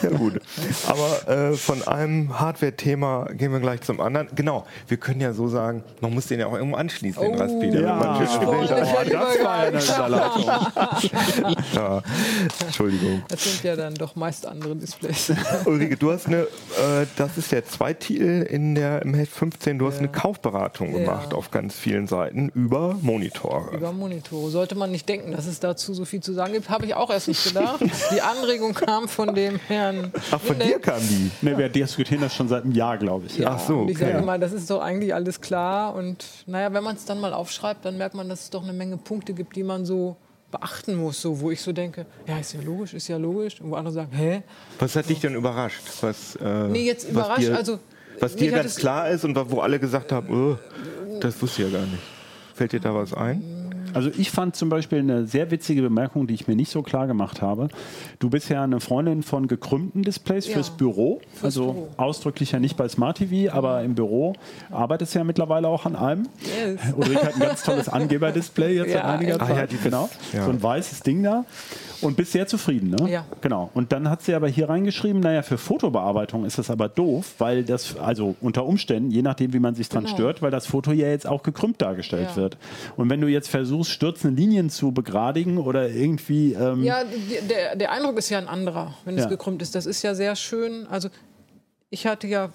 Ja, 0.01 0.09
gut. 0.09 0.39
Aber 0.87 1.27
äh, 1.29 1.53
von 1.53 1.83
einem 1.87 2.39
Hardware-Thema 2.39 3.27
gehen 3.33 3.51
wir 3.51 3.59
gleich 3.59 3.81
zum 3.81 3.99
anderen. 3.99 4.27
Genau, 4.35 4.65
wir 4.87 4.97
können 4.97 5.21
ja 5.21 5.33
so 5.33 5.47
sagen, 5.47 5.83
man 6.01 6.13
muss 6.13 6.27
den 6.27 6.39
ja 6.39 6.47
auch 6.47 6.53
irgendwo 6.55 6.77
anschließen, 6.77 7.21
den 7.21 7.33
Oh. 7.35 7.37
Raspi. 7.37 7.67
damit 7.71 7.81
Ja. 7.81 7.95
man 7.95 8.07
Oh, 8.09 8.59
hat. 8.61 8.71
das 8.71 9.43
war 9.43 9.63
ja 9.63 9.67
eine 9.67 9.83
Überleitung. 9.83 11.61
Ja, 11.75 12.01
Entschuldigung. 12.65 13.23
Das 13.27 13.43
sind 13.43 13.63
ja 13.63 13.75
dann 13.75 13.93
doch 13.95 14.15
meist 14.15 14.45
andere 14.45 14.75
Displays. 14.75 15.31
Ulrike, 15.65 15.97
du 15.97 16.11
hast 16.11 16.27
eine, 16.27 16.41
äh, 16.41 17.05
das 17.15 17.37
ist 17.37 17.51
der 17.51 17.65
Zweititel 17.65 18.41
in 18.43 18.75
der, 18.75 19.01
im 19.03 19.13
Heft 19.13 19.33
15, 19.33 19.77
du 19.79 19.87
hast 19.87 19.99
eine 19.99 20.09
Kaufberatung 20.09 20.62
gemacht 20.69 21.33
auf 21.33 21.51
ganz 21.51 21.75
vielen 21.75 22.07
Seiten 22.07 22.49
über 22.49 22.97
Monitore. 23.01 23.75
Über 23.75 23.91
Monitore. 23.91 24.49
Sollte 24.49 24.75
man 24.75 24.91
nicht 24.91 25.07
denken, 25.07 25.31
dass 25.31 25.45
es 25.45 25.59
dazu 25.59 25.93
so 25.93 26.05
viel 26.05 26.21
zu 26.21 26.33
sagen 26.33 26.53
gibt, 26.53 26.69
habe 26.69 26.85
ich 26.85 26.95
auch 26.95 27.09
erst 27.09 27.27
nicht 27.27 27.43
gedacht. 27.43 27.79
Die 28.13 28.21
Anregung 28.21 28.73
kam 28.73 29.07
von 29.07 29.33
dem 29.35 29.59
Herrn. 29.67 30.11
Ach, 30.31 30.39
von 30.39 30.57
dir 30.59 30.79
kam 30.79 30.99
die. 30.99 31.31
Nee, 31.41 31.57
wir 31.57 31.69
diskutieren 31.69 32.21
das 32.21 32.35
schon 32.35 32.47
seit 32.47 32.63
einem 32.63 32.73
Jahr, 32.73 32.97
glaube 32.97 33.25
ich. 33.27 33.37
Ja, 33.37 33.51
Ach 33.51 33.59
so, 33.59 33.79
und 33.81 33.89
ich 33.89 33.97
okay. 33.97 34.11
sage 34.13 34.25
mal, 34.25 34.39
das 34.39 34.53
ist 34.53 34.69
doch 34.69 34.81
eigentlich 34.81 35.13
alles 35.13 35.41
klar. 35.41 35.95
Und 35.95 36.25
naja, 36.45 36.73
wenn 36.73 36.83
man 36.83 36.95
es 36.95 37.05
dann 37.05 37.19
mal 37.19 37.33
aufschreibt, 37.33 37.85
dann 37.85 37.97
merkt 37.97 38.15
man, 38.15 38.29
dass 38.29 38.41
es 38.41 38.49
doch 38.49 38.63
eine 38.63 38.73
Menge 38.73 38.97
Punkte 38.97 39.33
gibt, 39.33 39.55
die 39.55 39.63
man 39.63 39.85
so 39.85 40.15
beachten 40.53 40.95
muss, 40.95 41.21
so, 41.21 41.39
wo 41.39 41.49
ich 41.51 41.61
so 41.61 41.71
denke, 41.71 42.05
ja, 42.27 42.37
ist 42.37 42.53
ja 42.53 42.61
logisch, 42.61 42.93
ist 42.93 43.07
ja 43.07 43.17
logisch. 43.17 43.59
Und 43.59 43.71
wo 43.71 43.75
andere 43.75 43.93
sagen, 43.93 44.11
hä? 44.11 44.43
Was 44.79 44.95
hat 44.95 45.09
dich 45.09 45.19
denn 45.19 45.33
überrascht? 45.35 45.81
Was, 46.01 46.35
äh, 46.35 46.67
Nee, 46.67 46.85
jetzt 46.85 47.09
überrascht, 47.09 47.49
also, 47.49 47.79
Was 48.19 48.35
dir 48.35 48.51
ganz 48.51 48.75
klar 48.75 49.09
ist 49.09 49.25
und 49.25 49.35
wo 49.51 49.59
alle 49.59 49.79
gesagt 49.79 50.11
haben, 50.11 50.29
oh, 50.29 50.57
das 51.19 51.41
wusste 51.41 51.63
ich 51.63 51.71
ja 51.71 51.79
gar 51.79 51.85
nicht. 51.87 52.03
Fällt 52.53 52.73
dir 52.73 52.79
da 52.79 52.93
was 52.93 53.13
ein? 53.13 53.62
Also 53.93 54.09
ich 54.17 54.31
fand 54.31 54.55
zum 54.55 54.69
Beispiel 54.69 54.99
eine 54.99 55.25
sehr 55.27 55.51
witzige 55.51 55.81
Bemerkung, 55.81 56.27
die 56.27 56.33
ich 56.33 56.47
mir 56.47 56.55
nicht 56.55 56.71
so 56.71 56.81
klar 56.81 57.07
gemacht 57.07 57.41
habe. 57.41 57.67
Du 58.19 58.29
bist 58.29 58.49
ja 58.49 58.63
eine 58.63 58.79
Freundin 58.79 59.23
von 59.23 59.47
gekrümmten 59.47 60.03
Displays 60.03 60.47
Ja, 60.47 60.53
fürs 60.53 60.69
Büro. 60.71 61.21
also 61.41 61.73
Büro. 61.73 61.87
ausdrücklich 61.97 62.51
ja 62.51 62.59
nicht 62.59 62.77
bei 62.77 62.87
Smart 62.87 63.17
TV, 63.17 63.53
aber 63.53 63.83
im 63.83 63.95
Büro 63.95 64.33
arbeitest 64.71 65.13
du 65.15 65.19
ja 65.19 65.23
mittlerweile 65.25 65.67
auch 65.67 65.85
an 65.85 65.95
einem. 65.95 66.27
Yes. 66.43 66.79
Ulrike 66.95 67.21
hat 67.25 67.33
ein 67.35 67.39
ganz 67.39 67.63
tolles 67.63 67.89
Angeberdisplay 67.89 68.75
jetzt 68.75 68.87
Ja, 68.93 69.01
seit 69.01 69.05
einiger. 69.05 69.39
Zeit. 69.39 69.49
Ah 69.49 69.55
ja, 69.59 69.67
dieses- 69.67 69.83
genau. 69.83 70.09
ja. 70.33 70.43
So 70.45 70.49
ein 70.51 70.61
weißes 70.61 71.01
Ding 71.01 71.23
da. 71.23 71.45
Und 72.01 72.17
bist 72.17 72.33
sehr 72.33 72.47
zufrieden, 72.47 72.89
ne? 72.89 73.09
Ja. 73.09 73.25
Genau. 73.39 73.69
Und 73.73 73.93
dann 73.93 74.09
hat 74.09 74.21
sie 74.21 74.33
aber 74.33 74.49
hier 74.49 74.67
reingeschrieben, 74.67 75.21
naja, 75.21 75.41
für 75.41 75.57
Fotobearbeitung 75.57 76.43
ist 76.43 76.57
das 76.57 76.69
aber 76.69 76.89
doof, 76.89 77.35
weil 77.37 77.63
das, 77.63 77.95
also 77.97 78.35
unter 78.41 78.65
Umständen, 78.65 79.09
je 79.09 79.21
nachdem, 79.21 79.53
wie 79.53 79.59
man 79.59 79.73
sich 79.75 79.87
dran 79.87 80.03
Genau. 80.03 80.13
stört, 80.15 80.41
weil 80.41 80.51
das 80.51 80.65
Foto 80.65 80.91
ja 80.91 81.07
jetzt 81.07 81.25
auch 81.25 81.43
gekrümmt 81.43 81.81
dargestellt 81.81 82.27
Ja. 82.31 82.35
wird. 82.35 82.57
Und 82.97 83.09
wenn 83.09 83.21
du 83.21 83.27
jetzt 83.27 83.47
versuchst, 83.49 83.82
stürzende 83.89 84.39
Linien 84.41 84.69
zu 84.69 84.91
begradigen 84.91 85.57
oder 85.57 85.89
irgendwie. 85.89 86.53
Ähm, 86.53 86.83
Ja, 86.83 87.03
der, 87.49 87.75
der 87.75 87.91
Eindruck 87.91 88.17
ist 88.17 88.29
ja 88.29 88.37
ein 88.37 88.47
anderer, 88.47 88.93
wenn 89.05 89.15
es 89.17 89.23
Ja. 89.23 89.29
gekrümmt 89.29 89.61
ist. 89.61 89.75
Das 89.75 89.85
ist 89.85 90.01
ja 90.01 90.15
sehr 90.15 90.35
schön. 90.35 90.87
Also 90.87 91.09
ich 91.89 92.07
hatte 92.07 92.27
ja 92.27 92.49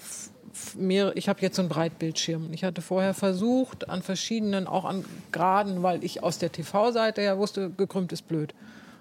mehrere, 0.76 1.14
ich 1.14 1.28
habe 1.28 1.40
jetzt 1.42 1.56
so 1.56 1.62
einen 1.62 1.68
Breitbildschirm. 1.68 2.52
Ich 2.52 2.64
hatte 2.64 2.82
vorher 2.82 3.14
versucht, 3.14 3.88
an 3.88 4.02
verschiedenen, 4.02 4.66
auch 4.66 4.84
an 4.84 5.04
Graden, 5.32 5.82
weil 5.82 6.02
ich 6.04 6.22
aus 6.22 6.38
der 6.38 6.50
TV-Seite 6.50 7.22
ja 7.22 7.38
wusste, 7.38 7.70
gekrümmt 7.76 8.12
ist 8.12 8.26
blöd. 8.28 8.54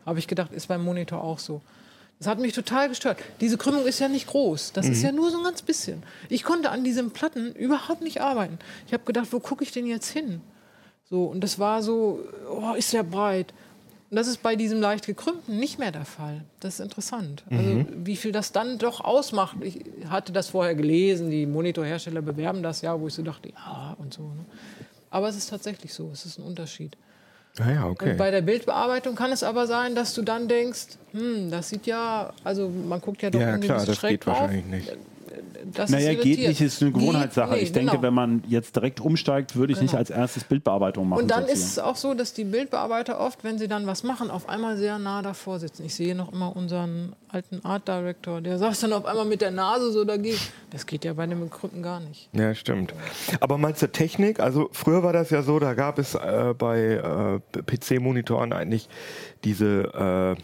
Habe 0.06 0.20
ich 0.20 0.28
gedacht, 0.28 0.52
ist 0.54 0.68
beim 0.68 0.84
Monitor 0.84 1.24
auch 1.24 1.40
so. 1.40 1.62
Das 2.20 2.28
hat 2.28 2.40
mich 2.40 2.54
total 2.54 2.90
gestört. 2.90 3.20
Diese 3.42 3.58
Krümmung 3.58 3.86
ist 3.86 4.00
ja 4.00 4.08
nicht 4.08 4.26
groß. 4.28 4.72
Das 4.74 4.88
ist 4.88 5.04
ja 5.04 5.12
nur 5.12 5.30
so 5.30 5.38
ein 5.38 5.44
ganz 5.44 5.62
bisschen. 5.62 6.02
Ich 6.30 6.44
konnte 6.44 6.72
an 6.72 6.84
diesen 6.84 7.12
Platten 7.12 7.54
überhaupt 7.54 8.02
nicht 8.02 8.22
arbeiten. 8.22 8.58
Ich 8.88 8.94
habe 8.94 9.04
gedacht, 9.04 9.28
wo 9.32 9.40
gucke 9.40 9.64
ich 9.64 9.72
denn 9.72 9.86
jetzt 9.86 10.10
hin? 10.10 10.42
So, 11.10 11.26
und 11.26 11.42
das 11.42 11.58
war 11.58 11.82
so, 11.82 12.20
oh, 12.50 12.74
ist 12.74 12.92
ja 12.94 13.04
breit. 13.04 13.54
Und 14.10 14.16
das 14.16 14.28
ist 14.28 14.42
bei 14.42 14.56
diesem 14.56 14.80
leicht 14.80 15.06
gekrümmten 15.06 15.58
nicht 15.58 15.80
mehr 15.80 15.92
der 15.92 16.06
Fall. 16.06 16.44
Das 16.62 16.76
ist 16.76 16.80
interessant. 16.80 17.44
Also, 17.50 17.86
wie 17.94 18.16
viel 18.16 18.32
das 18.32 18.54
dann 18.54 18.78
doch 18.78 19.02
ausmacht. 19.02 19.58
Ich 19.62 19.82
hatte 20.10 20.32
das 20.32 20.50
vorher 20.50 20.76
gelesen, 20.76 21.30
die 21.30 21.46
Monitorhersteller 21.46 22.22
bewerben 22.22 22.64
das 22.64 22.82
ja, 22.82 23.00
wo 23.00 23.08
ich 23.08 23.14
so 23.14 23.22
dachte, 23.22 23.50
ja 23.50 23.96
und 24.00 24.14
so. 24.14 24.24
Ne? 24.24 24.46
Aber 25.10 25.28
es 25.28 25.36
ist 25.36 25.50
tatsächlich 25.50 25.94
so, 25.94 26.10
es 26.14 26.26
ist 26.26 26.40
ein 26.40 26.44
Unterschied. 26.44 26.96
Ah 27.60 27.72
ja, 27.72 27.86
okay. 27.88 28.12
Und 28.12 28.18
bei 28.18 28.32
der 28.32 28.42
Bildbearbeitung 28.42 29.16
kann 29.16 29.32
es 29.32 29.44
aber 29.44 29.68
sein, 29.68 29.96
dass 29.96 30.14
du 30.14 30.22
dann 30.22 30.48
denkst, 30.48 30.98
hm, 31.12 31.50
das 31.50 31.70
sieht 31.70 31.86
ja, 31.86 32.32
also 32.44 32.70
man 32.70 33.02
guckt 33.02 33.22
ja 33.22 33.30
doch 33.30 33.40
ja, 33.40 33.50
irgendwie 33.50 33.68
klar, 33.68 33.80
ein 33.80 33.86
bisschen 33.86 33.94
das 33.94 34.00
schräg 34.00 34.12
geht 34.12 34.26
drauf. 34.26 34.40
wahrscheinlich 34.42 34.66
nicht. 34.66 34.98
Das 35.74 35.90
Naja, 35.90 36.12
ist 36.12 36.22
geht 36.22 36.40
nicht, 36.40 36.62
ist 36.62 36.82
eine 36.82 36.92
Gewohnheitssache. 36.92 37.54
Nee, 37.56 37.60
ich 37.60 37.72
denke, 37.72 37.92
genau. 37.92 38.04
wenn 38.04 38.14
man 38.14 38.44
jetzt 38.48 38.76
direkt 38.76 39.00
umsteigt, 39.00 39.56
würde 39.56 39.74
ich 39.74 39.82
nicht 39.82 39.92
Genau. 39.92 40.00
als 40.00 40.10
erstes 40.10 40.44
Bildbearbeitung 40.44 41.08
machen. 41.10 41.22
Und 41.22 41.32
dann 41.32 41.42
sozusagen. 41.42 41.60
ist 41.66 41.72
es 41.72 41.80
auch 41.80 41.96
so, 41.96 42.14
dass 42.14 42.34
die 42.34 42.44
Bildbearbeiter 42.46 43.20
oft, 43.20 43.44
wenn 43.44 43.58
sie 43.58 43.68
dann 43.68 43.88
was 43.88 44.04
machen, 44.04 44.30
auf 44.32 44.48
einmal 44.50 44.78
sehr 44.78 45.00
nah 45.00 45.22
davor 45.22 45.60
sitzen. 45.60 45.86
Ich 45.86 45.96
sehe 45.96 46.16
noch 46.16 46.32
immer 46.34 46.56
unseren 46.56 47.14
alten 47.30 47.64
Art 47.66 47.88
Director, 47.88 48.42
der 48.42 48.58
saß 48.58 48.80
dann 48.82 48.94
auf 48.94 49.06
einmal 49.06 49.26
mit 49.26 49.42
der 49.42 49.52
Nase 49.52 49.92
so 49.92 50.04
dagegen. 50.06 50.38
Das 50.72 50.86
geht 50.86 51.04
ja 51.06 51.14
bei 51.14 51.24
einem 51.24 51.42
Gekrümmten 51.42 51.82
gar 51.84 52.00
nicht. 52.00 52.30
Ja, 52.34 52.54
stimmt. 52.56 52.94
Aber 53.40 53.58
mal 53.58 53.76
zur 53.76 53.92
Technik. 53.92 54.40
Also 54.40 54.70
früher 54.72 55.04
war 55.04 55.14
das 55.14 55.30
ja 55.30 55.42
so, 55.44 55.60
da 55.60 55.74
gab 55.74 56.00
es 56.00 56.16
äh, 56.16 56.54
bei 56.58 57.42
äh, 57.54 57.62
PC-Monitoren 57.62 58.54
eigentlich 58.54 58.88
diese 59.44 60.36
äh, 60.38 60.42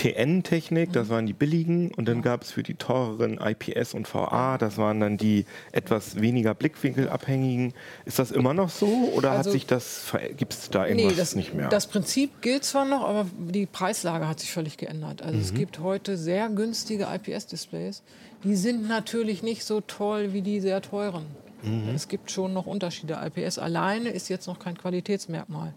TN-Technik, 0.00 0.92
das 0.92 1.08
waren 1.08 1.26
die 1.26 1.32
billigen. 1.32 1.92
Und 1.94 2.08
dann 2.08 2.22
gab 2.22 2.42
es 2.42 2.50
für 2.50 2.62
die 2.62 2.74
teureren 2.74 3.38
IPS 3.38 3.94
und 3.94 4.12
VA, 4.12 4.56
das 4.58 4.78
waren 4.78 5.00
dann 5.00 5.16
die 5.16 5.44
etwas 5.72 6.20
weniger 6.20 6.54
blickwinkelabhängigen. 6.54 7.74
Ist 8.04 8.18
das 8.18 8.30
immer 8.30 8.54
noch 8.54 8.70
so 8.70 9.10
oder 9.14 9.30
hat 9.32 9.38
Also- 9.38 9.50
sich 9.52 9.66
das, 9.66 10.12
gibt 10.36 10.54
es 10.54 10.70
da 10.70 10.86
irgendwas 10.86 11.16
das, 11.16 11.36
nicht 11.36 11.54
mehr? 11.54 11.68
das 11.68 11.86
Prinzip 11.86 12.40
gilt 12.40 12.64
zwar 12.64 12.84
noch, 12.84 13.02
aber 13.06 13.26
die 13.38 13.66
Preislage 13.66 14.26
hat 14.28 14.40
sich 14.40 14.52
völlig 14.52 14.76
geändert. 14.76 15.22
Also 15.22 15.34
Mhm. 15.36 15.40
es 15.42 15.54
gibt 15.54 15.78
heute 15.80 16.16
sehr 16.16 16.48
günstige 16.48 17.04
IPS-Displays. 17.12 18.02
Die 18.44 18.56
sind 18.56 18.88
natürlich 18.88 19.42
nicht 19.42 19.64
so 19.64 19.80
toll 19.82 20.32
wie 20.32 20.40
die 20.42 20.60
sehr 20.60 20.80
teuren. 20.80 21.26
Mhm. 21.62 21.90
Es 21.94 22.08
gibt 22.08 22.30
schon 22.30 22.54
noch 22.54 22.64
Unterschiede. 22.66 23.18
IPS 23.22 23.58
alleine 23.58 24.08
ist 24.08 24.28
jetzt 24.30 24.46
noch 24.46 24.58
kein 24.58 24.78
Qualitätsmerkmal. 24.78 25.74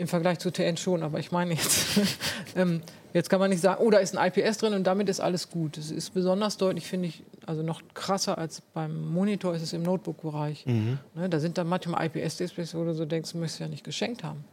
Im 0.00 0.06
Vergleich 0.06 0.38
zu 0.38 0.52
TN 0.52 0.76
schon, 0.76 1.02
aber 1.02 1.18
ich 1.18 1.32
meine 1.32 1.54
jetzt, 1.54 1.88
ähm, 2.56 2.82
jetzt 3.12 3.28
kann 3.28 3.40
man 3.40 3.50
nicht 3.50 3.60
sagen, 3.60 3.82
oh, 3.84 3.90
da 3.90 3.98
ist 3.98 4.16
ein 4.16 4.32
IPS 4.32 4.58
drin 4.58 4.72
und 4.74 4.84
damit 4.84 5.08
ist 5.08 5.18
alles 5.18 5.50
gut. 5.50 5.76
Es 5.76 5.90
ist 5.90 6.14
besonders 6.14 6.56
deutlich, 6.56 6.86
finde 6.86 7.08
ich, 7.08 7.24
also 7.46 7.64
noch 7.64 7.82
krasser 7.94 8.38
als 8.38 8.62
beim 8.74 9.08
Monitor 9.12 9.56
ist 9.56 9.62
es 9.62 9.72
im 9.72 9.82
Notebook-Bereich. 9.82 10.66
Mhm. 10.66 10.98
Ne, 11.16 11.28
da 11.28 11.40
sind 11.40 11.58
dann 11.58 11.66
manchmal 11.66 12.06
IPS-Displays, 12.06 12.76
wo 12.76 12.84
du 12.84 12.94
so 12.94 13.06
denkst, 13.06 13.32
du 13.32 13.38
möchtest 13.38 13.58
ja 13.58 13.66
nicht 13.66 13.82
geschenkt 13.82 14.22
haben. 14.22 14.44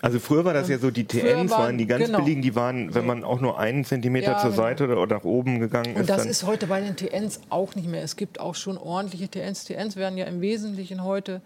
Also 0.00 0.18
früher 0.18 0.44
war 0.44 0.54
das 0.54 0.68
ja 0.68 0.78
so, 0.78 0.90
die 0.90 1.04
TNs 1.04 1.48
waren- 1.52 1.60
waren 1.62 1.78
die 1.78 1.86
ganz 1.86 2.06
genau. 2.06 2.18
billigen, 2.18 2.42
die 2.42 2.56
waren, 2.56 2.92
wenn 2.96 3.06
man 3.06 3.22
auch 3.22 3.40
nur 3.40 3.60
einen 3.60 3.84
Zentimeter 3.84 4.32
Ja, 4.32 4.38
zur 4.40 4.50
genau. 4.50 4.62
Seite 4.62 4.84
oder, 4.88 5.00
oder 5.00 5.16
nach 5.18 5.24
oben 5.24 5.60
gegangen 5.60 5.94
Und 5.94 6.00
ist, 6.00 6.10
das 6.10 6.16
dann 6.22 6.28
ist 6.28 6.42
heute 6.44 6.66
bei 6.66 6.80
den 6.80 6.96
TNs 6.96 7.42
auch 7.48 7.76
nicht 7.76 7.86
mehr. 7.86 8.02
Es 8.02 8.16
gibt 8.16 8.40
auch 8.40 8.56
schon 8.56 8.76
ordentliche 8.76 9.28
TNs. 9.28 9.66
TNs 9.66 9.94
werden 9.94 10.18
ja 10.18 10.24
im 10.24 10.40
Wesentlichen 10.40 11.04
heute 11.04 11.42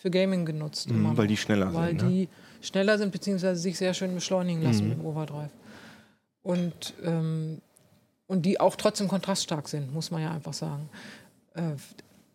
für 0.00 0.10
Gaming 0.10 0.44
genutzt. 0.46 0.88
immer 0.90 1.10
Mhm, 1.12 1.16
weil 1.18 1.26
die 1.26 1.36
schneller 1.36 1.72
Weil 1.74 1.90
sind, 1.90 2.02
ne? 2.02 2.08
die 2.08 2.28
schneller 2.66 2.96
sind, 2.98 3.12
beziehungsweise 3.12 3.60
sich 3.60 3.76
sehr 3.76 3.92
schön 3.94 4.14
beschleunigen 4.14 4.62
lassen 4.62 4.84
Mhm. 4.84 4.88
mit 4.88 4.98
dem 4.98 5.06
Overdrive. 5.06 5.50
Und, 6.42 6.94
ähm, 7.04 7.60
und 8.26 8.42
die 8.46 8.58
auch 8.58 8.76
trotzdem 8.76 9.08
kontraststark 9.08 9.68
sind, 9.68 9.92
muss 9.92 10.10
man 10.10 10.22
ja 10.22 10.30
einfach 10.32 10.54
sagen. 10.54 10.88
Äh, 11.54 11.72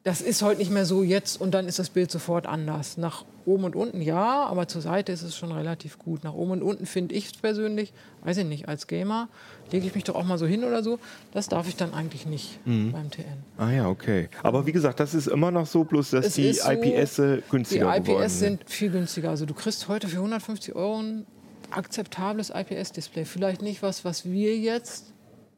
das 0.06 0.22
ist 0.22 0.44
heute 0.44 0.60
nicht 0.60 0.70
mehr 0.70 0.86
so 0.86 1.02
jetzt 1.02 1.42
und 1.42 1.50
dann 1.56 1.68
ist 1.68 1.80
das 1.80 1.90
Bild 1.90 2.12
sofort 2.12 2.46
anders. 2.46 2.96
Nach 2.96 3.26
oben 3.44 3.64
und 3.64 3.76
unten 3.76 4.02
ja, 4.02 4.46
aber 4.46 4.68
zur 4.68 4.82
Seite 4.82 5.12
ist 5.12 5.24
es 5.24 5.36
schon 5.36 5.52
relativ 5.52 5.98
gut. 5.98 6.24
Nach 6.24 6.34
oben 6.36 6.52
und 6.52 6.62
unten 6.62 6.86
finde 6.86 7.16
ich 7.16 7.26
es 7.26 7.34
persönlich, 7.34 7.92
weiß 8.24 8.38
ich 8.38 8.46
nicht, 8.46 8.68
als 8.70 8.86
Gamer 8.86 9.30
lege 9.72 9.88
ich 9.88 9.96
mich 9.96 10.04
doch 10.04 10.14
auch 10.14 10.24
mal 10.24 10.38
so 10.38 10.46
hin 10.46 10.64
oder 10.64 10.84
so. 10.84 11.00
Das 11.32 11.50
darf 11.50 11.68
ich 11.68 11.76
dann 11.76 11.96
eigentlich 11.96 12.28
nicht 12.28 12.60
Mhm. 12.68 12.92
beim 12.92 13.10
TN. 13.10 13.26
Ah 13.58 13.72
ja, 13.72 13.90
okay. 13.90 14.30
Aber 14.44 14.68
wie 14.68 14.72
gesagt, 14.72 15.00
das 15.00 15.16
ist 15.16 15.26
immer 15.26 15.50
noch 15.50 15.66
so, 15.66 15.84
bloß 15.84 16.12
dass 16.12 16.28
Es 16.28 16.34
die 16.36 16.54
so, 16.54 16.70
IPS 16.70 17.16
Die 17.16 17.42
günstiger 17.50 18.00
geworden 18.00 18.22
IPS 18.24 18.40
sind 18.40 18.70
viel 18.70 18.92
günstiger. 18.92 19.32
Also 19.32 19.48
du 19.48 19.56
kriegst 19.56 19.88
heute 19.88 20.08
für 20.08 20.18
150 20.18 20.76
Euro 20.76 21.00
ein 21.00 21.26
akzeptables 21.72 22.52
IPS-Display. 22.52 23.26
Vielleicht 23.26 23.64
nicht 23.64 23.82
was, 23.82 24.06
was 24.06 24.24
wir 24.26 24.56
jetzt, 24.56 25.14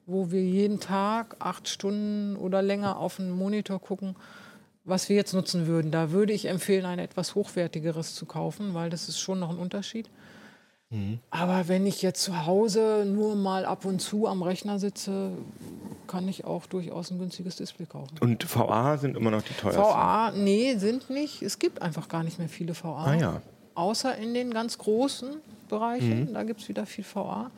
wo 0.07 0.31
wir 0.31 0.41
jeden 0.41 0.79
Tag 0.79 1.35
acht 1.39 1.67
Stunden 1.67 2.37
oder 2.37 2.61
länger 2.61 2.97
auf 2.97 3.19
einen 3.19 3.29
Monitor 3.29 3.79
gucken, 3.79 4.15
was 4.85 5.09
wir 5.09 5.17
jetzt 5.17 5.33
nutzen 5.33 5.67
würden. 5.67 5.91
Da 5.91 6.11
würde 6.11 6.31
ich 6.31 6.45
empfehlen, 6.45 6.85
ein 6.85 6.97
etwas 6.97 7.35
hochwertigeres 7.35 8.15
zu 8.15 8.25
kaufen, 8.25 8.73
weil 8.73 8.89
das 8.89 9.09
ist 9.09 9.19
schon 9.19 9.39
noch 9.39 9.49
ein 9.49 9.57
Unterschied. 9.57 10.09
Mhm. 10.89 11.19
Aber 11.29 11.67
wenn 11.67 11.85
ich 11.85 12.01
jetzt 12.01 12.23
zu 12.23 12.45
Hause 12.45 13.03
nur 13.05 13.35
mal 13.35 13.65
ab 13.65 13.83
und 13.83 13.99
zu 13.99 14.27
am 14.27 14.41
Rechner 14.41 14.79
sitze, 14.79 15.31
kann 16.07 16.25
ich 16.29 16.45
auch 16.45 16.65
durchaus 16.67 17.11
ein 17.11 17.19
günstiges 17.19 17.57
Display 17.57 17.85
kaufen. 17.85 18.17
Und 18.21 18.55
VA 18.55 18.97
sind 18.97 19.17
immer 19.17 19.29
noch 19.29 19.41
die 19.41 19.53
teuersten. 19.53 19.83
VA, 19.83 20.31
nee, 20.33 20.77
sind 20.77 21.09
nicht. 21.09 21.41
Es 21.41 21.59
gibt 21.59 21.81
einfach 21.81 22.07
gar 22.07 22.23
nicht 22.23 22.39
mehr 22.39 22.47
viele 22.47 22.73
VA. 22.73 23.03
Ah 23.03 23.15
ja. 23.15 23.41
Außer 23.75 24.15
in 24.17 24.33
den 24.33 24.53
ganz 24.53 24.77
großen 24.77 25.31
Bereichen, 25.67 26.33
da 26.33 26.43
gibt 26.43 26.61
es 26.61 26.69
wieder 26.69 26.85
viel 26.85 27.03
VA. 27.03 27.51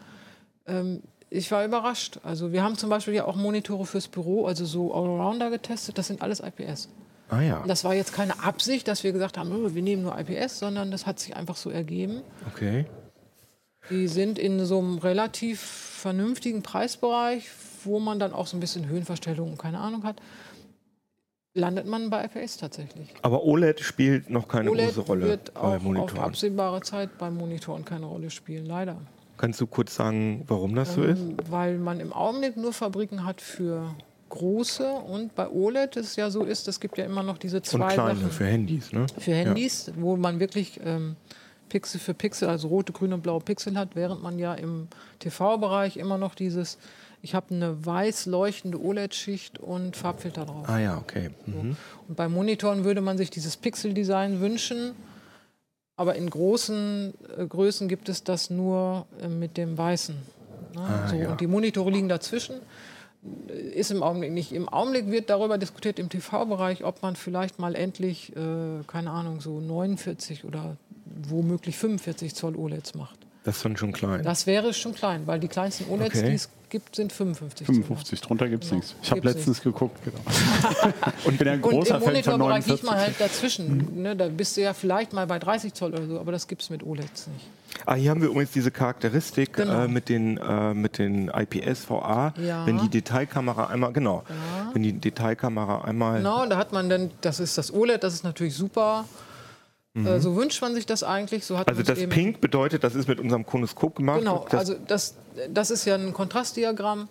Ähm, 0.65 1.03
ich 1.29 1.51
war 1.51 1.63
überrascht. 1.63 2.19
Also 2.23 2.51
wir 2.51 2.63
haben 2.63 2.77
zum 2.77 2.89
Beispiel 2.89 3.13
ja 3.13 3.25
auch 3.25 3.35
Monitore 3.35 3.85
fürs 3.85 4.07
Büro, 4.07 4.45
also 4.45 4.65
so 4.65 4.93
Allrounder 4.93 5.49
getestet. 5.49 5.97
Das 5.97 6.07
sind 6.07 6.21
alles 6.21 6.39
IPS. 6.39 6.89
Ah 7.29 7.41
ja. 7.41 7.63
Das 7.67 7.83
war 7.83 7.93
jetzt 7.93 8.13
keine 8.13 8.43
Absicht, 8.43 8.87
dass 8.87 9.03
wir 9.03 9.11
gesagt 9.11 9.37
haben, 9.37 9.51
oh, 9.51 9.75
wir 9.75 9.81
nehmen 9.83 10.01
nur 10.01 10.17
IPS, 10.17 10.59
sondern 10.59 10.89
das 10.89 11.05
hat 11.05 11.19
sich 11.19 11.35
einfach 11.35 11.55
so 11.55 11.69
ergeben. 11.69 12.21
Okay. 12.51 12.85
Die 13.91 14.07
sind 14.07 14.39
in 14.39 14.65
so 14.65 14.79
einem 14.79 14.97
relativ 14.97 15.59
vernünftigen 15.61 16.63
Preisbereich, 16.63 17.47
wo 17.83 17.99
man 17.99 18.19
dann 18.19 18.33
auch 18.33 18.47
so 18.47 18.57
ein 18.57 18.59
bisschen 18.59 18.87
Höhenverstellung 18.87 19.51
und 19.51 19.57
keine 19.59 19.79
Ahnung 19.79 20.03
hat. 20.03 20.17
Landet 21.53 21.87
man 21.87 22.09
bei 22.09 22.25
IPS 22.25 22.57
tatsächlich. 22.57 23.09
Aber 23.21 23.43
OLED 23.43 23.79
spielt 23.79 24.29
noch 24.29 24.47
keine 24.47 24.71
OLED 24.71 24.87
große 24.87 25.01
Rolle 25.01 25.27
wird 25.27 25.53
bei 25.53 25.59
auch 25.59 25.83
auf 25.97 26.19
absehbare 26.19 26.81
Zeit 26.81 27.17
beim 27.17 27.35
Monitoren 27.35 27.85
keine 27.85 28.05
Rolle 28.05 28.29
spielen, 28.29 28.65
leider. 28.65 28.97
Kannst 29.39 29.61
du 29.61 29.67
kurz 29.67 29.95
sagen, 29.95 30.43
warum 30.47 30.75
das 30.75 30.95
so 30.95 31.03
ist? 31.03 31.21
Ähm, 31.21 31.37
Weil 31.49 31.77
man 31.77 32.01
im 32.01 32.11
Augenblick 32.11 32.57
nur 32.57 32.73
Fabriken 32.73 33.25
hat 33.25 33.39
für 33.39 33.95
große 34.27 34.85
und 34.85 35.33
bei 35.33 35.49
OLED 35.49 35.95
es 35.95 36.17
ja 36.17 36.29
so 36.29 36.43
ist, 36.43 36.67
es 36.67 36.81
gibt 36.81 36.97
ja 36.97 37.05
immer 37.05 37.23
noch 37.23 37.37
diese 37.37 37.57
Und 37.57 37.65
zwei 37.65 37.93
kleine 37.93 38.19
Sachen 38.19 38.31
für 38.31 38.45
Handys, 38.45 38.91
ne? 38.91 39.05
für 39.17 39.33
Handys, 39.33 39.93
wo 39.95 40.17
man 40.17 40.41
wirklich 40.41 40.81
ähm, 40.83 41.15
Pixel 41.69 42.01
für 42.01 42.13
Pixel, 42.13 42.49
also 42.49 42.67
rote, 42.67 42.91
grüne 42.91 43.15
und 43.15 43.21
blaue 43.21 43.39
Pixel 43.39 43.77
hat, 43.77 43.95
während 43.95 44.21
man 44.21 44.39
ja 44.39 44.55
im 44.55 44.89
TV-Bereich 45.19 45.95
immer 45.95 46.17
noch 46.17 46.35
dieses, 46.35 46.77
ich 47.21 47.33
habe 47.33 47.55
eine 47.55 47.85
weiß 47.85 48.25
leuchtende 48.25 48.79
OLED-Schicht 48.83 49.57
und 49.57 49.95
Farbfilter 49.95 50.45
drauf. 50.45 50.67
Ah 50.67 50.79
ja, 50.79 50.97
okay. 50.97 51.29
Mhm. 51.45 51.77
Und 52.09 52.15
bei 52.15 52.27
Monitoren 52.27 52.83
würde 52.83 52.99
man 52.99 53.17
sich 53.17 53.29
dieses 53.29 53.55
Pixel-Design 53.55 54.41
wünschen, 54.41 54.91
aber 55.99 56.15
in 56.15 56.29
großen 56.29 57.13
äh, 57.37 57.45
Größen 57.45 57.89
gibt 57.89 58.07
es 58.07 58.23
das 58.23 58.49
nur 58.49 59.05
äh, 59.21 59.27
mit 59.27 59.57
dem 59.57 59.77
Weißen. 59.77 60.15
Ne? 60.73 61.07
so, 61.09 61.15
ja. 61.17 61.31
Und 61.31 61.41
die 61.41 61.47
Monitore 61.47 61.91
liegen 61.91 62.07
dazwischen. 62.07 62.55
Äh, 63.49 63.53
Ist 63.77 63.91
im 63.91 64.01
Augenblick 64.01 64.31
nicht. 64.31 64.53
Im 64.53 64.69
Augenblick 64.69 65.11
wird 65.11 65.29
darüber 65.29 65.57
diskutiert 65.57 65.99
im 65.99 66.07
TV-Bereich, 66.07 66.85
ob 66.85 67.01
man 67.01 67.17
vielleicht 67.17 67.59
mal 67.59 67.75
endlich, 67.75 68.33
äh, 68.33 68.83
keine 68.87 69.11
Ahnung, 69.11 69.41
so 69.41 69.59
49 69.59 70.45
oder 70.45 70.77
womöglich 71.27 71.77
45 71.77 72.33
Zoll 72.33 72.55
OLEDs 72.55 72.95
macht. 72.95 73.17
Das 73.43 73.57
ist 73.57 73.65
dann 73.65 73.75
schon 73.75 73.91
klein. 73.91 74.23
Das 74.23 74.47
wäre 74.47 74.73
schon 74.73 74.93
klein, 74.93 75.27
weil 75.27 75.41
die 75.41 75.49
kleinsten 75.49 75.89
OLEDs, 75.91 76.15
Okay. 76.17 76.29
die 76.29 76.35
es 76.35 76.49
gibt, 76.69 76.95
sind 76.95 77.11
55 77.11 77.65
Zoll. 77.67 77.75
55, 77.75 78.21
drunter 78.21 78.47
gibt 78.47 78.63
es 78.63 78.69
Genau. 78.69 78.79
nichts. 78.81 78.95
Ich 79.01 79.11
habe 79.11 79.21
letztens 79.21 79.61
geguckt, 79.61 79.99
genau. 80.03 80.17
und 81.25 81.37
bin 81.37 81.47
ein 81.47 81.61
Und 81.61 81.71
großer 81.71 81.95
im 81.95 82.01
Fan 82.01 82.23
von 82.23 82.39
Monitorbereich 82.39 82.65
49. 82.67 82.71
liegt 82.71 82.83
man 82.83 82.95
halt 82.97 83.15
dazwischen. 83.19 84.01
Ne, 84.01 84.15
da 84.15 84.27
bist 84.27 84.57
du 84.57 84.61
ja 84.61 84.73
vielleicht 84.73 85.13
mal 85.13 85.27
bei 85.27 85.39
30 85.39 85.73
Zoll 85.73 85.93
oder 85.93 86.05
so, 86.07 86.19
aber 86.19 86.31
das 86.31 86.47
gibt 86.47 86.61
es 86.61 86.69
mit 86.69 86.83
OLEDs 86.83 87.27
nicht. 87.27 87.45
Ah, 87.85 87.93
hier 87.93 88.09
haben 88.11 88.21
wir 88.21 88.29
übrigens 88.29 88.51
diese 88.51 88.71
Charakteristik 88.71 89.53
Genau. 89.53 89.83
äh, 89.83 89.87
mit, 89.87 90.09
den, 90.09 90.37
äh, 90.37 90.73
mit 90.73 90.97
den 90.97 91.29
IPS 91.29 91.89
VA. 91.89 92.33
Ja. 92.43 92.65
Wenn 92.65 92.79
die 92.79 92.89
Detailkamera 92.89 93.67
einmal, 93.67 93.93
genau, 93.93 94.23
wenn 94.73 94.83
die 94.83 94.93
Detailkamera 94.93 95.81
einmal, 95.85 96.17
Genau, 96.17 96.45
da 96.45 96.57
hat 96.57 96.73
man 96.73 96.89
dann, 96.89 97.11
das 97.21 97.39
ist 97.39 97.57
das 97.57 97.73
OLED, 97.73 98.03
das 98.03 98.13
ist 98.13 98.23
natürlich 98.23 98.55
super. 98.55 99.05
Äh, 99.95 100.19
so 100.19 100.35
wünscht 100.35 100.61
man 100.61 100.75
sich 100.75 100.85
das 100.85 101.03
eigentlich. 101.03 101.45
So 101.45 101.57
hat 101.57 101.67
Also 101.67 101.81
das 101.83 101.99
Pink 102.09 102.41
bedeutet, 102.41 102.83
das 102.83 102.95
ist 102.95 103.07
mit 103.07 103.19
unserem 103.19 103.45
Konoskop 103.45 103.95
gemacht. 103.95 104.19
Genau, 104.19 104.45
das, 104.49 104.59
also 104.59 104.75
das, 104.87 105.15
das 105.51 105.71
ist 105.71 105.85
ja 105.85 105.95
ein 105.95 106.13
Kontrastdiagramm 106.13 107.09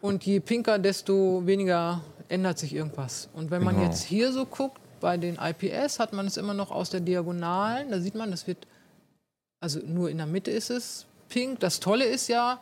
und 0.00 0.24
je 0.24 0.40
pinker, 0.40 0.78
desto 0.78 1.42
weniger 1.46 2.00
ändert 2.28 2.58
sich 2.58 2.74
irgendwas. 2.74 3.28
Und 3.34 3.50
wenn 3.50 3.62
man 3.64 3.74
Genau. 3.76 3.88
jetzt 3.88 4.02
hier 4.04 4.32
so 4.32 4.46
guckt, 4.46 4.78
bei 5.00 5.16
den 5.16 5.36
IPS 5.40 5.98
hat 5.98 6.12
man 6.12 6.26
es 6.26 6.36
immer 6.36 6.54
noch 6.54 6.70
aus 6.70 6.90
der 6.90 7.00
Diagonalen, 7.00 7.90
da 7.90 8.00
sieht 8.00 8.14
man, 8.14 8.30
das 8.30 8.46
wird, 8.46 8.66
also 9.60 9.80
nur 9.84 10.10
in 10.10 10.18
der 10.18 10.26
Mitte 10.26 10.50
ist 10.50 10.70
es 10.70 11.06
pink. 11.28 11.58
Das 11.60 11.80
Tolle 11.80 12.04
ist 12.04 12.28
ja 12.28 12.60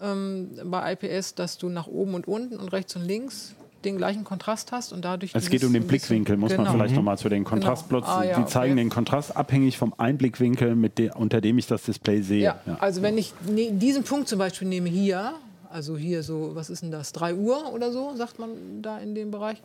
ähm, 0.00 0.50
bei 0.64 0.92
IPS, 0.92 1.34
dass 1.34 1.58
du 1.58 1.68
nach 1.68 1.88
oben 1.88 2.14
und 2.14 2.26
unten 2.26 2.56
und 2.58 2.68
rechts 2.72 2.96
und 2.96 3.02
links 3.02 3.54
den 3.84 3.96
gleichen 3.96 4.24
Kontrast 4.24 4.72
hast 4.72 4.92
und 4.92 5.04
dadurch 5.04 5.34
Es 5.34 5.48
geht 5.50 5.64
um 5.64 5.72
den 5.72 5.86
Blickwinkel, 5.86 6.36
muss 6.36 6.50
man 6.50 6.60
Genau. 6.60 6.72
vielleicht 6.72 6.94
nochmal 6.94 7.18
zu 7.18 7.28
den 7.28 7.44
Kontrastplots. 7.44 8.08
Ah, 8.08 8.24
ja, 8.24 8.38
die 8.38 8.46
zeigen 8.46 8.72
okay. 8.74 8.82
den 8.82 8.90
Kontrast 8.90 9.36
abhängig 9.36 9.78
vom 9.78 9.94
Einblickwinkel, 9.96 10.74
mit 10.76 10.98
de, 10.98 11.10
unter 11.14 11.40
dem 11.40 11.58
ich 11.58 11.66
das 11.66 11.82
Display 11.84 12.22
sehe. 12.22 12.42
Ja, 12.42 12.60
Ja. 12.66 12.76
also 12.80 13.02
wenn 13.02 13.16
ich 13.18 13.32
ne, 13.48 13.70
diesen 13.72 14.04
Punkt 14.04 14.28
zum 14.28 14.38
Beispiel 14.38 14.68
nehme 14.68 14.88
hier, 14.88 15.32
also 15.70 15.96
hier 15.96 16.22
so, 16.22 16.50
was 16.54 16.68
ist 16.70 16.82
denn 16.82 16.90
das, 16.90 17.12
3 17.12 17.34
Uhr 17.34 17.72
oder 17.72 17.92
so, 17.92 18.14
sagt 18.16 18.38
man 18.38 18.50
da 18.82 18.98
in 18.98 19.14
dem 19.14 19.30
Bereich. 19.30 19.62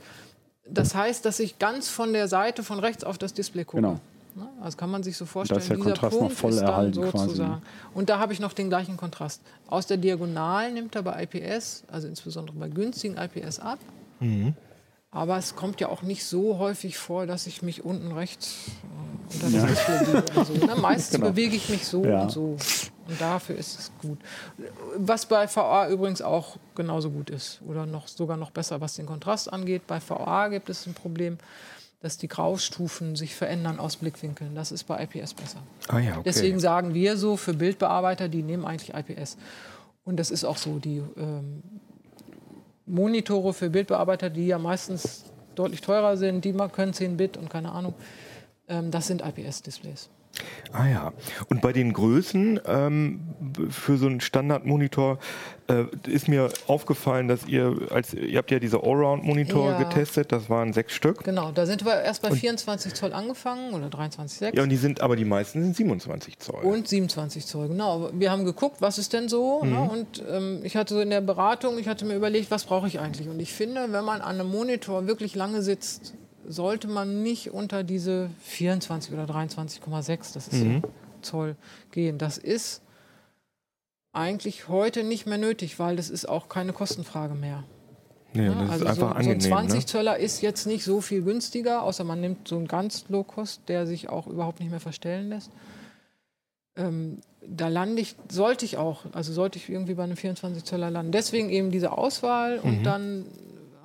Das 0.69 0.95
heißt, 0.95 1.25
dass 1.25 1.39
ich 1.39 1.59
ganz 1.59 1.89
von 1.89 2.13
der 2.13 2.27
Seite 2.27 2.63
von 2.63 2.79
rechts 2.79 3.03
auf 3.03 3.17
das 3.17 3.33
Display 3.33 3.65
gucke. 3.65 3.81
Genau. 3.81 3.99
Ne? 4.35 4.47
Also 4.61 4.75
kann 4.77 4.89
man 4.91 5.01
sich 5.03 5.15
so 5.15 5.25
vorstellen, 5.25 5.59
ist 5.61 5.69
der 5.69 5.77
dieser 5.77 5.89
Kontrast 5.91 6.13
noch 6.13 6.19
Punkt 6.19 6.35
voll 6.35 6.49
ist 6.51 6.59
dann 6.59 6.67
erhalten 6.67 7.01
quasi, 7.03 7.17
sozusagen. 7.25 7.51
ne? 7.51 7.61
Und 7.93 8.09
da 8.09 8.19
habe 8.19 8.33
ich 8.33 8.39
noch 8.41 8.51
den 8.51 8.67
gleichen 8.69 8.97
Kontrast. 8.97 9.41
Aus 9.67 9.87
der 9.87 9.95
Diagonalen 9.97 10.73
nimmt 10.73 10.93
er 10.95 11.03
bei 11.03 11.23
IPS, 11.23 11.83
also 11.89 12.07
insbesondere 12.07 12.57
bei 12.57 12.67
günstigen 12.67 13.15
IPS 13.17 13.59
ab. 13.59 13.79
Aber 15.11 15.37
es 15.37 15.55
kommt 15.55 15.79
ja 15.79 15.87
auch 15.89 16.01
nicht 16.01 16.25
so 16.25 16.57
häufig 16.57 16.97
vor, 16.97 17.25
dass 17.25 17.47
ich 17.47 17.61
mich 17.61 17.85
unten 17.85 18.11
rechts 18.11 18.67
äh, 19.31 19.33
unter 19.35 19.49
lege 19.49 20.23
oder 20.33 20.45
so. 20.45 20.53
Ne? 20.53 20.75
Meistens 20.81 21.19
bewege 21.21 21.55
ich 21.55 21.69
mich 21.69 21.85
so 21.87 22.01
Genau. 22.01 22.13
Ja. 22.15 22.21
und 22.23 22.31
so. 22.31 22.57
Und 23.07 23.21
dafür 23.21 23.55
ist 23.55 23.79
es 23.79 23.91
gut. 24.01 24.17
Was 24.97 25.25
bei 25.27 25.47
VA 25.47 25.87
übrigens 25.89 26.21
auch 26.21 26.57
genauso 26.75 27.11
gut 27.11 27.29
ist. 27.29 27.61
Oder 27.67 27.85
noch, 27.85 28.07
sogar 28.07 28.35
noch 28.35 28.51
besser, 28.51 28.81
was 28.81 28.95
den 28.95 29.05
Kontrast 29.05 29.51
angeht. 29.53 29.83
Bei 29.87 29.99
VA 30.05 30.47
gibt 30.49 30.69
es 30.69 30.85
ein 30.87 30.93
Problem, 30.95 31.37
dass 32.01 32.17
die 32.17 32.27
Graustufen 32.27 33.15
sich 33.15 33.35
verändern 33.35 33.79
aus 33.79 33.95
Blickwinkeln. 33.97 34.53
Das 34.55 34.71
ist 34.71 34.83
bei 34.85 35.03
IPS 35.03 35.33
besser. 35.33 35.59
ah 35.87 35.99
ja, 35.99 36.13
okay. 36.13 36.21
Deswegen 36.25 36.59
sagen 36.59 36.93
wir 36.93 37.15
so 37.15 37.37
für 37.37 37.53
Bildbearbeiter, 37.53 38.27
die 38.27 38.43
nehmen 38.43 38.65
eigentlich 38.65 38.93
IPS. 38.95 39.37
Und 40.03 40.17
das 40.17 40.29
ist 40.29 40.43
auch 40.43 40.57
so. 40.57 40.79
Die 40.79 41.01
ähm, 41.17 41.63
Monitore 42.85 43.53
für 43.53 43.69
Bildbearbeiter, 43.69 44.29
die 44.29 44.47
ja 44.47 44.59
meistens 44.59 45.25
deutlich 45.55 45.81
teurer 45.81 46.17
sind, 46.17 46.45
die 46.45 46.53
man 46.53 46.71
können 46.71 46.93
10 46.93 47.17
Bit 47.17 47.37
und 47.37 47.49
keine 47.49 47.71
Ahnung, 47.71 47.93
ähm, 48.67 48.91
das 48.91 49.07
sind 49.07 49.21
IPS-Displays. 49.21 50.09
Ah 50.73 50.87
ja. 50.87 51.13
Und 51.49 51.61
bei 51.61 51.71
den 51.71 51.93
Größen 51.93 52.59
ähm, 52.65 53.21
für 53.69 53.97
so 53.97 54.07
einen 54.07 54.19
Standardmonitor 54.21 55.19
äh, 55.67 55.85
ist 56.07 56.27
mir 56.27 56.49
aufgefallen, 56.67 57.27
dass 57.27 57.45
ihr, 57.47 57.75
als 57.91 58.13
ihr 58.13 58.37
habt 58.37 58.51
ja 58.51 58.59
diese 58.59 58.83
Allround-Monitore 58.83 59.71
Ja. 59.71 59.77
getestet, 59.83 60.31
das 60.31 60.49
waren 60.49 60.73
sechs 60.73 60.93
Stück. 60.93 61.23
Genau, 61.23 61.51
da 61.51 61.65
sind 61.65 61.85
wir 61.85 62.01
erst 62.01 62.21
bei 62.21 62.31
24 62.31 62.93
Zoll 62.93 63.13
angefangen 63.13 63.73
oder 63.73 63.87
23,6. 63.87 64.55
Ja, 64.55 64.63
und 64.63 64.69
die 64.69 64.75
sind, 64.75 65.01
aber 65.01 65.15
die 65.15 65.25
meisten 65.25 65.63
sind 65.63 65.75
27 65.75 66.39
Zoll. 66.39 66.63
Und 66.63 66.87
27 66.87 67.45
Zoll, 67.45 67.69
genau. 67.69 68.09
Wir 68.13 68.31
haben 68.31 68.45
geguckt, 68.45 68.81
was 68.81 68.97
ist 68.97 69.13
denn 69.13 69.29
so? 69.29 69.63
Ne? 69.63 69.79
Und 69.79 70.23
ähm, 70.29 70.59
ich 70.63 70.75
hatte 70.75 70.93
so 70.95 70.99
in 71.01 71.09
der 71.09 71.21
Beratung, 71.21 71.77
ich 71.79 71.87
hatte 71.87 72.05
mir 72.05 72.15
überlegt, 72.15 72.51
was 72.51 72.65
brauche 72.65 72.87
ich 72.87 72.99
eigentlich? 72.99 73.29
Und 73.29 73.39
ich 73.39 73.53
finde, 73.53 73.87
wenn 73.91 74.03
man 74.05 74.21
an 74.21 74.39
einem 74.39 74.51
Monitor 74.51 75.07
wirklich 75.07 75.35
lange 75.35 75.61
sitzt, 75.61 76.13
sollte 76.47 76.87
man 76.87 77.23
nicht 77.23 77.51
unter 77.51 77.83
diese 77.83 78.29
24 78.41 79.13
oder 79.13 79.25
23,6, 79.25 80.33
das 80.33 80.47
ist 80.47 80.63
ja 80.63 80.81
Zoll, 81.21 81.55
gehen. 81.91 82.17
Das 82.17 82.37
ist 82.37 82.81
eigentlich 84.13 84.67
heute 84.69 85.03
nicht 85.03 85.25
mehr 85.25 85.37
nötig, 85.37 85.79
weil 85.79 85.95
das 85.95 86.09
ist 86.09 86.27
auch 86.27 86.47
keine 86.47 86.71
Kostenfrage 86.73 87.35
mehr. 87.35 87.63
nee, 88.33 88.47
Ne? 88.49 88.67
das 88.69 88.81
also 88.81 89.01
so, 89.01 89.05
angenehm. 89.07 89.41
so 89.41 89.47
ein 89.47 89.67
20 89.69 89.79
ne? 89.79 89.85
Zöller 89.85 90.17
ist 90.17 90.41
jetzt 90.41 90.67
nicht 90.67 90.83
so 90.83 91.01
viel 91.01 91.21
günstiger, 91.23 91.83
außer 91.83 92.03
man 92.03 92.21
nimmt 92.21 92.47
so 92.47 92.55
einen 92.55 92.67
ganz 92.67 93.05
Low-Cost, 93.09 93.61
der 93.67 93.87
sich 93.87 94.09
auch 94.09 94.27
überhaupt 94.27 94.59
nicht 94.59 94.69
mehr 94.69 94.79
verstellen 94.79 95.29
lässt. 95.29 95.51
Ähm, 96.77 97.19
da 97.47 97.67
lande 97.67 98.01
ich, 98.01 98.15
sollte 98.29 98.65
ich 98.65 98.77
auch, 98.77 99.01
also 99.11 99.31
sollte 99.33 99.57
ich 99.57 99.69
irgendwie 99.69 99.93
bei 99.93 100.03
einem 100.03 100.17
24 100.17 100.63
Zöller 100.63 100.89
landen. 100.89 101.11
Deswegen 101.11 101.49
eben 101.49 101.71
diese 101.71 101.91
Auswahl 101.91 102.59
und 102.59 102.83
dann 102.83 103.25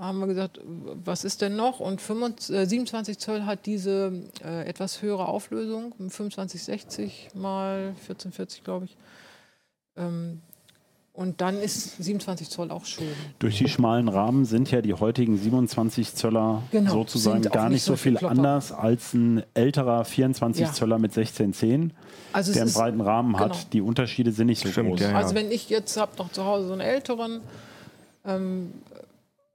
haben 0.00 0.18
wir 0.18 0.26
gesagt, 0.26 0.60
was 1.04 1.24
ist 1.24 1.42
denn 1.42 1.56
noch? 1.56 1.78
Und 1.80 2.00
25, 2.00 2.56
äh, 2.56 2.66
27 2.66 3.18
Zoll 3.18 3.44
hat 3.44 3.66
diese 3.66 4.12
äh, 4.44 4.66
etwas 4.66 5.02
höhere 5.02 5.26
Auflösung, 5.28 5.92
2560 5.98 7.28
mal 7.34 7.88
1440, 8.00 8.64
glaube 8.64 8.86
ich. 8.86 8.96
Ähm, 9.96 10.40
und 11.12 11.40
dann 11.40 11.58
ist 11.60 12.02
27 12.02 12.48
Zoll 12.48 12.70
auch 12.70 12.84
schön. 12.86 13.08
Durch 13.40 13.58
die 13.58 13.68
schmalen 13.68 14.08
Rahmen 14.08 14.44
sind 14.46 14.70
ja 14.70 14.80
die 14.80 14.94
heutigen 14.94 15.36
27 15.36 16.14
Zöller 16.14 16.62
Genau, 16.70 16.92
sozusagen 16.92 17.42
gar 17.42 17.68
nicht 17.68 17.82
so 17.82 17.94
viel 17.96 18.12
viel 18.12 18.18
Klopper. 18.18 18.36
anders 18.36 18.72
als 18.72 19.12
ein 19.12 19.42
älterer 19.52 20.04
24 20.04 20.62
Ja. 20.66 20.72
Zöller 20.72 20.98
mit 20.98 21.10
1610, 21.10 21.92
Also 22.32 22.52
der 22.52 22.62
einen 22.62 22.72
breiten 22.72 23.00
Rahmen 23.00 23.32
genau. 23.34 23.44
hat. 23.50 23.72
Die 23.74 23.80
Unterschiede 23.82 24.32
sind 24.32 24.46
nicht 24.46 24.62
so 24.62 24.68
Stimmt, 24.70 24.90
groß. 24.90 25.00
ja, 25.00 25.10
ja. 25.10 25.16
Also 25.16 25.34
wenn 25.34 25.50
ich 25.50 25.68
jetzt 25.68 25.96
habe 25.98 26.12
noch 26.16 26.30
zu 26.32 26.44
Hause 26.46 26.68
so 26.68 26.72
einen 26.72 26.80
älteren 26.80 27.40
ähm, 28.24 28.72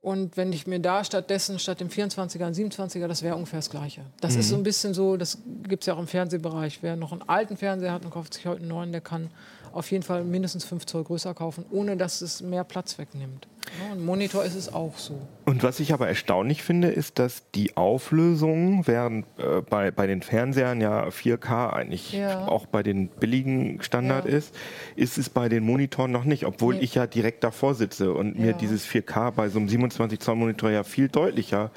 und 0.05 0.37
wenn 0.37 0.53
ich 0.53 0.67
mir 0.67 0.79
da 0.79 1.03
stattdessen 1.03 1.57
statt 1.57 1.79
dem 1.79 1.89
24er 1.89 2.45
einen 2.45 2.53
27er, 2.53 3.07
das 3.07 3.23
wäre 3.23 3.35
ungefähr 3.35 3.57
das 3.57 3.71
Gleiche. 3.71 4.01
Das 4.21 4.35
ist 4.35 4.49
so 4.49 4.55
ein 4.55 4.61
bisschen 4.61 4.93
so, 4.93 5.17
das 5.17 5.39
gibt 5.67 5.81
es 5.81 5.87
ja 5.87 5.95
auch 5.95 5.99
im 5.99 6.05
Fernsehbereich. 6.05 6.83
Wer 6.83 6.95
noch 6.95 7.11
einen 7.11 7.23
alten 7.23 7.57
Fernseher 7.57 7.91
hat 7.91 8.05
und 8.05 8.11
kauft 8.11 8.35
sich 8.35 8.45
heute 8.45 8.59
einen 8.59 8.67
neuen, 8.67 8.91
der 8.91 9.01
kann 9.01 9.31
auf 9.75 9.91
jeden 9.91 10.03
Fall 10.03 10.23
mindestens 10.23 10.65
5 10.65 10.85
Zoll 10.85 11.03
größer 11.03 11.33
kaufen, 11.33 11.65
ohne 11.69 11.97
dass 11.97 12.21
es 12.21 12.41
mehr 12.41 12.63
Platz 12.63 12.97
wegnimmt. 12.97 13.47
Ja, 13.83 13.93
und 13.93 14.05
Monitor 14.05 14.43
ist 14.45 14.55
es 14.55 14.71
auch 14.73 14.97
so. 14.97 15.19
Und 15.45 15.63
was 15.63 15.79
ich 15.79 15.91
aber 15.93 16.07
erstaunlich 16.07 16.63
finde, 16.63 16.89
ist, 16.89 17.19
dass 17.19 17.43
die 17.55 17.75
Auflösung, 17.77 18.87
während 18.87 19.25
äh, 19.37 19.61
bei, 19.67 19.91
bei 19.91 20.07
den 20.07 20.21
Fernsehern 20.21 20.79
ja 20.81 21.07
4K 21.09 21.73
eigentlich 21.73 22.13
Ja. 22.13 22.47
auch 22.47 22.67
bei 22.67 22.83
den 22.83 23.09
billigen 23.09 23.81
Standard 23.81 24.25
Ja. 24.25 24.31
ist, 24.37 24.55
ist 24.95 25.17
es 25.17 25.29
bei 25.29 25.49
den 25.49 25.63
Monitoren 25.65 26.11
noch 26.11 26.23
nicht, 26.25 26.45
obwohl 26.45 26.75
Nee. 26.75 26.81
ich 26.81 26.95
ja 26.95 27.07
direkt 27.07 27.43
davor 27.43 27.73
sitze 27.75 28.13
und 28.13 28.37
mir 28.39 28.53
dieses 28.53 28.85
4K 28.87 29.31
bei 29.31 29.49
so 29.49 29.59
einem 29.59 29.67
27 29.67 30.19
Zoll 30.19 30.35
Monitor 30.35 30.69
ja 30.69 30.83
viel 30.83 31.09
deutlicher 31.09 31.71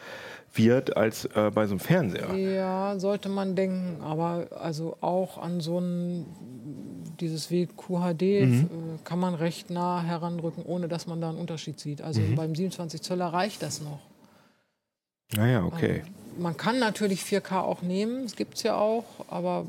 wird 0.59 0.97
als 0.97 1.25
äh, 1.25 1.51
bei 1.55 1.67
so 1.67 1.73
einem 1.73 1.81
Fernseher. 1.81 2.35
Ja, 2.35 2.99
sollte 2.99 3.29
man 3.29 3.57
denken, 3.57 4.03
aber 4.03 4.49
also 4.61 4.97
auch 5.01 5.39
an 5.39 5.61
so 5.61 5.79
ein 5.79 6.27
dieses 7.21 7.51
WQHD 7.51 8.23
äh, 8.23 8.67
kann 9.05 9.19
man 9.19 9.35
recht 9.35 9.71
nah 9.71 10.03
heranrücken, 10.03 10.65
ohne 10.65 10.89
dass 10.89 11.07
man 11.07 11.21
da 11.21 11.31
einen 11.31 11.39
Unterschied 11.39 11.81
sieht. 11.81 12.03
Also 12.03 12.21
beim 12.35 12.55
27 12.55 13.03
Zöller 13.03 13.27
reicht 13.27 13.63
das 13.63 13.81
noch. 13.81 14.01
Naja, 15.35 15.65
okay. 15.65 16.03
Man 16.39 16.57
kann 16.57 16.79
natürlich 16.79 17.23
4K 17.23 17.61
auch 17.61 17.83
nehmen, 17.83 18.23
das 18.23 18.37
gibt 18.37 18.55
es 18.55 18.63
ja 18.63 18.77
auch, 18.77 19.05
aber 19.29 19.67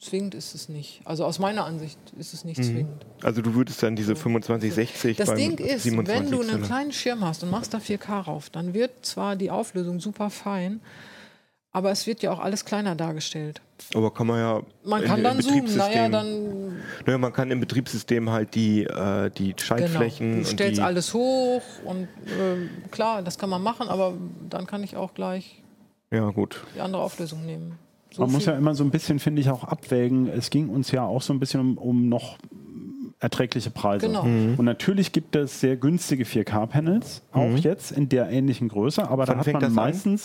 zwingend 0.00 0.34
ist 0.34 0.54
es 0.54 0.68
nicht. 0.68 1.00
Also 1.04 1.24
aus 1.24 1.38
meiner 1.38 1.64
Ansicht 1.64 1.98
ist 2.18 2.34
es 2.34 2.44
nicht 2.44 2.62
zwingend. 2.62 3.04
Also 3.22 3.42
du 3.42 3.54
würdest 3.54 3.82
dann 3.82 3.96
diese 3.96 4.14
25, 4.16 4.72
60 4.74 5.16
Das 5.16 5.34
Ding 5.34 5.58
ist, 5.58 5.82
27 5.84 6.06
wenn 6.24 6.30
du 6.30 6.40
einen 6.52 6.62
kleinen 6.62 6.92
Schirm 6.92 7.24
hast 7.24 7.42
und 7.42 7.50
machst 7.50 7.72
da 7.74 7.78
4K 7.78 8.20
rauf, 8.24 8.50
dann 8.50 8.74
wird 8.74 9.04
zwar 9.06 9.36
die 9.36 9.50
Auflösung 9.50 10.00
super 10.00 10.30
fein, 10.30 10.80
aber 11.72 11.90
es 11.90 12.06
wird 12.06 12.22
ja 12.22 12.30
auch 12.32 12.38
alles 12.38 12.64
kleiner 12.64 12.94
dargestellt. 12.94 13.60
Aber 13.94 14.12
kann 14.12 14.26
man 14.26 14.38
ja 14.38 14.62
Man 14.84 15.02
in- 15.02 15.08
kann 15.08 15.18
im 15.18 15.24
dann 15.24 15.40
zoomen, 15.42 15.76
naja, 15.76 16.08
dann 16.08 16.76
Naja, 17.04 17.18
man 17.18 17.32
kann 17.32 17.50
im 17.50 17.60
Betriebssystem 17.60 18.30
halt 18.30 18.54
die, 18.54 18.84
äh, 18.84 19.30
die 19.30 19.54
Schaltflächen 19.58 20.30
Genau. 20.36 20.44
Du 20.44 20.50
stellst 20.50 20.80
alles 20.80 21.12
hoch 21.12 21.62
und 21.84 22.08
ähm, 22.40 22.70
klar, 22.90 23.22
das 23.22 23.38
kann 23.38 23.50
man 23.50 23.62
machen, 23.62 23.88
aber 23.88 24.14
dann 24.48 24.66
kann 24.66 24.82
ich 24.82 24.96
auch 24.96 25.12
gleich 25.12 25.62
Ja, 26.10 26.30
gut. 26.30 26.64
die 26.74 26.80
andere 26.80 27.02
Auflösung 27.02 27.44
nehmen. 27.44 27.78
So 28.16 28.22
Man 28.22 28.32
muss 28.32 28.46
ja 28.46 28.56
immer 28.56 28.74
so 28.74 28.82
ein 28.82 28.90
bisschen, 28.90 29.18
finde 29.18 29.42
ich, 29.42 29.50
auch 29.50 29.62
abwägen. 29.62 30.26
Es 30.26 30.48
ging 30.48 30.70
uns 30.70 30.90
ja 30.90 31.04
auch 31.04 31.20
so 31.20 31.34
ein 31.34 31.38
bisschen 31.38 31.60
um, 31.60 31.76
um 31.76 32.08
noch 32.08 32.38
erträgliche 33.20 33.68
Preise. 33.68 34.06
Genau. 34.06 34.22
Und 34.22 34.64
natürlich 34.64 35.12
gibt 35.12 35.36
es 35.36 35.60
sehr 35.60 35.76
günstige 35.76 36.24
4K-Panels, 36.24 37.22
auch 37.32 37.56
jetzt 37.58 37.92
in 37.92 38.08
der 38.08 38.30
ähnlichen 38.30 38.68
Größe, 38.68 39.02
aber 39.02 39.26
Wann 39.28 39.34
da 39.34 39.36
hat 39.36 39.44
fängt 39.44 39.60
man 39.60 39.74
das 39.74 40.06
an? 40.06 40.18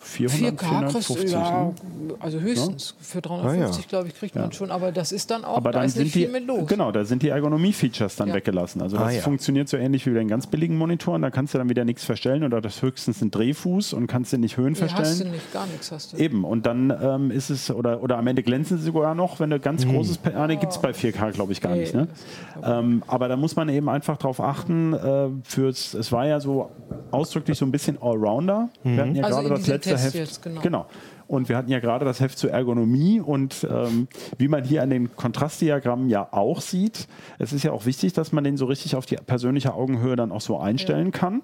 Meistens 0.00 0.32
400, 0.32 0.60
4K 0.60 0.92
kriegst 0.92 1.10
du, 1.10 1.14
450. 1.14 1.32
ja, 1.32 1.64
ne? 1.64 1.74
also 2.20 2.40
höchstens 2.40 2.94
für 3.00 3.20
350, 3.20 3.76
Ah, 3.76 3.80
ja. 3.82 3.88
glaube 3.88 4.08
ich, 4.08 4.14
kriegt 4.14 4.34
man 4.34 4.50
schon, 4.52 4.70
aber 4.70 4.92
das 4.92 5.12
ist 5.12 5.30
dann 5.30 5.44
auch, 5.44 5.56
Aber 5.58 5.72
da 5.72 5.80
dann 5.80 5.88
ist 5.88 5.96
nicht 5.98 6.14
die, 6.14 6.20
viel 6.20 6.28
mit 6.30 6.46
los. 6.46 6.66
genau, 6.66 6.90
da 6.90 7.04
sind 7.04 7.22
die 7.22 7.28
Ergonomie-Features 7.28 8.16
dann 8.16 8.28
Ja. 8.28 8.34
weggelassen. 8.34 8.80
Also 8.82 8.96
Ah, 8.96 9.04
das 9.04 9.16
ja. 9.16 9.22
funktioniert 9.22 9.68
so 9.68 9.76
ähnlich 9.76 10.06
wie 10.06 10.10
bei 10.10 10.18
den 10.20 10.28
ganz 10.28 10.46
billigen 10.46 10.76
Monitoren. 10.78 11.22
Da 11.22 11.30
kannst 11.30 11.54
du 11.54 11.58
dann 11.58 11.68
wieder 11.68 11.84
nichts 11.84 12.04
verstellen 12.04 12.44
oder 12.44 12.60
das 12.60 12.82
höchstens 12.82 13.20
ein 13.22 13.30
Drehfuß 13.30 13.92
und 13.92 14.06
kannst 14.06 14.32
den 14.32 14.40
nicht 14.40 14.56
Höhen 14.56 14.72
Nee, 14.72 14.80
hast 14.80 14.92
du 14.92 14.96
verstellen. 15.04 15.32
nicht, 15.32 15.52
gar 15.52 15.66
nichts 15.66 15.92
hast 15.92 16.12
du. 16.12 16.16
Eben, 16.16 16.44
und 16.44 16.66
dann 16.66 16.92
ähm, 17.02 17.30
ist 17.30 17.50
es, 17.50 17.70
oder, 17.70 18.02
oder 18.02 18.18
am 18.18 18.26
Ende 18.26 18.42
glänzen 18.42 18.78
sie 18.78 18.84
sogar 18.84 19.14
noch, 19.14 19.38
wenn 19.40 19.50
du 19.50 19.60
ganz 19.60 19.86
großes, 19.86 20.18
Pa- 20.18 20.30
ah, 20.34 20.46
nee, 20.46 20.56
gibt 20.56 20.72
es 20.72 20.78
bei 20.80 20.90
4K, 20.92 21.32
glaube 21.32 21.52
ich, 21.52 21.60
gar 21.60 21.72
Nee, 21.72 21.80
nicht. 21.80 21.94
Ne? 21.94 22.08
Ähm, 22.62 23.02
aber 23.06 23.28
da 23.28 23.36
muss 23.36 23.56
man 23.56 23.68
eben 23.68 23.88
einfach 23.88 24.16
drauf 24.16 24.40
achten, 24.40 24.92
äh, 24.94 25.28
fürs, 25.44 25.94
es 25.94 26.10
war 26.12 26.26
ja 26.26 26.40
so 26.40 26.70
ausdrücklich 27.10 27.58
so 27.58 27.64
ein 27.64 27.70
bisschen 27.72 27.98
Allrounder. 28.00 28.68
Wir 28.82 28.96
hatten 29.02 29.14
ja 29.14 29.24
Also 29.24 29.36
gerade 29.42 29.50
das 29.50 29.66
letzte 29.66 29.89
Test 29.96 30.14
jetzt, 30.14 30.42
genau. 30.42 30.60
genau. 30.60 30.86
Und 31.30 31.48
wir 31.48 31.56
hatten 31.56 31.70
ja 31.70 31.78
gerade 31.78 32.04
das 32.04 32.18
Heft 32.18 32.38
zur 32.38 32.50
Ergonomie 32.50 33.20
und 33.20 33.64
ähm, 33.70 34.08
wie 34.38 34.48
man 34.48 34.64
hier 34.64 34.82
an 34.82 34.90
den 34.90 35.14
Kontrastdiagrammen 35.14 36.08
ja 36.08 36.26
auch 36.32 36.60
sieht, 36.60 37.06
es 37.38 37.52
ist 37.52 37.62
ja 37.62 37.70
auch 37.70 37.86
wichtig, 37.86 38.12
dass 38.14 38.32
man 38.32 38.42
den 38.42 38.56
so 38.56 38.64
richtig 38.64 38.96
auf 38.96 39.06
die 39.06 39.14
persönliche 39.14 39.72
Augenhöhe 39.72 40.16
dann 40.16 40.32
auch 40.32 40.40
so 40.40 40.58
einstellen 40.58 41.12
kann. 41.12 41.42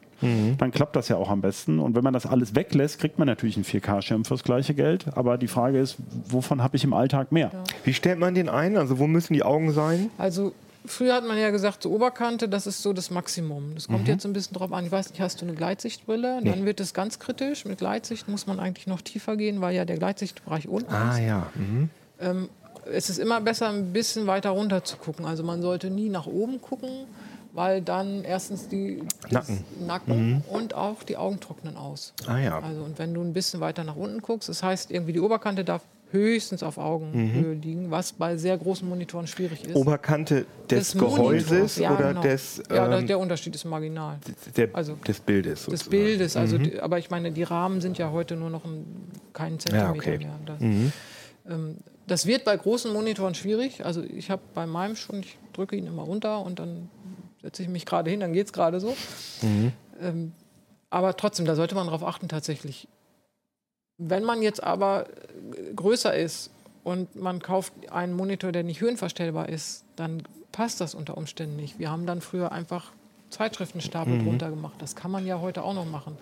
Dann 0.58 0.72
klappt 0.72 0.96
das 0.96 1.08
ja 1.08 1.16
auch 1.16 1.30
am 1.30 1.40
besten. 1.40 1.78
Und 1.78 1.94
wenn 1.94 2.02
man 2.02 2.12
das 2.12 2.26
alles 2.26 2.56
weglässt, 2.56 2.98
kriegt 2.98 3.20
man 3.20 3.26
natürlich 3.26 3.54
einen 3.54 3.64
4K-Schirm 3.64 4.24
fürs 4.24 4.42
gleiche 4.42 4.74
Geld. 4.74 5.06
Aber 5.16 5.38
die 5.38 5.46
Frage 5.46 5.78
ist, 5.78 5.98
wovon 6.28 6.64
habe 6.64 6.76
ich 6.76 6.82
im 6.82 6.92
Alltag 6.92 7.30
mehr? 7.30 7.52
Wie 7.84 7.94
stellt 7.94 8.18
man 8.18 8.34
den 8.34 8.48
ein? 8.48 8.76
Also 8.76 8.98
wo 8.98 9.06
müssen 9.06 9.34
die 9.34 9.44
Augen 9.44 9.70
sein? 9.70 10.10
Also 10.18 10.52
früher 10.88 11.14
hat 11.14 11.26
man 11.26 11.38
ja 11.38 11.50
gesagt, 11.50 11.82
so 11.82 11.90
Oberkante, 11.90 12.48
das 12.48 12.66
ist 12.66 12.82
so 12.82 12.92
das 12.92 13.10
Maximum. 13.10 13.74
Das 13.74 13.88
kommt 13.88 14.08
jetzt 14.08 14.24
ein 14.24 14.32
bisschen 14.32 14.54
drauf 14.54 14.72
an. 14.72 14.84
Ich 14.86 14.92
weiß 14.92 15.10
nicht, 15.10 15.20
hast 15.20 15.40
du 15.40 15.46
eine 15.46 15.54
Gleitsichtbrille? 15.54 16.40
Dann 16.44 16.64
wird 16.64 16.80
es 16.80 16.94
ganz 16.94 17.18
kritisch. 17.18 17.64
Mit 17.64 17.78
Gleitsicht 17.78 18.28
muss 18.28 18.46
man 18.46 18.60
eigentlich 18.60 18.86
noch 18.86 19.00
tiefer 19.00 19.36
gehen, 19.36 19.60
weil 19.60 19.74
ja 19.74 19.84
der 19.84 19.96
Gleitsichtbereich 19.98 20.68
unten 20.68 20.92
Ah 20.92 21.12
ist. 21.18 21.24
ja. 21.26 21.46
Mhm. 21.54 21.90
Ähm, 22.20 22.48
es 22.92 23.10
ist 23.10 23.18
immer 23.18 23.40
besser, 23.40 23.68
ein 23.68 23.92
bisschen 23.92 24.26
weiter 24.26 24.50
runter 24.50 24.84
zu 24.84 24.96
gucken. 24.96 25.24
Also 25.24 25.42
man 25.42 25.60
sollte 25.62 25.90
nie 25.90 26.08
nach 26.08 26.26
oben 26.26 26.60
gucken, 26.60 26.90
weil 27.52 27.82
dann 27.82 28.22
erstens 28.22 28.68
die 28.68 29.02
Nacken. 29.30 29.64
Nacken 29.86 30.44
und 30.48 30.74
auch 30.74 31.02
die 31.02 31.16
Augen 31.16 31.40
trocknen 31.40 31.76
aus. 31.76 32.12
Ah 32.26 32.38
ja. 32.38 32.60
Also 32.60 32.82
und 32.82 32.98
wenn 32.98 33.12
du 33.12 33.22
ein 33.22 33.32
bisschen 33.32 33.60
weiter 33.60 33.82
nach 33.82 33.96
unten 33.96 34.20
guckst, 34.22 34.48
das 34.48 34.62
heißt 34.62 34.90
irgendwie 34.90 35.12
die 35.14 35.20
Oberkante 35.20 35.64
darf 35.64 35.82
höchstens 36.16 36.62
auf 36.62 36.78
Augenhöhe 36.78 37.54
liegen, 37.54 37.90
was 37.90 38.12
bei 38.12 38.36
sehr 38.36 38.56
großen 38.58 38.88
Monitoren 38.88 39.26
schwierig 39.26 39.64
ist. 39.64 39.74
Oberkante 39.74 40.46
des, 40.70 40.94
Monitors. 40.94 41.16
Gehäuses 41.16 41.76
Ja, 41.76 41.94
oder 41.94 42.08
genau. 42.08 42.22
des, 42.22 42.62
ja, 42.70 42.98
ähm, 42.98 43.06
der 43.06 43.18
Unterschied 43.18 43.54
ist 43.54 43.64
marginal. 43.64 44.18
der, 44.56 44.70
also 44.72 44.94
des 45.06 45.20
Bildes. 45.20 45.60
Des 45.60 45.64
sozusagen. 45.64 45.90
Bildes, 45.90 46.36
also 46.36 46.58
die, 46.58 46.80
aber 46.80 46.98
ich 46.98 47.10
meine, 47.10 47.32
die 47.32 47.42
Rahmen 47.42 47.80
sind 47.80 47.98
ja 47.98 48.10
heute 48.10 48.36
nur 48.36 48.50
noch 48.50 48.64
ein, 48.64 48.84
keinen 49.32 49.58
Zentimeter 49.58 49.90
okay. 49.90 50.18
mehr. 50.18 50.38
Das, 50.46 50.60
ähm, 50.60 51.76
das 52.06 52.26
wird 52.26 52.44
bei 52.44 52.56
großen 52.56 52.92
Monitoren 52.92 53.34
schwierig. 53.34 53.84
Also 53.84 54.02
ich 54.02 54.30
habe 54.30 54.42
bei 54.54 54.66
meinem 54.66 54.96
schon, 54.96 55.20
ich 55.20 55.38
drücke 55.52 55.76
ihn 55.76 55.86
immer 55.86 56.02
runter 56.02 56.44
und 56.44 56.58
dann 56.58 56.88
setze 57.42 57.62
ich 57.62 57.68
mich 57.68 57.86
gerade 57.86 58.10
hin, 58.10 58.20
dann 58.20 58.32
geht 58.32 58.46
es 58.46 58.52
gerade 58.52 58.80
so. 58.80 58.96
Ähm, 60.00 60.32
aber 60.90 61.16
trotzdem, 61.16 61.46
da 61.46 61.54
sollte 61.54 61.74
man 61.74 61.86
darauf 61.86 62.04
achten 62.04 62.28
tatsächlich. 62.28 62.88
Wenn 63.98 64.24
man 64.24 64.42
jetzt 64.42 64.62
aber 64.62 65.06
äh, 65.08 65.74
größer 65.74 66.14
ist 66.14 66.50
und 66.84 67.16
man 67.16 67.40
kauft 67.40 67.72
einen 67.90 68.12
Monitor, 68.12 68.52
der 68.52 68.62
nicht 68.62 68.80
höhenverstellbar 68.80 69.48
ist, 69.48 69.84
dann 69.96 70.22
passt 70.52 70.80
das 70.80 70.94
unter 70.94 71.16
Umständen 71.16 71.56
nicht. 71.56 71.78
Wir 71.78 71.90
haben 71.90 72.06
dann 72.06 72.20
früher 72.20 72.52
einfach 72.52 72.92
Zeitschriftenstapel 73.30 74.22
drunter 74.22 74.50
gemacht. 74.50 74.74
Das 74.78 74.94
kann 74.94 75.10
man 75.10 75.26
ja 75.26 75.40
heute 75.40 75.62
auch 75.62 75.74
noch 75.74 75.84
machen. 75.84 76.16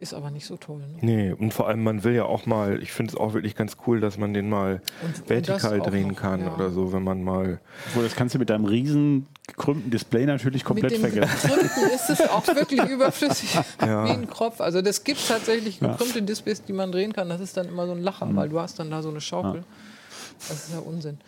Ist 0.00 0.14
aber 0.14 0.30
nicht 0.30 0.46
so 0.46 0.56
toll. 0.56 0.78
Ne? 0.78 0.98
Nee, 1.00 1.32
und 1.32 1.52
vor 1.52 1.66
allem, 1.66 1.82
man 1.82 2.04
will 2.04 2.14
ja 2.14 2.24
auch 2.24 2.46
mal, 2.46 2.80
ich 2.82 2.92
finde 2.92 3.12
es 3.12 3.16
auch 3.18 3.34
wirklich 3.34 3.56
ganz 3.56 3.76
cool, 3.86 3.98
dass 3.98 4.16
man 4.16 4.32
den 4.32 4.48
mal 4.48 4.80
Und- 5.02 5.18
und 5.22 5.28
vertikal 5.28 5.80
auch 5.80 5.86
drehen 5.86 6.08
noch, 6.08 6.16
kann 6.16 6.40
ja. 6.42 6.54
oder 6.54 6.70
so, 6.70 6.92
wenn 6.92 7.02
man 7.02 7.24
mal. 7.24 7.60
Obwohl, 7.88 8.04
das 8.04 8.14
kannst 8.14 8.34
du 8.34 8.38
mit 8.38 8.48
deinem 8.48 8.64
riesen 8.64 9.26
gekrümmten 9.48 9.90
Display 9.90 10.24
natürlich 10.26 10.62
komplett 10.62 10.92
Mit 10.92 11.02
dem 11.02 11.10
vergessen. 11.12 11.48
gekrümmten 11.50 11.90
ist 11.94 12.10
es 12.10 12.20
auch 12.28 12.46
wirklich 12.46 12.80
überflüssig 12.88 13.58
wie 13.80 13.84
ein 13.86 14.30
Kropf. 14.30 14.60
Also 14.60 14.82
das 14.82 15.02
gibt 15.02 15.26
tatsächlich 15.26 15.80
gekrümmte 15.80 16.22
Displays, 16.22 16.62
die 16.62 16.72
man 16.72 16.92
drehen 16.92 17.12
kann. 17.12 17.28
Das 17.28 17.40
ist 17.40 17.56
dann 17.56 17.66
immer 17.66 17.86
so 17.86 17.92
ein 17.92 18.02
Lacher, 18.02 18.28
weil 18.36 18.48
du 18.48 18.60
hast 18.60 18.78
dann 18.78 18.90
da 18.92 19.02
so 19.02 19.08
eine 19.08 19.20
Schaukel. 19.20 19.64
Das 20.48 20.68
ist 20.68 20.72
ja 20.72 20.78
Unsinn. 20.78 21.18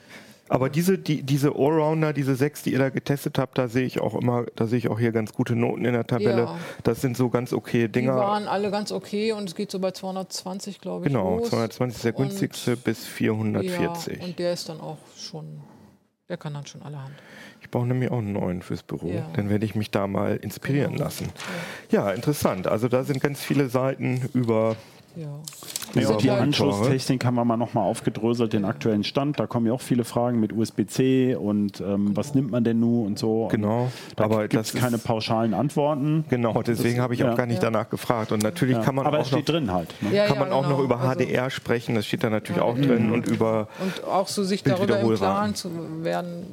Aber 0.50 0.68
diese, 0.68 0.98
die, 0.98 1.22
diese 1.22 1.50
Allrounder, 1.54 2.12
diese 2.12 2.34
sechs, 2.34 2.62
die 2.64 2.72
ihr 2.72 2.80
da 2.80 2.88
getestet 2.90 3.38
habt, 3.38 3.56
da 3.56 3.68
sehe 3.68 3.84
ich 3.86 4.00
auch 4.00 4.14
immer, 4.20 4.46
da 4.56 4.66
sehe 4.66 4.78
ich 4.78 4.88
auch 4.88 4.98
hier 4.98 5.12
ganz 5.12 5.32
gute 5.32 5.54
Noten 5.54 5.84
in 5.84 5.92
der 5.92 6.06
Tabelle. 6.06 6.42
Ja. 6.42 6.58
Das 6.82 7.00
sind 7.00 7.16
so 7.16 7.28
ganz 7.30 7.52
okay 7.52 7.82
Die 7.86 7.92
Dinger. 7.92 8.16
waren 8.16 8.48
alle 8.48 8.72
ganz 8.72 8.90
okay 8.90 9.30
und 9.32 9.48
es 9.48 9.54
geht 9.54 9.70
so 9.70 9.78
bei 9.78 9.92
220, 9.92 10.80
glaube 10.80 11.06
ich. 11.06 11.12
Genau, 11.12 11.38
los. 11.38 11.50
220 11.50 11.96
ist 11.96 12.04
der 12.04 12.16
Und- 12.18 12.24
günstigste 12.28 12.76
bis 12.76 13.06
440. 13.06 14.18
Ja, 14.18 14.24
und 14.24 14.38
der 14.40 14.52
ist 14.52 14.68
dann 14.68 14.80
auch 14.80 14.98
schon, 15.16 15.60
der 16.28 16.36
kann 16.36 16.52
dann 16.54 16.66
schon 16.66 16.82
allerhand. 16.82 17.14
Ich 17.62 17.70
brauche 17.70 17.86
nämlich 17.86 18.10
auch 18.10 18.18
einen 18.18 18.32
neuen 18.32 18.62
fürs 18.62 18.82
Büro. 18.82 19.08
Ja. 19.08 19.28
Dann 19.36 19.50
werde 19.50 19.64
ich 19.64 19.76
mich 19.76 19.92
da 19.92 20.08
mal 20.08 20.34
inspirieren 20.36 20.92
Genau. 20.94 21.04
lassen. 21.04 21.28
Ja, 21.92 22.10
interessant. 22.10 22.66
Also 22.66 22.88
da 22.88 23.04
sind 23.04 23.20
ganz 23.20 23.40
viele 23.40 23.68
Seiten 23.68 24.28
über. 24.34 24.74
Ja. 25.16 25.28
Und 26.08 26.22
die. 26.22 26.30
Anschlusstechnik 26.30 27.24
haben 27.24 27.34
wir 27.34 27.44
mal 27.44 27.56
nochmal 27.56 27.84
aufgedröselt, 27.84 28.52
den 28.52 28.64
aktuellen 28.64 29.02
Stand. 29.02 29.40
Da 29.40 29.46
kommen 29.48 29.66
ja 29.66 29.72
auch 29.72 29.80
viele 29.80 30.04
Fragen 30.04 30.38
mit 30.38 30.52
USB-C 30.52 31.34
und 31.34 31.80
ähm, 31.80 32.16
was 32.16 32.34
nimmt 32.34 32.50
man 32.52 32.62
denn 32.62 32.78
nun 32.78 33.06
und 33.06 33.18
so. 33.18 33.48
Genau, 33.50 33.82
Und 33.84 33.90
da 34.16 34.24
aber 34.24 34.46
gibt 34.48 34.64
es 34.64 34.72
keine 34.72 34.98
pauschalen 34.98 35.52
Antworten. 35.52 36.24
Genau, 36.30 36.62
deswegen 36.62 37.00
habe 37.00 37.14
ich 37.14 37.20
ja. 37.20 37.32
auch 37.32 37.36
gar 37.36 37.46
nicht 37.46 37.62
Ja. 37.62 37.70
danach 37.70 37.90
gefragt. 37.90 38.30
Und 38.30 38.42
natürlich 38.42 38.76
Ja. 38.76 38.82
kann 38.82 38.94
man 38.94 39.06
Aber 39.06 39.18
auch 39.18 39.22
es 39.22 39.32
noch, 39.32 39.38
steht 39.38 39.48
drin 39.48 39.72
halt. 39.72 39.92
Ne? 40.00 40.14
Ja, 40.14 40.26
kann 40.26 40.36
ja, 40.36 40.40
man 40.44 40.52
auch 40.52 40.62
noch 40.62 40.70
genau. 40.76 40.84
über 40.84 41.00
Also- 41.00 41.20
HDR 41.24 41.50
sprechen. 41.50 41.94
Das 41.96 42.06
steht 42.06 42.22
da 42.22 42.30
natürlich 42.30 42.62
Mhm. 42.62 42.68
auch 42.68 42.76
drin. 42.78 43.10
Und 43.12 43.26
über 43.26 43.66
Und 43.80 44.04
auch 44.04 44.28
so 44.28 44.44
sich 44.44 44.62
darüber 44.62 45.00
im. 45.00 45.14
Klaren 45.16 45.54
zu 45.56 45.70
werden, 46.04 46.46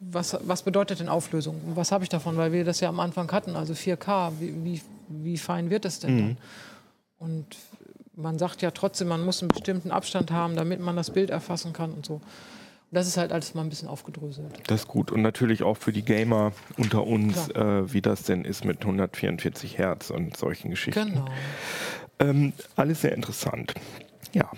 was, 0.00 0.36
was 0.44 0.62
bedeutet 0.62 1.00
denn 1.00 1.08
Auflösung? 1.10 1.56
Was 1.74 1.92
habe 1.92 2.04
ich 2.04 2.08
davon? 2.10 2.36
Weil 2.38 2.52
wir 2.52 2.64
das 2.64 2.80
ja 2.80 2.88
am 2.88 3.00
Anfang 3.00 3.30
hatten, 3.32 3.54
also 3.54 3.74
4K, 3.74 4.32
wie, 4.40 4.54
wie, 4.64 4.80
wie 5.08 5.36
fein 5.36 5.68
wird 5.68 5.84
das 5.84 6.00
denn 6.00 6.14
Mhm. 6.14 6.18
dann? 6.20 6.36
Und 7.18 7.56
man 8.14 8.38
sagt 8.38 8.62
ja 8.62 8.70
trotzdem, 8.70 9.08
man 9.08 9.24
muss 9.24 9.42
einen 9.42 9.48
bestimmten 9.48 9.90
Abstand 9.90 10.30
haben, 10.30 10.56
damit 10.56 10.80
man 10.80 10.96
das 10.96 11.10
Bild 11.10 11.30
erfassen 11.30 11.72
kann 11.72 11.92
und 11.92 12.06
so. 12.06 12.14
Und 12.14 12.22
das 12.92 13.08
ist 13.08 13.16
halt 13.16 13.32
alles 13.32 13.54
mal 13.54 13.62
ein 13.62 13.68
bisschen 13.68 13.88
aufgedröselt. 13.88 14.46
das 14.68 14.82
ist 14.82 14.88
gut. 14.88 15.10
Und 15.10 15.22
natürlich 15.22 15.62
auch 15.62 15.76
für 15.76 15.92
die 15.92 16.04
Gamer 16.04 16.52
unter 16.76 17.04
uns, 17.04 17.48
äh, 17.50 17.92
wie 17.92 18.00
das 18.00 18.22
denn 18.22 18.44
ist 18.44 18.64
mit 18.64 18.80
144 18.80 19.76
Hertz 19.76 20.10
und 20.10 20.36
solchen 20.36 20.70
Geschichten. 20.70 21.10
Genau. 21.10 21.24
Ähm, 22.18 22.52
alles 22.76 23.02
sehr 23.02 23.12
interessant. 23.12 23.74
Ja. 24.32 24.50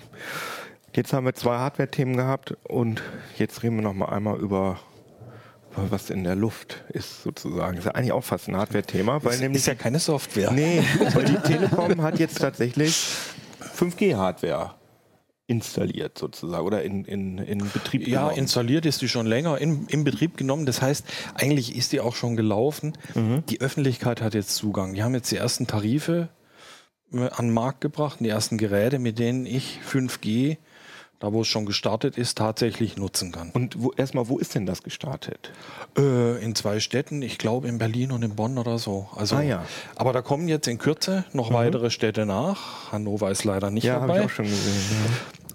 Jetzt 0.95 1.13
haben 1.13 1.25
wir 1.25 1.33
zwei 1.33 1.57
Hardware-Themen 1.57 2.15
gehabt 2.17 2.55
und 2.63 3.01
jetzt 3.37 3.63
reden 3.63 3.77
wir 3.77 3.83
noch 3.83 3.93
mal 3.93 4.09
einmal 4.09 4.37
über 4.37 4.79
über 4.79 4.79
was 5.89 6.09
in 6.09 6.23
der 6.23 6.35
Luft 6.35 6.83
ist 6.89 7.23
sozusagen. 7.23 7.75
Das 7.75 7.85
ist 7.85 7.89
ja 7.89 7.95
eigentlich 7.95 8.11
auch 8.11 8.23
fast 8.23 8.47
ein 8.47 8.55
Hardware-Thema, 8.57 9.23
weil 9.23 9.33
Ist, 9.35 9.39
nämlich 9.41 9.61
ist 9.61 9.67
ja 9.67 9.75
keine 9.75 9.99
Software. 9.99 10.51
Nee, 10.51 10.83
weil 11.13 11.25
die 11.25 11.35
Telekom 11.37 12.01
hat 12.01 12.19
jetzt 12.19 12.39
tatsächlich 12.39 12.95
5G-Hardware 13.77 14.75
installiert 15.47 16.17
sozusagen 16.17 16.63
oder 16.65 16.83
in, 16.83 17.05
in, 17.05 17.39
in 17.39 17.69
Betrieb 17.71 18.07
Ja, 18.07 18.21
genommen. 18.23 18.37
installiert 18.37 18.85
ist 18.85 19.01
die 19.01 19.09
schon 19.09 19.25
länger 19.25 19.57
in, 19.57 19.87
in 19.87 20.03
Betrieb 20.03 20.37
genommen. 20.37 20.67
Das 20.67 20.81
heißt, 20.81 21.03
eigentlich 21.33 21.75
ist 21.75 21.91
die 21.91 22.01
auch 22.01 22.15
schon 22.15 22.35
gelaufen. 22.35 22.93
Die 23.49 23.59
Öffentlichkeit 23.59 24.21
hat 24.21 24.35
jetzt 24.35 24.55
Zugang. 24.55 24.93
Die 24.93 25.01
haben 25.01 25.15
jetzt 25.15 25.31
die 25.31 25.37
ersten 25.37 25.65
Tarife 25.65 26.29
äh, 27.11 27.29
an 27.29 27.47
den 27.47 27.53
Markt 27.53 27.81
gebracht, 27.81 28.19
die 28.19 28.29
ersten 28.29 28.59
Geräte, 28.59 28.99
mit 28.99 29.17
denen 29.17 29.47
ich 29.47 29.79
5G, 29.91 30.57
da 31.19 31.33
wo 31.33 31.41
es 31.41 31.47
schon 31.47 31.65
gestartet 31.65 32.17
ist, 32.17 32.37
tatsächlich 32.37 32.95
nutzen 32.97 33.31
kann. 33.31 33.49
Und 33.51 33.81
wo, 33.81 33.91
erstmal, 33.91 34.29
wo 34.29 34.37
ist 34.37 34.55
denn 34.55 34.65
das 34.65 34.83
gestartet? 34.83 35.51
Äh, 35.97 36.43
in 36.43 36.55
zwei 36.55 36.79
Städten, 36.79 37.21
ich 37.21 37.37
glaube 37.37 37.67
in 37.67 37.77
Berlin 37.77 38.11
und 38.11 38.23
in 38.23 38.35
Bonn 38.35 38.57
oder 38.57 38.77
so. 38.79 39.09
Also, 39.15 39.35
Ah, 39.35 39.41
ja. 39.41 39.65
Aber 39.95 40.13
da 40.13 40.21
kommen 40.21 40.47
jetzt 40.47 40.67
in 40.67 40.77
Kürze 40.77 41.25
noch 41.33 41.51
weitere 41.53 41.89
Städte 41.89 42.25
nach. 42.25 42.91
Hannover 42.91 43.29
ist 43.31 43.43
leider 43.43 43.69
nicht 43.69 43.83
Ja, 43.83 43.95
habe 43.95 44.07
dabei. 44.07 44.19
ich 44.19 44.25
auch 44.25 44.29
schon 44.29 44.45
gesehen. 44.45 44.79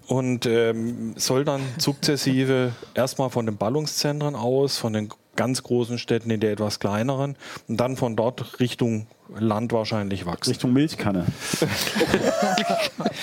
Und 0.07 0.45
ähm, 0.45 1.15
soll 1.17 1.45
dann 1.47 1.62
sukzessive 1.79 2.73
erstmal 2.95 3.31
von 3.31 3.47
den 3.47 3.57
Ballungszentren 3.57 4.35
aus, 4.37 4.77
von 4.77 4.93
den 4.93 5.09
ganz 5.37 5.62
großen 5.62 5.99
Städten 5.99 6.31
in 6.31 6.41
der 6.41 6.53
etwas 6.53 6.79
kleineren 6.79 7.37
und 7.69 7.79
dann 7.79 7.97
von 7.97 8.15
dort 8.15 8.61
Richtung 8.61 9.07
Land 9.37 9.72
wahrscheinlich 9.72 10.27
wachsen. 10.27 10.51
Richtung 10.51 10.72
Milchkanne. 10.72 11.27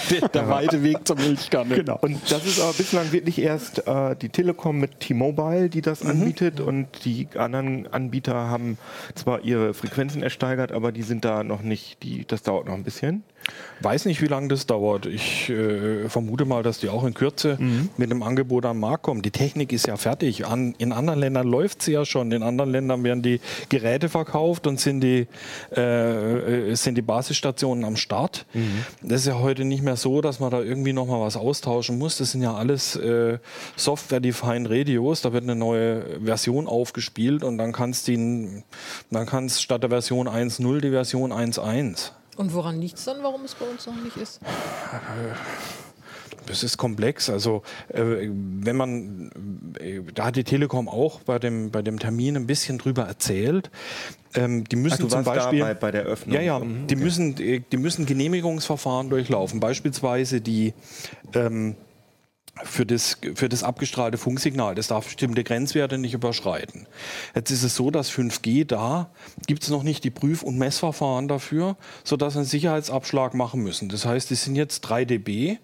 der, 0.10 0.28
der 0.30 0.50
weite 0.50 0.84
Weg 0.84 1.08
zur 1.08 1.16
Milchkanne. 1.16 1.76
Genau. 1.76 2.00
Und 2.02 2.20
das 2.32 2.46
ist 2.46 2.60
aber 2.60 2.74
bislang 2.74 3.12
wirklich 3.12 3.40
erst 3.40 3.88
äh, 3.88 4.16
die 4.16 4.30
Telekom 4.30 4.80
mit 4.80 5.00
T-Mobile, 5.00 5.70
die 5.70 5.82
das 5.82 6.04
anbietet. 6.04 6.60
Und 6.60 7.06
die 7.06 7.28
anderen 7.36 7.88
Anbieter 7.88 8.34
haben 8.34 8.78
zwar 9.16 9.42
ihre 9.42 9.74
Frequenzen 9.74 10.24
ersteigert, 10.24 10.72
aber 10.72 10.92
die 10.92 11.04
sind 11.04 11.24
da 11.24 11.44
noch 11.44 11.62
nicht, 11.62 12.02
die, 12.04 12.26
das 12.26 12.44
dauert 12.44 12.66
noch 12.68 12.74
ein 12.74 12.84
bisschen. 12.84 13.24
Weiß 13.82 14.06
nicht, 14.06 14.22
wie 14.22 14.28
lange 14.28 14.48
das 14.48 14.68
dauert. 14.68 15.08
Ich 15.08 15.50
äh, 15.50 16.08
vermute 16.08 16.46
mal, 16.46 16.62
dass 16.62 16.80
die 16.80 16.90
auch 16.90 17.04
in 17.04 17.16
Kürze 17.16 17.58
mit 17.98 18.12
dem 18.12 18.22
Angebot 18.22 18.66
am 18.66 18.80
Markt 18.80 19.04
kommen. 19.04 19.22
Die 19.24 19.32
Technik 19.32 19.74
ist 19.74 19.88
ja 19.88 19.98
fertig. 19.98 20.46
An, 20.46 20.76
in 20.78 20.92
anderen 20.92 21.20
Ländern 21.20 21.48
läuft 21.48 21.82
sie 21.82 21.94
ja 21.94 22.06
schon. 22.06 22.32
In 22.32 22.44
anderen 22.44 22.72
Ländern 22.72 23.04
werden 23.04 23.24
die 23.24 23.42
Geräte 23.70 24.10
verkauft 24.10 24.68
und 24.68 24.80
sind 24.80 25.02
die, 25.02 25.28
äh, 25.76 26.76
sind 26.76 26.96
die 26.96 27.02
Basisstationen 27.02 27.84
am 27.84 27.96
Start. 27.96 28.46
Das 29.02 29.22
ist 29.22 29.28
ja 29.28 29.40
heute 29.40 29.66
nicht 29.66 29.82
mehr 29.82 29.96
so, 29.96 30.22
dass 30.22 30.40
man 30.40 30.52
da 30.52 30.62
irgendwie 30.62 30.94
nochmal 30.94 31.22
was 31.22 31.36
austauschen 31.36 31.98
muss. 31.98 32.18
Das 32.18 32.32
sind 32.32 32.44
ja 32.44 32.54
alles 32.54 32.96
äh, 32.96 33.40
Software-Defined 33.76 34.70
Radios. 34.70 35.22
Da 35.22 35.34
wird 35.34 35.44
eine 35.44 35.56
neue 35.56 36.22
Version 36.24 36.68
aufgespielt 36.68 37.44
und 37.44 37.58
dann 37.58 37.72
kannst 37.72 38.08
du 38.08 38.12
dann 39.10 39.26
kannst 39.26 39.62
statt 39.62 39.84
der 39.84 39.90
Version 39.90 40.28
1.0 40.28 40.82
die 40.82 40.90
Version 40.90 41.32
1.1. 41.32 42.12
Und 42.38 42.54
woran 42.54 42.80
liegt 42.82 42.98
es 42.98 43.06
dann, 43.06 43.22
warum 43.24 43.44
es 43.44 43.56
bei 43.56 43.66
uns 43.66 43.86
noch 43.86 43.96
nicht 44.02 44.18
ist? 44.18 44.40
Das 46.48 46.64
ist 46.64 46.78
komplex. 46.78 47.30
Also 47.30 47.62
äh, 47.90 48.02
wenn 48.30 48.76
man, 48.76 49.74
äh, 49.80 50.02
da 50.14 50.26
hat 50.26 50.36
die 50.36 50.44
Telekom 50.44 50.90
auch 50.90 51.20
bei 51.22 51.40
dem, 51.40 51.72
bei 51.72 51.82
dem 51.82 52.00
Termin 52.00 52.36
ein 52.36 52.48
bisschen 52.48 52.78
drüber 52.78 53.04
erzählt. 53.04 53.70
Ähm, 54.34 54.64
die 54.64 54.76
müssen 54.78 54.94
Ach, 54.96 55.00
du 55.00 55.08
zum 55.08 55.26
warst 55.26 55.42
Beispiel 55.42 55.60
bei, 55.62 55.74
bei 55.74 55.92
der 55.92 56.04
Öffnung. 56.04 56.36
ja, 56.36 56.42
ja, 56.42 56.60
Mhm, 56.60 56.88
die, 56.88 56.96
okay. 56.96 57.04
müssen, 57.04 57.38
äh, 57.40 57.62
die 57.72 57.78
müssen 57.78 58.06
Genehmigungsverfahren 58.06 59.10
durchlaufen. 59.10 59.60
Beispielsweise 59.60 60.42
die 60.42 60.74
ähm, 61.34 61.76
für 62.64 62.86
das, 62.86 63.18
für 63.36 63.50
das 63.50 63.64
abgestrahlte 63.64 64.18
Funksignal. 64.18 64.76
Das 64.76 64.88
darf 64.88 65.06
bestimmte 65.06 65.44
Grenzwerte 65.44 65.98
nicht 65.98 66.14
überschreiten. 66.14 66.88
Jetzt 67.34 67.52
ist 67.52 67.64
es 67.64 67.76
so, 67.76 67.92
dass 67.92 68.12
5G 68.12 68.66
da 68.66 69.10
gibt 69.48 69.64
es 69.64 69.70
noch 69.70 69.84
nicht 69.84 70.04
die 70.04 70.10
Prüf- 70.10 70.44
und 70.44 70.58
Messverfahren 70.58 71.28
dafür, 71.28 71.78
sodass 72.04 72.36
wir 72.36 72.40
einen 72.40 72.48
Sicherheitsabschlag 72.48 73.34
machen 73.34 73.62
müssen. 73.62 73.90
Das 73.90 74.06
heißt, 74.06 74.32
es 74.32 74.44
sind 74.44 74.56
jetzt 74.56 74.82
3 74.82 75.06
dB. 75.06 75.58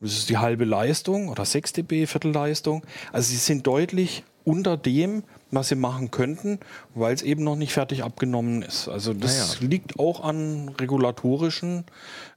Das 0.00 0.12
ist 0.12 0.30
die 0.30 0.38
halbe 0.38 0.64
Leistung 0.64 1.28
oder 1.28 1.44
6 1.44 1.74
dB, 1.74 2.06
Viertelleistung. 2.06 2.86
Also 3.12 3.30
sie 3.30 3.36
sind 3.36 3.66
deutlich 3.66 4.24
unter 4.44 4.76
dem, 4.78 5.22
was 5.50 5.68
sie 5.68 5.74
machen 5.74 6.10
könnten, 6.10 6.58
weil 6.94 7.14
es 7.14 7.22
eben 7.22 7.44
noch 7.44 7.56
nicht 7.56 7.72
fertig 7.72 8.02
abgenommen 8.02 8.62
ist. 8.62 8.88
Also 8.88 9.12
das 9.12 9.58
Ah 9.60 9.64
liegt 9.64 9.98
auch 9.98 10.24
an 10.24 10.70
regulatorischen 10.80 11.84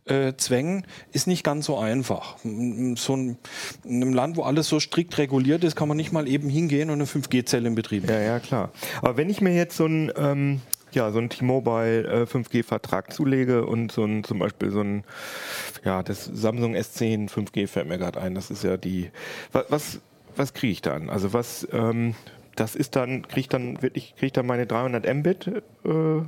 äh, 0.05 0.33
Zwängen, 0.37 0.85
ist 1.11 1.27
nicht 1.27 1.43
ganz 1.43 1.65
so 1.65 1.77
einfach. 1.77 2.37
So 2.43 3.15
ein, 3.15 3.37
in 3.83 4.01
einem 4.01 4.13
Land, 4.13 4.37
wo 4.37 4.43
alles 4.43 4.67
so 4.67 4.79
strikt 4.79 5.17
reguliert 5.17 5.63
ist, 5.63 5.75
kann 5.75 5.87
man 5.87 5.97
nicht 5.97 6.11
mal 6.11 6.27
eben 6.27 6.49
hingehen 6.49 6.89
und 6.89 6.95
eine 6.95 7.05
5G-Zelle 7.05 7.67
in 7.67 7.75
Betrieb 7.75 8.03
Ja, 8.09 8.11
nehmen. 8.15 8.25
ja, 8.25 8.39
klar. 8.39 8.71
Aber 9.01 9.17
wenn 9.17 9.29
ich 9.29 9.41
mir 9.41 9.53
jetzt 9.55 9.77
so 9.77 9.85
ein, 9.85 10.11
ähm, 10.17 10.61
ja, 10.91 11.11
so 11.11 11.19
ein 11.19 11.29
T-Mobile 11.29 12.03
äh, 12.03 12.23
5G-Vertrag 12.25 13.13
zulege 13.13 13.65
und 13.65 13.91
so 13.91 14.03
ein, 14.03 14.23
zum 14.23 14.39
Beispiel 14.39 14.71
so 14.71 14.81
ein, 14.81 15.03
ja, 15.83 16.03
das 16.03 16.25
Samsung 16.25 16.75
S10 16.75 17.29
5G 17.29 17.67
fällt 17.67 17.87
mir 17.87 17.97
gerade 17.97 18.21
ein, 18.21 18.35
das 18.35 18.51
ist 18.51 18.63
ja 18.63 18.77
die, 18.77 19.09
was, 19.51 19.65
was, 19.69 19.99
was 20.35 20.53
kriege 20.53 20.73
ich 20.73 20.81
dann? 20.81 21.09
Also 21.09 21.33
was, 21.33 21.67
ähm, 21.71 22.13
das 22.55 22.75
ist 22.75 22.95
dann, 22.95 23.23
kriege 23.27 23.39
ich 23.41 23.49
dann 23.49 23.81
wirklich, 23.81 24.13
kriege 24.15 24.27
ich 24.27 24.33
dann 24.33 24.45
meine 24.45 24.67
300 24.67 25.11
Mbit? 25.15 25.47
Äh, 25.85 26.21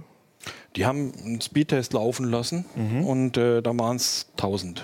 Die 0.76 0.86
haben 0.86 1.12
einen 1.24 1.41
Speedtest 1.41 1.93
laufen 1.93 2.26
lassen 2.30 2.66
Mhm. 2.76 3.06
und 3.06 3.38
äh, 3.38 3.62
da 3.62 3.78
waren 3.78 3.96
es 3.96 4.28
1000. 4.38 4.84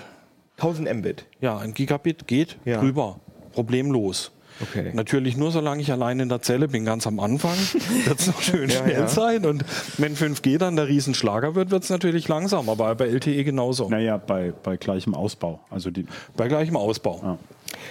1000 0.58 0.94
Mbit. 0.94 1.24
Ja, 1.40 1.58
ein 1.58 1.74
Gigabit 1.74 2.26
geht 2.26 2.56
Ja. 2.64 2.80
drüber, 2.80 3.20
problemlos. 3.52 4.30
Okay. 4.60 4.90
Natürlich 4.94 5.36
nur, 5.36 5.50
solange 5.50 5.80
ich 5.82 5.90
allein 5.90 6.20
in 6.20 6.28
der 6.28 6.40
Zelle 6.42 6.68
bin, 6.68 6.84
ganz 6.84 7.06
am 7.06 7.18
Anfang, 7.20 7.56
wird 8.04 8.20
es 8.20 8.26
noch 8.28 8.40
schön 8.42 8.68
Ja, 8.68 8.76
schnell 8.82 8.92
ja. 8.92 9.08
sein. 9.08 9.44
Und 9.46 9.64
wenn 9.98 10.14
5G 10.14 10.58
dann 10.58 10.76
der 10.76 10.86
Riesenschlager 10.88 11.54
wird, 11.54 11.70
wird 11.70 11.82
es 11.84 11.90
natürlich 11.90 12.28
langsam, 12.28 12.68
aber 12.68 12.94
bei 12.94 13.06
LTE 13.08 13.44
genauso. 13.44 13.88
Naja, 13.88 14.18
bei, 14.18 14.52
bei 14.62 14.76
gleichem 14.76 15.14
Ausbau. 15.14 15.60
Also 15.70 15.90
die, 15.90 16.06
Bei 16.36 16.48
gleichem 16.48 16.76
Ausbau. 16.76 17.20
Ja. 17.22 17.38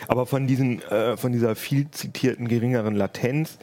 Aber 0.08 0.26
von, 0.28 0.48
diesen, 0.48 0.82
äh, 0.84 1.18
von 1.18 1.32
dieser 1.34 1.56
viel 1.56 1.90
zitierten 1.92 2.48
geringeren 2.48 2.96
Latenz 2.96 3.58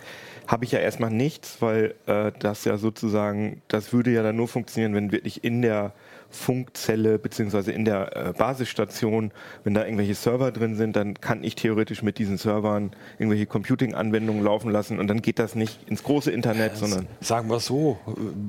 habe 0.49 0.65
ich 0.65 0.73
ja 0.73 0.79
erstmal 0.79 1.11
nichts, 1.11 1.61
weil 1.61 1.95
äh, 2.07 2.33
das 2.39 2.65
ja 2.65 2.79
sozusagen, 2.79 3.63
das 3.69 3.93
würde 3.93 4.11
ja 4.11 4.23
dann 4.23 4.37
nur 4.37 4.49
funktionieren, 4.49 4.95
wenn 4.95 5.13
wirklich 5.13 5.45
in 5.45 5.61
der 5.63 5.93
Funkzelle 6.31 7.19
beziehungsweise 7.19 7.73
in 7.73 7.85
der 7.85 8.17
äh, 8.17 8.33
Basisstation, 8.37 9.33
wenn 9.65 9.75
da 9.75 9.85
irgendwelche 9.85 10.15
Server 10.15 10.53
drin 10.53 10.77
sind, 10.77 10.95
dann 10.97 11.15
kann 11.21 11.43
ich 11.43 11.55
theoretisch 11.55 12.03
mit 12.03 12.19
diesen 12.19 12.37
Servern 12.39 12.91
irgendwelche 13.19 13.47
Computing-Anwendungen 13.47 14.43
laufen 14.43 14.71
lassen 14.71 14.99
und 14.99 15.09
dann 15.09 15.23
geht 15.23 15.39
das 15.39 15.55
nicht 15.55 15.79
ins 15.89 16.03
große 16.03 16.31
Internet, 16.31 16.77
sondern 16.77 17.07
Sagen 17.21 17.49
wir 17.51 17.61
so, 17.61 17.99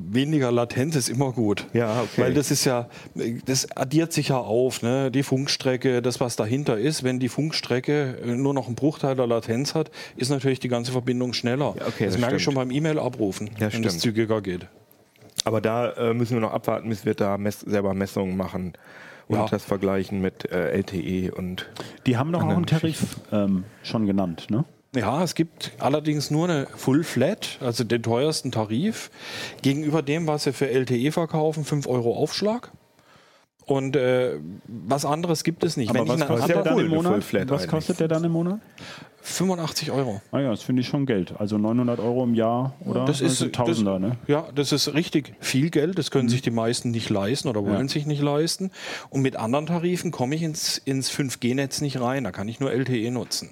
weniger 0.09 0.51
Latenz 0.51 0.95
ist 0.95 1.09
immer 1.09 1.31
gut. 1.31 1.67
Ja, 1.73 2.01
okay. 2.01 2.21
Weil 2.21 2.33
das 2.33 2.51
ist 2.51 2.65
ja, 2.65 2.89
das 3.45 3.71
addiert 3.75 4.11
sich 4.13 4.29
ja 4.29 4.37
auf, 4.37 4.81
ne? 4.81 5.09
die 5.11 5.23
Funkstrecke, 5.23 6.01
das 6.01 6.19
was 6.19 6.35
dahinter 6.35 6.77
ist. 6.77 7.03
Wenn 7.03 7.19
die 7.19 7.29
Funkstrecke 7.29 8.17
äh, 8.23 8.35
nur 8.35 8.53
noch 8.53 8.67
einen 8.67 8.75
Bruchteil 8.75 9.15
der 9.15 9.27
Latenz 9.27 9.73
hat, 9.75 9.89
ist 10.17 10.29
natürlich 10.29 10.59
die 10.59 10.67
ganze 10.69 10.91
Verbindung 10.91 11.33
schneller. 11.33 11.75
Ja, 11.79 11.87
okay, 11.87 12.05
das, 12.05 12.13
das 12.13 12.17
merke 12.21 12.35
ich 12.37 12.43
schon 12.43 12.55
beim 12.55 12.71
E-Mail-Abrufen, 12.71 13.49
Ja, 13.59 13.71
wenn 13.73 13.81
das 13.83 13.93
stimmt. 13.93 14.01
zügiger 14.01 14.41
geht. 14.41 14.67
Aber 15.49 15.61
da 15.61 15.89
äh, 15.93 16.13
müssen 16.13 16.35
wir 16.35 16.41
noch 16.41 16.53
abwarten, 16.53 16.89
bis 16.89 17.05
wir 17.05 17.15
da 17.15 17.39
mess 17.39 17.61
selber 17.61 17.95
Messungen 17.95 18.37
machen 18.37 18.73
und 19.27 19.37
Ja. 19.37 19.47
das 19.47 19.65
vergleichen 19.65 20.21
mit 20.21 20.51
äh, 20.51 20.77
LTE 20.77 21.31
und 21.33 21.67
die 22.05 22.17
haben 22.17 22.31
doch 22.31 22.37
auch 22.41 22.43
Anderen 22.43 22.57
einen 22.59 22.65
Tarif 22.67 23.17
ähm, 23.31 23.63
schon 23.81 24.05
genannt, 24.05 24.45
ne? 24.51 24.63
Ja, 24.95 25.23
es 25.23 25.33
gibt 25.33 25.71
allerdings 25.79 26.29
nur 26.29 26.47
eine 26.49 26.67
Full 26.75 27.03
Flat, 27.03 27.57
also 27.61 27.83
den 27.83 28.03
teuersten 28.03 28.51
Tarif, 28.51 29.09
gegenüber 29.63 30.03
dem, 30.03 30.27
was 30.27 30.43
sie 30.43 30.53
für 30.53 30.69
LTE 30.69 31.11
verkaufen, 31.11 31.63
5 31.65 31.87
Euro 31.87 32.15
Aufschlag. 32.15 32.71
Und 33.65 33.95
äh, 33.95 34.37
was 34.67 35.05
anderes 35.05 35.43
gibt 35.43 35.63
es 35.63 35.77
nicht. 35.77 35.89
Aber 35.89 35.99
Wenn 35.99 36.05
ich 36.15 36.21
was 36.21 36.27
kostet 36.27 36.55
der 36.55 36.63
dann 36.63 36.79
im 36.79 36.87
Monat? 36.89 37.13
Was 37.17 37.35
eigentlich. 37.35 37.67
kostet 37.67 37.99
der 37.99 38.07
dann 38.07 38.23
im 38.23 38.31
Monat? 38.31 38.59
85 39.29 39.91
Euro. 39.91 40.21
Ah 40.31 40.39
ja, 40.39 40.49
das 40.51 40.61
finde 40.63 40.81
ich 40.81 40.87
schon 40.87 41.05
Geld. 41.05 41.33
Also 41.39 41.57
900 41.57 41.99
Euro 41.99 42.23
im 42.23 42.33
Jahr, 42.33 42.73
oder? 42.85 43.05
Das 43.05 43.21
ist 43.21 43.41
also 43.41 43.47
Tausender, 43.47 43.99
das, 43.99 44.09
ne? 44.09 44.17
Ja, 44.27 44.47
das 44.53 44.71
ist 44.71 44.93
richtig 44.93 45.33
viel 45.39 45.69
Geld. 45.69 45.97
Das 45.97 46.11
können 46.11 46.29
sich 46.29 46.41
die 46.41 46.51
meisten 46.51 46.91
nicht 46.91 47.09
leisten 47.09 47.47
oder 47.47 47.63
wollen 47.63 47.87
Ja. 47.87 47.87
sich 47.87 48.05
nicht 48.05 48.21
leisten. 48.21 48.71
Und 49.09 49.21
mit 49.21 49.35
anderen 49.35 49.65
Tarifen 49.67 50.11
komme 50.11 50.35
ich 50.35 50.43
ins, 50.43 50.77
ins 50.77 51.09
5G-Netz 51.11 51.81
nicht 51.81 51.99
rein. 52.01 52.23
Da 52.23 52.31
kann 52.31 52.47
ich 52.47 52.59
nur 52.59 52.71
LTE 52.71 53.11
nutzen. 53.11 53.51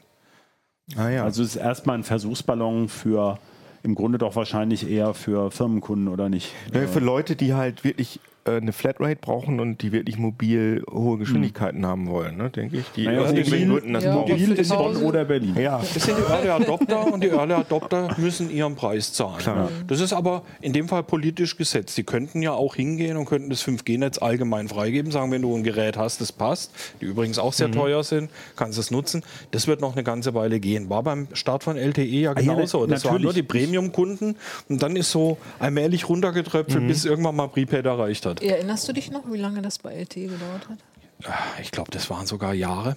ah 0.95 1.09
ja. 1.09 1.23
Also 1.23 1.43
es 1.43 1.49
ist 1.55 1.61
erstmal 1.61 1.97
ein 1.97 2.03
Versuchsballon 2.03 2.89
für 2.89 3.39
im 3.84 3.95
Grunde 3.95 4.17
doch 4.17 4.36
wahrscheinlich 4.36 4.89
eher 4.89 5.13
für 5.13 5.51
Firmenkunden, 5.51 6.07
oder 6.09 6.28
nicht? 6.30 6.51
Ja, 6.73 6.88
für 6.88 6.99
Leute, 6.99 7.36
die 7.36 7.53
halt 7.53 7.84
wirklich 7.84 8.19
eine 8.47 8.71
Flatrate 8.73 9.17
brauchen 9.17 9.59
und 9.59 9.81
die 9.81 9.91
wirklich 9.91 10.17
mobil 10.17 10.83
hohe 10.89 11.17
Geschwindigkeiten 11.17 11.85
haben 11.85 12.07
wollen, 12.07 12.37
ne, 12.37 12.49
denke 12.49 12.77
ich. 12.77 12.85
Die 12.95 13.05
Naja, 13.05 13.21
aus 13.21 13.31
irgendwelchen 13.31 13.69
Gründen 13.69 13.93
das 13.93 14.03
Ja, 14.03 14.15
brauchen. 14.15 14.31
Mobil 14.31 14.51
ist 14.53 14.69
Bonn 14.69 14.95
oder 14.97 15.25
Berlin. 15.25 15.55
Ja, 15.59 15.79
Das 15.79 16.03
sind 16.03 16.17
die 16.17 16.31
Early 16.31 16.49
Adopter 16.49 17.13
und 17.13 17.23
die 17.23 17.29
Early 17.29 17.53
Adopter 17.53 18.09
müssen 18.17 18.49
ihren 18.49 18.75
Preis 18.75 19.13
zahlen. 19.13 19.37
Klar. 19.39 19.69
Das 19.87 19.99
ist 19.99 20.13
aber 20.13 20.43
in 20.61 20.73
dem 20.73 20.87
Fall 20.87 21.03
politisch 21.03 21.57
gesetzt. 21.57 21.97
Die 21.97 22.03
könnten 22.03 22.41
ja 22.41 22.51
auch 22.53 22.75
hingehen 22.75 23.17
und 23.17 23.25
könnten 23.25 23.49
das 23.49 23.61
5G-Netz 23.63 24.17
allgemein 24.19 24.67
freigeben, 24.67 25.11
sagen, 25.11 25.31
wenn 25.31 25.41
du 25.41 25.55
ein 25.55 25.63
Gerät 25.63 25.97
hast, 25.97 26.21
das 26.21 26.31
passt, 26.31 26.71
die 27.01 27.05
übrigens 27.05 27.39
auch 27.39 27.51
Mhm. 27.51 27.55
sehr 27.57 27.71
teuer 27.71 28.03
sind, 28.03 28.29
kannst 28.55 28.77
du 28.77 28.81
es 28.81 28.91
nutzen. 28.91 29.23
Das 29.51 29.67
wird 29.67 29.81
noch 29.81 29.93
eine 29.93 30.03
ganze 30.03 30.33
Weile 30.33 30.59
gehen. 30.59 30.89
War 30.89 31.03
beim 31.03 31.27
Start 31.33 31.63
von 31.63 31.77
LTE 31.77 32.03
ja 32.03 32.31
Ah 32.31 32.39
ja, 32.39 32.53
genauso. 32.53 32.85
das 32.85 33.03
waren 33.05 33.21
nur 33.21 33.33
die 33.33 33.43
Premium-Kunden 33.43 34.35
und 34.69 34.81
dann 34.83 34.95
ist 34.95 35.11
so 35.11 35.37
allmählich 35.59 36.07
runtergetröpfelt, 36.09 36.83
Mhm. 36.83 36.87
bis 36.87 37.05
irgendwann 37.05 37.35
mal 37.35 37.47
Prepaid 37.47 37.85
erreicht 37.85 38.25
hat. 38.25 38.36
Erinnerst 38.41 38.88
du 38.88 38.93
dich 38.93 39.11
noch, 39.11 39.31
wie 39.31 39.38
lange 39.38 39.61
das 39.61 39.79
bei 39.79 39.93
LTE 39.93 40.27
gedauert 40.27 40.69
hat? 40.69 40.77
Ich 41.61 41.71
glaube, 41.71 41.91
das 41.91 42.09
waren 42.09 42.25
sogar 42.27 42.53
Jahre. 42.53 42.95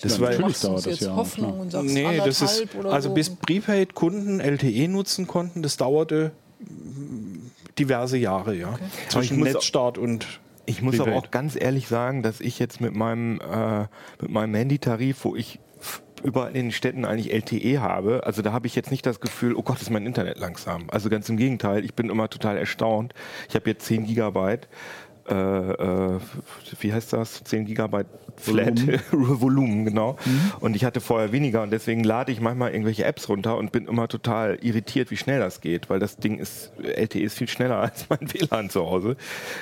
Das 0.00 0.14
Ja, 0.16 0.20
war, 0.22 0.30
natürlich 0.30 0.60
dauert 0.60 0.78
das 0.78 0.84
jetzt 0.86 1.00
ja, 1.02 1.14
Hoffnung 1.14 1.50
klar. 1.50 1.60
und 1.60 1.70
sagst 1.70 1.94
Nee, 1.94 2.18
das 2.24 2.40
ist, 2.40 2.66
also 2.84 3.08
so? 3.08 3.14
bis 3.14 3.30
Prepaid-Kunden 3.30 4.40
LTE 4.40 4.88
nutzen 4.88 5.26
konnten, 5.26 5.62
das 5.62 5.76
dauerte 5.76 6.32
mm, 6.60 7.50
diverse 7.78 8.16
Jahre, 8.16 8.54
ja. 8.54 8.68
Aber 8.68 8.80
ich 8.82 9.08
Zwischen 9.10 9.38
muss 9.38 9.52
Netzstart 9.52 9.98
und 9.98 10.26
ich 10.64 10.82
muss 10.82 10.94
aber 10.98 11.12
Prepaid. 11.12 11.24
auch 11.24 11.30
ganz 11.30 11.56
ehrlich 11.60 11.86
sagen, 11.86 12.22
dass 12.22 12.40
ich 12.40 12.58
jetzt 12.58 12.80
mit 12.80 12.94
meinem, 12.94 13.40
äh, 13.40 13.82
mit 14.20 14.30
meinem 14.30 14.54
Handytarif, 14.54 15.24
wo 15.24 15.36
ich 15.36 15.58
überall 16.26 16.48
in 16.48 16.54
den 16.54 16.72
Städten 16.72 17.04
eigentlich 17.04 17.32
LTE 17.32 17.80
habe, 17.80 18.22
also 18.24 18.42
da 18.42 18.52
habe 18.52 18.66
ich 18.66 18.74
jetzt 18.74 18.90
nicht 18.90 19.06
das 19.06 19.20
Gefühl, 19.20 19.54
oh 19.54 19.62
Gott, 19.62 19.80
ist 19.80 19.90
mein 19.90 20.04
Internet 20.04 20.38
langsam. 20.38 20.84
Also 20.88 21.08
ganz 21.08 21.28
im 21.28 21.36
Gegenteil, 21.36 21.84
ich 21.84 21.94
bin 21.94 22.10
immer 22.10 22.28
total 22.28 22.58
erstaunt. 22.58 23.14
Ich 23.48 23.54
habe 23.54 23.70
jetzt 23.70 23.86
10 23.86 24.06
Gigabyte. 24.06 24.68
Äh, 25.28 25.34
äh, 25.34 26.20
wie 26.80 26.92
heißt 26.92 27.12
das? 27.12 27.42
10 27.44 27.64
Gigabyte 27.64 28.06
Flat 28.36 28.82
Volumen, 29.12 29.84
genau. 29.86 30.16
Und 30.60 30.76
ich 30.76 30.84
hatte 30.84 31.00
vorher 31.00 31.32
weniger 31.32 31.62
und 31.62 31.70
deswegen 31.70 32.04
lade 32.04 32.30
ich 32.32 32.40
manchmal 32.40 32.72
irgendwelche 32.72 33.04
Apps 33.04 33.28
runter 33.28 33.56
und 33.56 33.72
bin 33.72 33.86
immer 33.86 34.08
total 34.08 34.58
irritiert, 34.60 35.10
wie 35.10 35.16
schnell 35.16 35.40
das 35.40 35.60
geht, 35.60 35.88
weil 35.88 35.98
das 35.98 36.16
Ding 36.16 36.38
ist, 36.38 36.72
LTE 36.78 37.20
ist 37.20 37.36
viel 37.38 37.48
schneller 37.48 37.76
als 37.80 38.06
mein 38.08 38.32
WLAN 38.32 38.70
zu 38.70 38.84
Hause. 38.84 39.16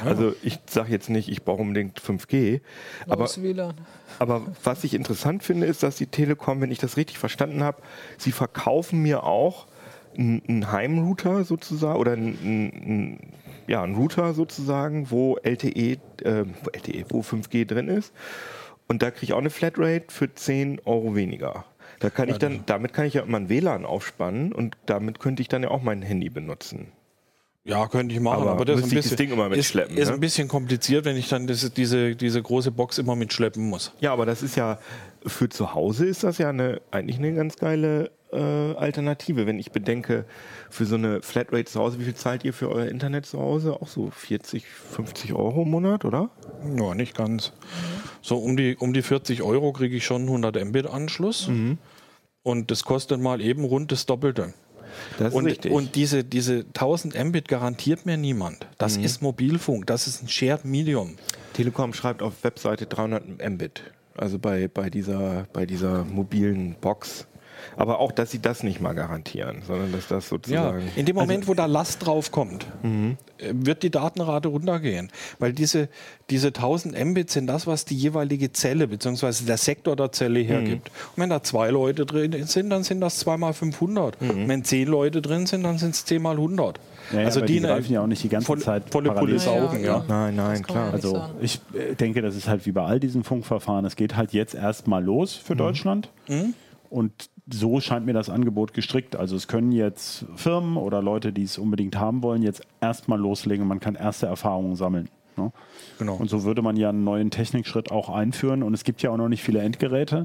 Also 0.05 0.35
ich 0.43 0.59
sage 0.67 0.91
jetzt 0.91 1.09
nicht, 1.09 1.29
ich 1.29 1.45
brauche 1.45 1.63
unbedingt 1.63 2.01
5G, 2.01 2.61
aber 3.05 3.17
Blaues 3.17 3.43
WLAN. 3.43 3.75
Aber 4.19 4.43
was 4.63 4.85
ich 4.85 4.95
interessant 4.95 5.43
finde, 5.43 5.67
ist, 5.67 5.83
dass 5.83 5.97
die 5.97 6.07
Telekom, 6.07 6.61
wenn 6.61 6.71
ich 6.71 6.79
das 6.79 6.97
richtig 6.97 7.19
verstanden 7.19 7.63
habe, 7.63 7.83
sie 8.19 8.33
verkaufen 8.33 9.03
mir 9.03 9.25
auch 9.25 9.67
einen 10.17 10.71
Heimrouter 10.71 11.45
sozusagen 11.45 11.99
oder 11.99 12.13
einen, 12.13 13.19
ja, 13.67 13.83
einen 13.83 13.97
Router 13.97 14.35
sozusagen, 14.35 15.11
wo 15.11 15.37
LTE, 15.43 15.99
äh, 16.23 16.45
wo 16.63 16.71
LTE, 16.73 17.05
wo 17.09 17.21
5G 17.21 17.67
drin 17.67 17.89
ist. 17.89 18.13
Und 18.87 19.03
da 19.03 19.11
kriege 19.11 19.25
ich 19.25 19.33
auch 19.33 19.39
eine 19.39 19.51
Flatrate 19.51 20.05
für 20.09 20.33
10 20.33 20.81
Euro 20.85 21.15
weniger. 21.15 21.65
Da 22.01 22.11
kann 22.11 22.29
ich 22.29 22.39
dann, 22.39 22.65
damit 22.67 22.93
kann 22.93 23.07
ich 23.07 23.15
ja 23.15 23.23
immer 23.23 23.39
ein 23.39 23.49
WLAN 23.49 23.87
aufspannen 23.87 24.53
und 24.53 24.77
damit 24.87 25.21
könnte 25.21 25.43
ich 25.43 25.49
dann 25.49 25.63
ja 25.63 25.71
auch 25.71 25.83
mein 25.83 26.03
Handy 26.03 26.29
benutzen. 26.29 26.93
Ja, 27.65 27.87
könnte 27.89 28.15
ich 28.15 28.21
machen, 28.21 28.43
Aber 28.43 28.53
aber, 28.53 28.65
das, 28.65 28.81
ist 28.81 28.85
ein 28.85 28.89
ich 28.89 28.95
das 28.95 29.05
bisschen, 29.05 29.17
Ding 29.17 29.33
immer 29.33 29.49
mitschleppen, 29.49 29.97
ist, 29.97 30.03
ist 30.03 30.09
ne? 30.09 30.15
ein 30.15 30.21
bisschen 30.21 30.49
kompliziert, 30.49 31.05
wenn 31.07 31.17
ich 31.17 31.29
dann 31.29 31.47
das, 31.47 31.73
diese, 31.73 32.15
diese 32.15 32.43
große 32.43 32.71
Box 32.71 32.99
immer 32.99 33.17
mitschleppen 33.17 33.69
muss. 33.69 33.93
Ja, 34.01 34.13
aber 34.13 34.27
das 34.27 34.43
ist 34.43 34.57
ja 34.57 34.79
für 35.27 35.49
zu 35.49 35.75
Hause 35.75 36.07
ist 36.07 36.25
das 36.25 36.39
ja 36.39 36.51
eine, 36.51 36.83
eigentlich 36.91 37.19
eine 37.19 37.33
ganz 37.33 37.57
geile 37.57 38.11
äh, 38.33 38.39
Alternative, 38.39 39.47
wenn 39.47 39.59
ich 39.59 39.73
bedenke, 39.73 40.27
für 40.69 40.85
so 40.85 40.97
eine 40.97 41.23
Flatrate 41.23 41.65
zu 41.65 41.81
Hause, 41.81 41.99
wie 42.01 42.05
viel 42.05 42.15
zahlt 42.15 42.45
ihr 42.45 42.53
für 42.53 42.69
euer 42.69 42.87
Internet 42.87 43.27
zu 43.27 43.41
Hause? 43.41 43.81
Auch 43.81 43.89
so 43.89 44.11
40, 44.11 44.67
50 44.67 45.33
Euro 45.33 45.63
im 45.63 45.71
Monat, 45.71 46.05
oder? 46.05 46.31
Ja, 46.77 46.95
nicht 46.95 47.17
ganz. 47.17 47.53
So 48.21 48.37
um 48.37 48.57
die, 48.57 48.77
um 48.77 48.93
die 48.93 49.03
40 49.03 49.43
Euro 49.43 49.73
kriege 49.73 49.97
ich 49.97 50.05
schon 50.05 50.23
einen 50.23 50.43
100 50.43 50.65
Mbit 50.67 50.87
Anschluss. 50.87 51.49
Und 52.43 52.71
das 52.71 52.85
kostet 52.85 53.21
mal 53.21 53.41
eben 53.41 53.65
rund 53.65 53.91
das 53.91 54.05
Doppelte. 54.05 54.53
Das 55.19 55.29
ist 55.29 55.35
Und, 55.35 55.47
richtig. 55.47 55.73
und 55.73 55.95
diese, 55.95 56.25
diese 56.25 56.65
1000 56.75 57.23
Mbit 57.25 57.49
garantiert 57.49 58.07
mir 58.07 58.17
niemand. 58.17 58.67
Das 58.79 58.97
ist 58.97 59.23
Mobilfunk, 59.23 59.87
das 59.87 60.07
ist 60.07 60.23
ein 60.23 60.29
Shared 60.29 60.65
Medium. 60.65 61.17
Telekom 61.53 61.93
schreibt 61.93 62.23
auf 62.23 62.43
Webseite 62.43 62.87
300 62.87 63.51
Mbit, 63.51 63.83
also 64.17 64.39
bei, 64.39 64.69
bei, 64.69 64.91
dieser, 64.91 65.47
bei 65.53 65.67
dieser 65.67 66.05
mobilen 66.05 66.75
Box. 66.81 67.27
Aber 67.77 67.99
auch, 67.99 68.13
dass 68.13 68.31
sie 68.31 68.41
das 68.41 68.63
nicht 68.63 68.81
mal 68.81 68.95
garantieren, 68.95 69.63
sondern 69.67 69.93
dass 69.93 70.09
das 70.09 70.25
Ja, 70.25 70.29
sozusagen. 70.31 70.83
in 70.97 71.07
dem 71.07 71.17
Moment, 71.17 71.49
wo 71.49 71.55
da 71.55 71.67
Last 71.67 72.05
drauf 72.07 72.31
kommt, 72.31 72.67
äh, 72.85 73.07
wird 73.53 73.83
die 73.83 73.91
Datenrate 73.91 74.49
runtergehen. 74.49 75.11
Weil 75.39 75.53
diese, 75.53 75.89
diese 76.31 76.49
1000 76.49 76.97
Mbit 77.05 77.31
sind 77.31 77.47
das, 77.47 77.67
was 77.67 77.85
die 77.85 77.97
jeweilige 77.97 78.53
Zelle 78.53 78.89
bzw. 78.89 79.45
der 79.47 79.57
Sektor 79.59 79.97
der 79.97 80.13
Zelle 80.13 80.41
hergibt. 80.41 80.89
Und 81.17 81.23
wenn 81.23 81.31
da 81.31 81.43
zwei 81.43 81.71
Leute 81.71 82.07
drin 82.07 82.47
sind, 82.47 82.71
dann 82.71 82.85
sind 82.85 83.01
das 83.01 83.19
2 83.19 83.37
mal 83.37 83.53
500. 83.53 84.21
Und 84.21 84.49
wenn 84.49 84.65
zehn 84.65 84.89
Leute 84.89 85.21
drin 85.23 85.47
sind, 85.47 85.63
dann 85.65 85.79
sind 85.79 85.95
es 85.95 86.05
10 86.05 86.23
mal 86.23 86.37
100. 86.37 86.79
Ja, 87.13 87.21
ja, 87.21 87.29
aber 87.29 87.43
die 87.43 87.61
greifen 87.61 87.93
ja 87.93 88.01
auch 88.03 88.07
nicht 88.07 88.23
die 88.25 88.31
ganze 88.31 88.47
voll, 88.47 88.61
Zeit 88.61 88.85
volle 88.91 89.09
parallel. 89.11 89.37
Pulle 89.39 89.55
Ja, 89.55 89.61
saugen, 89.69 89.81
ja. 89.85 89.99
ja. 89.99 90.05
Nein, 90.09 90.37
nein, 90.37 90.63
klar. 90.63 90.91
Also 90.93 91.23
ich 91.41 91.61
äh, 91.75 91.95
denke, 91.95 92.23
das 92.23 92.35
ist 92.35 92.49
halt 92.49 92.65
wie 92.65 92.73
bei 92.73 92.83
all 92.83 92.99
diesen 92.99 93.25
Funkverfahren. 93.25 93.85
Es 93.85 93.97
geht 93.97 94.17
halt 94.17 94.33
jetzt 94.33 94.55
erstmal 94.55 95.05
los 95.05 95.35
für 95.35 95.55
Deutschland. 95.55 96.09
Und 96.89 97.29
so 97.51 97.81
scheint 97.81 98.07
mir 98.07 98.15
das 98.15 98.31
Angebot 98.31 98.73
gestrickt. 98.73 99.17
Also 99.17 99.37
es 99.37 99.49
können 99.49 99.73
jetzt 99.73 100.25
Firmen 100.37 100.77
oder 100.77 101.03
Leute, 101.03 101.33
die 101.33 101.43
es 101.43 101.59
unbedingt 101.59 101.99
haben 101.99 102.23
wollen, 102.23 102.43
jetzt 102.43 102.63
erstmal 102.81 103.19
loslegen. 103.19 103.67
Man 103.67 103.81
kann 103.81 103.95
erste 103.95 104.27
Erfahrungen 104.27 104.77
sammeln. 104.77 105.09
Ne? 105.37 105.53
Genau. 105.99 106.15
Und 106.15 106.31
so 106.31 106.45
würde 106.45 106.63
man 106.63 106.77
ja 106.77 106.89
einen 106.89 107.05
neuen 107.05 107.31
Technikschritt 107.31 107.91
auch 107.91 108.09
einführen. 108.09 108.63
Und 108.63 108.73
es 108.75 108.85
gibt 108.85 109.03
ja 109.03 109.11
auch 109.11 109.17
noch 109.17 109.29
nicht 109.29 109.43
viele 109.43 109.61
Endgeräte. 109.61 110.25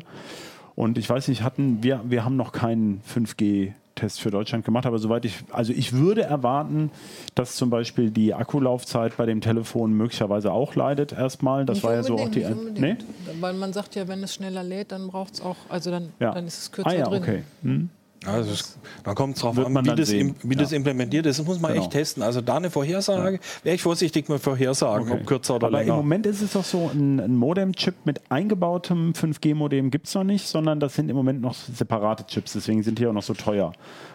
Und 0.75 0.97
ich 0.97 1.09
weiß 1.09 1.27
nicht, 1.27 1.43
hatten 1.43 1.83
wir, 1.83 2.01
wir 2.05 2.23
haben 2.23 2.37
noch 2.37 2.53
keinen 2.53 3.01
5G-Test 3.99 4.21
für 4.21 4.31
Deutschland 4.31 4.65
gemacht, 4.65 4.85
aber 4.85 4.99
soweit 4.99 5.25
ich, 5.25 5.39
also 5.51 5.73
ich 5.73 5.93
würde 5.93 6.23
erwarten, 6.23 6.91
dass 7.35 7.55
zum 7.55 7.69
Beispiel 7.69 8.11
die 8.11 8.33
Akkulaufzeit 8.33 9.17
bei 9.17 9.25
dem 9.25 9.41
Telefon 9.41 9.93
möglicherweise 9.93 10.51
auch 10.51 10.75
leidet 10.75 11.11
erstmal. 11.13 11.65
Das 11.65 11.75
Nicht 11.77 11.83
war 11.83 11.93
ja 11.93 12.03
so 12.03 12.15
auch 12.17 12.29
die. 12.29 12.45
Nee? 12.75 12.97
Weil 13.39 13.53
man 13.53 13.73
sagt 13.73 13.95
ja, 13.95 14.07
wenn 14.07 14.23
es 14.23 14.33
schneller 14.33 14.63
lädt, 14.63 14.91
dann 14.91 15.07
braucht 15.07 15.35
es 15.35 15.41
auch, 15.41 15.57
also 15.69 15.91
dann, 15.91 16.09
Ja. 16.19 16.31
dann 16.33 16.47
ist 16.47 16.59
es 16.59 16.71
kürzer 16.71 16.89
ah 16.89 16.93
ja, 16.93 17.05
drin. 17.05 17.21
okay. 17.23 17.43
Hm. 17.63 17.89
Also 18.25 18.51
es, 18.51 18.77
da 19.03 19.13
kommt 19.13 19.37
es 19.37 19.41
drauf 19.41 19.57
an, 19.57 19.73
wie, 19.85 19.95
das, 19.95 20.09
im, 20.11 20.35
wie 20.43 20.55
das 20.55 20.71
Ja. 20.71 20.77
implementiert 20.77 21.25
ist. 21.25 21.39
Das 21.39 21.45
muss 21.45 21.59
man 21.59 21.71
Genau. 21.71 21.83
echt 21.83 21.91
testen. 21.93 22.21
Also 22.21 22.41
da 22.41 22.57
eine 22.57 22.69
Vorhersage, 22.69 23.39
wäre 23.63 23.75
ich 23.75 23.81
vorsichtig 23.81 24.27
mit 24.27 24.41
Vorhersagen, 24.41 25.09
Okay. 25.09 25.21
ob 25.21 25.25
kürzer 25.27 25.55
oder 25.55 25.67
Aber 25.67 25.77
länger. 25.79 25.91
im 25.93 25.97
Moment 25.99 26.25
ist 26.25 26.41
es 26.41 26.51
doch 26.53 26.65
so, 26.65 26.91
ein, 26.93 27.19
ein 27.19 27.35
Modem-Chip 27.37 27.95
mit 28.05 28.19
eingebautem 28.29 29.13
5G-Modem 29.13 29.89
gibt 29.89 30.07
es 30.07 30.15
noch 30.15 30.25
nicht, 30.25 30.45
sondern 30.47 30.79
das 30.81 30.95
sind 30.95 31.07
im 31.09 31.15
Moment 31.15 31.41
noch 31.41 31.53
separate 31.53 32.25
Chips, 32.27 32.53
deswegen 32.53 32.83
sind 32.83 32.99
die 32.99 33.07
auch 33.07 33.13
noch 33.13 33.23
so 33.23 33.33
teuer. 33.33 33.71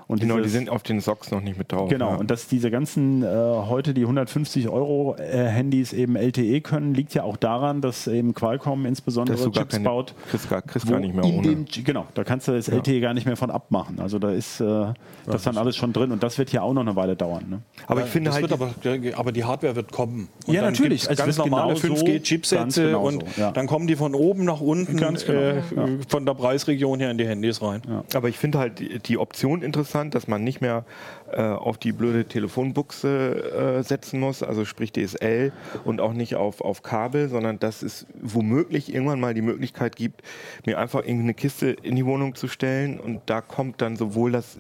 Und 0.07 0.21
Genau, 0.21 0.37
die 0.37 0.43
dieses- 0.43 0.53
sind 0.59 0.69
auf 0.71 0.83
den 0.83 1.01
Socks 1.01 1.31
noch 1.31 1.41
nicht 1.41 1.57
mit 1.57 1.73
drauf. 1.73 1.89
Genau, 1.89 2.11
ja. 2.11 2.17
und 2.17 2.31
dass 2.31 2.47
diese 2.47 2.71
ganzen 2.71 3.23
äh, 3.23 3.27
heute 3.27 3.95
die 3.95 4.03
150 4.03 4.69
Euro 4.69 5.17
äh, 5.17 5.47
Handys 5.49 5.93
eben 5.95 6.15
LTE 6.17 6.61
können, 6.61 6.93
liegt 6.93 7.15
ja 7.15 7.23
auch 7.23 7.37
daran, 7.39 7.81
dass 7.81 8.07
eben 8.07 8.35
Qualcomm 8.35 8.85
insbesondere 8.85 9.37
Dass 9.37 9.45
du 9.45 9.51
gar 9.51 9.63
Chips 9.65 9.73
keine- 9.77 9.85
baut. 9.85 10.15
kriegst 10.31 10.51
gar- 10.51 10.61
kriegst 10.63 10.89
gar 10.91 11.01
nicht 11.01 11.15
mehr 11.15 11.25
ohne. 11.25 11.43
Den, 11.49 11.65
genau, 11.85 12.07
da 12.15 12.23
kannst 12.23 12.49
du 12.49 12.53
das 12.53 12.69
LTE 12.69 13.01
gar 13.01 13.15
nicht 13.15 13.25
mehr 13.27 13.37
von 13.37 13.51
abmachen. 13.51 13.99
Also 13.99 14.19
da 14.19 14.31
ist 14.31 14.61
äh, 14.61 14.87
das 15.27 15.43
dann 15.45 15.57
alles 15.57 15.75
schon 15.77 15.95
drin 15.95 16.13
und 16.13 16.23
das 16.23 16.37
wird 16.37 16.53
ja 16.53 16.61
auch 16.61 16.75
noch 16.75 16.83
eine 16.83 16.97
Weile 16.97 17.17
dauern. 17.17 17.45
Ne? 17.49 17.61
aber 17.87 18.03
ich 18.03 18.07
finde 18.11 18.29
das 18.31 18.41
halt, 18.41 18.53
aber, 18.53 18.75
aber 19.17 19.33
die 19.33 19.45
Hardware 19.45 19.75
wird 19.75 19.91
kommen. 19.91 20.29
Und 20.47 20.53
Ja, 20.55 20.63
dann 20.63 20.73
natürlich. 20.75 21.09
Es 21.09 21.17
ganz 21.17 21.39
normale 21.39 21.75
genau 21.81 21.95
so- 21.97 22.05
5G-Chipsätze 22.05 22.57
ganz 22.57 22.75
genau 22.77 23.07
und 23.07 23.25
so, 23.35 23.41
ja. 23.41 23.53
dann 23.53 23.67
kommen 23.67 23.87
die 23.87 23.97
von 23.97 24.15
oben 24.15 24.45
nach 24.45 24.61
unten 24.61 24.99
Ganz 24.99 25.25
genau, 25.25 25.39
äh, 25.41 25.55
ja. 25.57 25.87
von 26.09 26.27
der 26.27 26.35
Preisregion 26.35 27.01
her 27.01 27.11
in 27.11 27.17
die 27.19 27.27
Handys 27.27 27.63
rein. 27.63 27.81
Aber 28.13 28.29
ich 28.29 28.37
finde 28.37 28.59
halt 28.59 28.79
die, 28.81 28.99
die 28.99 29.17
Option 29.19 29.63
interessant, 29.63 29.94
dass 29.95 30.27
man 30.29 30.43
nicht 30.43 30.61
mehr 30.61 30.85
äh, 31.33 31.41
auf 31.43 31.79
die 31.79 31.93
blöde 31.93 32.25
Telefonbuchse 32.25 33.79
äh, 33.79 33.83
setzen 33.83 34.21
muss, 34.21 34.43
also 34.43 34.65
sprich 34.65 34.93
DSL 34.93 35.53
und 35.85 36.01
auch 36.01 36.13
nicht 36.13 36.37
auf, 36.37 36.61
auf 36.61 36.83
Kabel, 36.83 37.29
sondern 37.29 37.59
dass 37.59 37.83
es 37.83 38.07
womöglich 38.21 38.93
irgendwann 38.93 39.21
mal 39.21 39.35
die 39.35 39.43
Möglichkeit 39.43 39.97
gibt, 39.97 40.23
mir 40.67 40.79
einfach 40.79 41.01
irgendeine 41.01 41.35
Kiste 41.35 41.69
in 41.71 41.97
die 41.97 42.05
Wohnung 42.05 42.35
zu 42.35 42.49
stellen 42.49 42.99
und 42.99 43.21
da 43.27 43.41
kommt 43.41 43.81
dann 43.81 43.97
sowohl 43.97 44.33
das, 44.33 44.59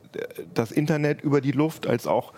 das 0.54 0.70
Internet 0.70 1.22
über 1.22 1.40
die 1.40 1.52
Luft 1.52 1.86
als 1.86 2.06
auch 2.06 2.32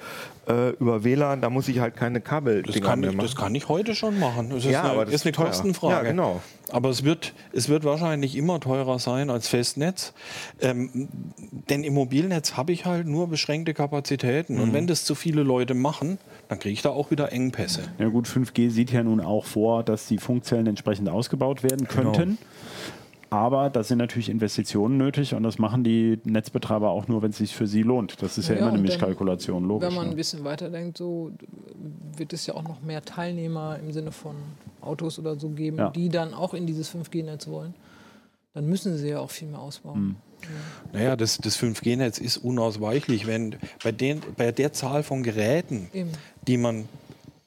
äh, 0.49 0.70
über 0.70 1.05
WLAN, 1.05 1.40
da 1.40 1.51
muss 1.51 1.68
ich 1.68 1.80
halt 1.80 1.97
keine 1.97 2.20
Kabel 2.20 2.62
Das 2.62 2.80
kann, 2.80 3.03
ich, 3.03 3.16
das 3.16 3.36
kann 3.36 3.55
ich 3.55 3.68
heute 3.68 3.94
schon 3.94 4.18
machen. 4.18 4.51
Das 4.51 4.64
ist 4.64 4.70
Ja, 4.70 4.82
eine, 4.82 4.90
aber 4.90 5.05
das 5.05 5.14
ist 5.14 5.26
eine. 5.26 5.32
Kostenfrage. 5.32 5.94
Ja, 5.94 6.03
genau. 6.03 6.40
Aber 6.71 6.91
es 6.91 7.05
wird, 7.05 7.33
es 7.53 7.69
wird 7.69 7.85
wahrscheinlich 7.85 8.37
immer 8.37 8.59
teurer 8.59 8.99
sein 8.99 9.31
als 9.31 9.49
Festnetz. 9.49 10.12
Ähm, 10.61 11.09
denn 11.69 11.85
im 11.85 11.95
Mobilnetz 11.95 12.57
habe 12.57 12.73
ich 12.73 12.85
halt 12.85 13.07
nur 13.07 13.29
beschränkte 13.29 13.73
Kapazitäten. 13.73 14.57
Mhm. 14.57 14.61
Und 14.61 14.73
wenn 14.73 14.87
das 14.87 15.05
zu 15.05 15.14
viele 15.14 15.43
Leute 15.43 15.75
machen, 15.75 16.19
dann 16.49 16.59
kriege 16.59 16.73
ich 16.73 16.83
da 16.83 16.91
auch 16.91 17.11
wieder 17.11 17.33
Engpässe. 17.33 17.83
Ja 17.99 18.09
gut, 18.09 18.27
5G 18.27 18.71
sieht 18.71 18.91
ja 18.91 19.03
nun 19.03 19.21
auch 19.21 19.45
vor, 19.45 19.83
dass 19.83 20.07
die 20.07 20.19
Funkzellen 20.19 20.67
entsprechend 20.67 21.09
ausgebaut 21.09 21.62
werden 21.62 21.87
Genau. 21.89 22.37
Aber 23.31 23.70
da 23.70 23.83
sind 23.83 23.99
natürlich 23.99 24.29
Investitionen 24.29 24.97
nötig 24.99 25.35
und 25.35 25.43
das 25.43 25.59
machen 25.59 25.83
die 25.83 26.18
Netzbetreiber 26.24 26.91
auch 26.91 27.09
nur, 27.09 27.22
wenn 27.22 27.31
es 27.31 27.39
sich 27.39 27.55
für 27.55 27.66
sie 27.66 27.83
lohnt. 27.83 28.22
Das 28.22 28.39
ist 28.39 28.49
ja, 28.49 28.55
Ja, 28.55 28.61
immer 28.61 28.70
eine 28.70 28.79
Mischkalkulation, 28.79 29.66
logisch. 29.66 29.89
Wenn 29.89 29.95
man 29.95 30.05
ein 30.05 30.11
ne? 30.11 30.16
bisschen 30.16 30.45
weiterdenkt, 30.45 30.97
so 30.99 31.33
wird 32.16 32.33
es 32.33 32.47
ja 32.47 32.55
auch 32.55 32.62
noch 32.62 32.83
mehr 32.83 33.03
Teilnehmer 33.05 33.79
im 33.81 33.93
Sinne 33.93 34.12
von 34.12 34.37
Autos 34.81 35.18
oder 35.18 35.39
so 35.39 35.49
geben, 35.49 35.79
Ja. 35.79 35.91
die 35.91 36.09
dann 36.09 36.35
auch 36.35 36.55
in 36.55 36.66
dieses 36.66 36.89
5G-Netz 36.95 37.49
wollen. 37.49 37.74
Dann 38.55 38.66
müssen 38.66 38.97
sie 38.97 39.09
ja 39.09 39.18
auch 39.18 39.31
viel 39.31 39.49
mehr 39.49 39.61
ausbauen. 39.61 40.16
Naja, 40.93 41.16
das, 41.16 41.39
das 41.39 41.59
5G-Netz 41.59 42.18
ist 42.18 42.39
unausweichlich. 42.39 43.27
Wenn 43.27 43.57
bei, 43.83 43.93
den, 43.93 44.20
bei 44.37 44.53
der 44.53 44.72
Zahl 44.72 45.03
von 45.03 45.22
Geräten, 45.22 45.89
Eben. 45.93 46.11
die 46.47 46.57
man 46.57 46.89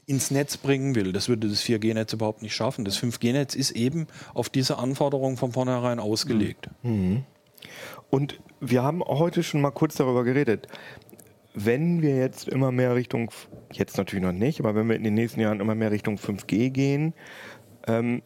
ins 0.10 0.32
Netz 0.32 0.58
bringen 0.58 0.96
will, 0.96 1.14
das 1.14 1.30
würde 1.30 1.48
das 1.48 1.62
4G-Netz 1.64 2.14
überhaupt 2.14 2.42
nicht 2.42 2.56
schaffen. 2.56 2.84
Das 2.84 2.98
5G-Netz 2.98 3.54
ist 3.54 3.70
eben 3.72 4.08
auf 4.34 4.50
diese 4.50 4.80
Anforderungen 4.80 5.38
von 5.38 5.52
vornherein 5.52 6.00
ausgelegt. 6.00 6.68
Und 8.10 8.40
wir 8.60 8.82
haben 8.82 9.04
heute 9.04 9.44
schon 9.44 9.62
mal 9.62 9.70
kurz 9.70 9.94
darüber 9.96 10.24
geredet. 10.24 10.68
Wenn 11.54 12.02
wir 12.02 12.18
jetzt 12.18 12.48
immer 12.48 12.72
mehr 12.72 12.96
Richtung, 12.96 13.30
jetzt 13.72 13.98
natürlich 13.98 14.24
noch 14.24 14.32
nicht, 14.32 14.60
aber 14.60 14.74
wenn 14.74 14.90
wir 14.90 14.96
in 14.96 15.04
den 15.04 15.14
nächsten 15.14 15.42
Jahren 15.42 15.60
immer 15.60 15.76
mehr 15.76 15.92
Richtung 15.92 16.16
5G 16.16 16.72
gehen, 16.72 17.14
ähm, 17.86 18.24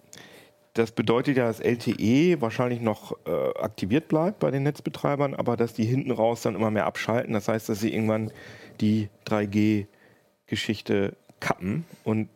das 0.73 0.91
bedeutet 0.91 1.35
ja, 1.35 1.47
dass 1.47 1.59
LTE 1.59 2.39
wahrscheinlich 2.39 2.79
noch 2.79 3.17
äh, 3.25 3.59
aktiviert 3.59 4.07
bleibt 4.07 4.39
bei 4.39 4.51
den 4.51 4.63
Netzbetreibern, 4.63 5.35
aber 5.35 5.57
dass 5.57 5.73
die 5.73 5.83
hinten 5.83 6.11
raus 6.11 6.43
dann 6.43 6.55
immer 6.55 6.71
mehr 6.71 6.85
abschalten. 6.85 7.33
Das 7.33 7.49
heißt, 7.49 7.67
dass 7.67 7.81
sie 7.81 7.93
irgendwann 7.93 8.31
die 8.79 9.09
3G-Geschichte 9.27 11.17
kappen 11.43 11.85
und 12.03 12.27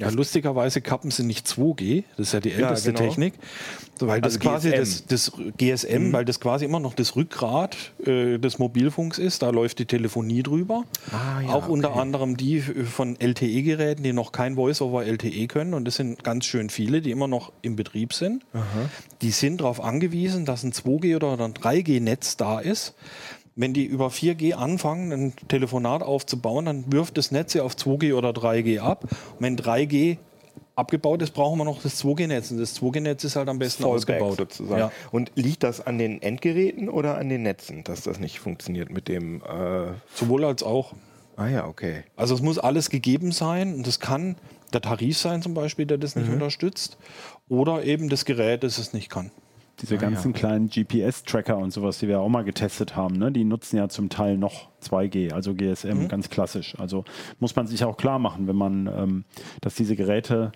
Ja, 0.00 0.10
lustigerweise 0.10 0.80
kappen 0.80 1.10
sie 1.10 1.24
nicht 1.24 1.46
2G, 1.48 2.04
das 2.16 2.28
ist 2.28 2.32
ja 2.32 2.38
die 2.40 2.52
älteste 2.52 2.92
genau. 2.92 3.08
Technik, 3.08 3.34
weil 3.98 4.20
das 4.20 4.34
Also 4.36 4.48
quasi 4.48 4.70
GSM. 4.70 4.78
das, 4.78 5.06
das 5.06 5.32
GSM, 5.56 6.12
weil 6.12 6.24
das 6.24 6.38
quasi 6.38 6.64
immer 6.64 6.78
noch 6.78 6.94
das 6.94 7.16
Rückgrat 7.16 7.76
äh, 8.06 8.38
des 8.38 8.60
Mobilfunks 8.60 9.18
ist, 9.18 9.42
da 9.42 9.50
läuft 9.50 9.80
die 9.80 9.86
Telefonie 9.86 10.44
drüber. 10.44 10.84
Ah, 11.10 11.40
ja, 11.40 11.48
Auch 11.48 11.66
unter 11.68 11.90
okay. 11.90 12.00
anderem 12.00 12.36
die 12.36 12.58
äh, 12.58 12.84
von 12.84 13.16
LTE-Geräten, 13.18 14.04
die 14.04 14.12
noch 14.12 14.30
kein 14.30 14.54
Voice-over 14.54 15.04
LTE 15.04 15.48
können 15.48 15.74
und 15.74 15.84
das 15.84 15.96
sind 15.96 16.22
ganz 16.22 16.44
schön 16.44 16.70
viele, 16.70 17.00
die 17.00 17.10
immer 17.10 17.26
noch 17.26 17.50
im 17.62 17.74
Betrieb 17.74 18.12
sind. 18.14 18.44
Die 19.20 19.32
sind 19.32 19.60
darauf 19.62 19.82
angewiesen, 19.82 20.44
dass 20.44 20.62
ein 20.62 20.72
2G 20.72 21.16
oder 21.16 21.32
ein 21.44 21.54
3G-Netz 21.54 22.36
da 22.36 22.60
ist. 22.60 22.94
Wenn 23.58 23.72
die 23.72 23.84
über 23.84 24.06
4G 24.06 24.54
anfangen, 24.54 25.12
ein 25.12 25.32
Telefonat 25.48 26.02
aufzubauen, 26.02 26.64
dann 26.64 26.92
wirft 26.92 27.18
das 27.18 27.32
Netz 27.32 27.54
ja 27.54 27.64
auf 27.64 27.74
2G 27.74 28.14
oder 28.14 28.30
3G 28.30 28.78
ab. 28.78 29.02
Und 29.02 29.40
wenn 29.40 29.56
3G 29.56 30.18
abgebaut 30.76 31.22
ist, 31.22 31.32
brauchen 31.32 31.58
wir 31.58 31.64
noch 31.64 31.82
das 31.82 32.00
2G-Netz. 32.02 32.52
Und 32.52 32.58
das 32.58 32.80
2G-Netz 32.80 33.24
ist 33.24 33.34
halt 33.34 33.48
am 33.48 33.58
besten 33.58 33.82
Fallback 33.82 34.22
ausgebaut. 34.22 34.36
sozusagen. 34.36 34.78
Ja. 34.78 34.92
Und 35.10 35.32
liegt 35.34 35.64
das 35.64 35.84
an 35.84 35.98
den 35.98 36.22
Endgeräten 36.22 36.88
oder 36.88 37.18
an 37.18 37.28
den 37.28 37.42
Netzen, 37.42 37.82
dass 37.82 38.02
das 38.02 38.20
nicht 38.20 38.38
funktioniert 38.38 38.90
mit 38.90 39.08
dem? 39.08 39.42
Äh 39.42 39.88
Sowohl 40.14 40.44
als 40.44 40.62
auch. 40.62 40.94
ah 41.36 41.48
ja, 41.48 41.66
okay. 41.66 42.04
Also 42.14 42.36
es 42.36 42.40
muss 42.40 42.60
alles 42.60 42.90
gegeben 42.90 43.32
sein 43.32 43.74
und 43.74 43.88
das 43.88 43.98
kann 43.98 44.36
der 44.72 44.82
Tarif 44.82 45.18
sein 45.18 45.42
zum 45.42 45.54
Beispiel, 45.54 45.86
der 45.86 45.98
das 45.98 46.14
nicht 46.14 46.30
unterstützt, 46.30 46.96
oder 47.48 47.82
eben 47.82 48.08
das 48.08 48.24
Gerät, 48.24 48.62
das 48.62 48.78
es 48.78 48.92
nicht 48.92 49.10
kann. 49.10 49.32
Diese 49.80 49.96
ganzen 49.96 50.32
kleinen 50.32 50.68
GPS-Tracker 50.68 51.56
und 51.56 51.72
sowas, 51.72 51.98
die 51.98 52.08
wir 52.08 52.20
auch 52.20 52.28
mal 52.28 52.42
getestet 52.42 52.96
haben, 52.96 53.16
ne, 53.16 53.30
die 53.30 53.44
nutzen 53.44 53.76
ja 53.76 53.88
zum 53.88 54.08
Teil 54.08 54.36
noch 54.36 54.68
2G, 54.82 55.32
also 55.32 55.54
GSM, 55.54 56.08
ganz 56.08 56.30
klassisch. 56.30 56.78
Also 56.78 57.04
muss 57.38 57.54
man 57.54 57.66
sich 57.66 57.84
auch 57.84 57.96
klar 57.96 58.18
machen, 58.18 58.48
wenn 58.48 58.56
man, 58.56 58.86
ähm, 58.86 59.24
dass 59.60 59.76
diese 59.76 59.94
Geräte, 59.94 60.50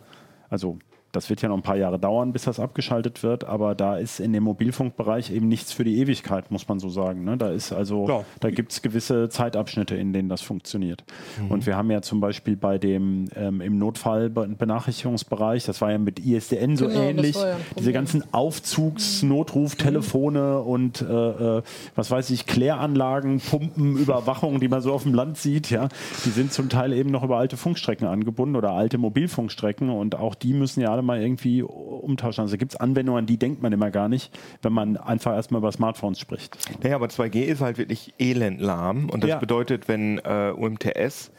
also 0.49 0.79
Das 1.13 1.31
wird 1.31 1.43
ja 1.43 1.49
noch 1.49 1.57
ein 1.57 1.63
paar 1.63 1.77
Jahre 1.77 1.99
dauern, 1.99 2.33
bis 2.33 2.45
das 2.45 2.59
abgeschaltet 2.59 3.23
wird, 3.23 3.45
aber 3.45 3.75
da 3.75 3.97
ist 3.97 4.19
in 4.19 4.33
dem 4.33 4.43
Mobilfunkbereich 4.45 5.31
eben 5.31 5.47
nichts 5.49 5.73
für 5.73 5.85
die 5.85 5.99
Ewigkeit, 5.99 6.51
muss 6.51 6.69
man 6.69 6.81
so 6.81 6.89
sagen. 6.89 7.25
Ne? 7.25 7.37
Da 7.37 7.51
ist 7.51 7.73
also, 7.73 8.09
Ja. 8.09 8.25
da 8.41 8.51
gibt 8.51 8.73
es 8.73 8.83
gewisse 8.83 9.29
Zeitabschnitte, 9.29 9.95
in 9.95 10.13
denen 10.13 10.29
das 10.29 10.41
funktioniert. 10.43 11.05
Und 11.49 11.67
wir 11.67 11.77
haben 11.77 11.91
ja 11.91 12.03
zum 12.03 12.21
Beispiel 12.21 12.57
bei 12.57 12.79
dem 12.79 13.29
ähm, 13.37 13.61
im 13.61 13.79
Notfallbenachrichtigungsbereich, 13.79 15.65
das 15.65 15.81
war 15.81 15.93
ja 15.93 15.99
mit 15.99 16.19
ISDN 16.25 16.77
so 16.77 16.89
Genau, 16.89 17.01
ähnlich, 17.01 17.37
ja 17.37 17.57
diese 17.79 17.93
ganzen 17.93 18.25
Aufzugs-Notruftelefone 18.33 20.61
und 20.61 21.03
äh, 21.03 21.59
äh, 21.59 21.63
was 21.95 22.11
weiß 22.11 22.31
ich, 22.31 22.47
Kläranlagen, 22.47 23.41
Pumpen, 23.41 23.97
Überwachung, 23.99 24.61
die 24.61 24.69
man 24.69 24.81
so 24.81 24.93
auf 24.93 25.03
dem 25.05 25.15
Land 25.15 25.39
sieht, 25.39 25.71
ja, 25.71 25.89
die 26.25 26.31
sind 26.31 26.53
zum 26.53 26.69
Teil 26.69 26.93
eben 26.93 27.11
noch 27.11 27.23
über 27.23 27.39
alte 27.39 27.57
Funkstrecken 27.57 28.07
angebunden 28.07 28.57
oder 28.57 28.73
alte 28.73 28.99
Mobilfunkstrecken 28.99 29.91
und 29.91 30.15
auch 30.17 30.35
die 30.35 30.53
müssen 30.55 30.81
ja 30.81 30.91
alle 30.93 31.02
mal 31.03 31.21
irgendwie 31.21 31.63
umtauschen. 31.63 32.43
Also 32.43 32.57
gibt 32.57 32.73
es 32.73 32.77
Anwendungen, 32.81 33.21
an 33.21 33.27
die 33.27 33.37
denkt 33.39 33.63
man 33.63 33.73
immer 33.73 33.91
gar 33.91 34.09
nicht, 34.09 34.37
wenn 34.63 34.73
man 34.73 34.97
einfach 34.97 35.35
erstmal 35.35 35.61
über 35.61 35.73
Smartphones 35.73 36.19
spricht. 36.19 36.57
Naja, 36.83 36.97
aber 36.97 37.07
2G 37.07 37.43
ist 37.43 37.61
halt 37.61 37.79
wirklich 37.79 38.15
elendlahm. 38.19 39.11
Und 39.11 39.23
das 39.23 39.31
Ja. 39.31 39.39
bedeutet, 39.39 39.89
wenn 39.89 40.19
äh, 40.19 40.53
UMTS 40.57 41.31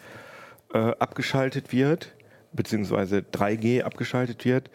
äh, 0.74 0.78
abgeschaltet 1.00 1.72
wird, 1.72 2.14
beziehungsweise 2.54 3.18
3G 3.32 3.82
abgeschaltet 3.82 4.46
wird, 4.46 4.70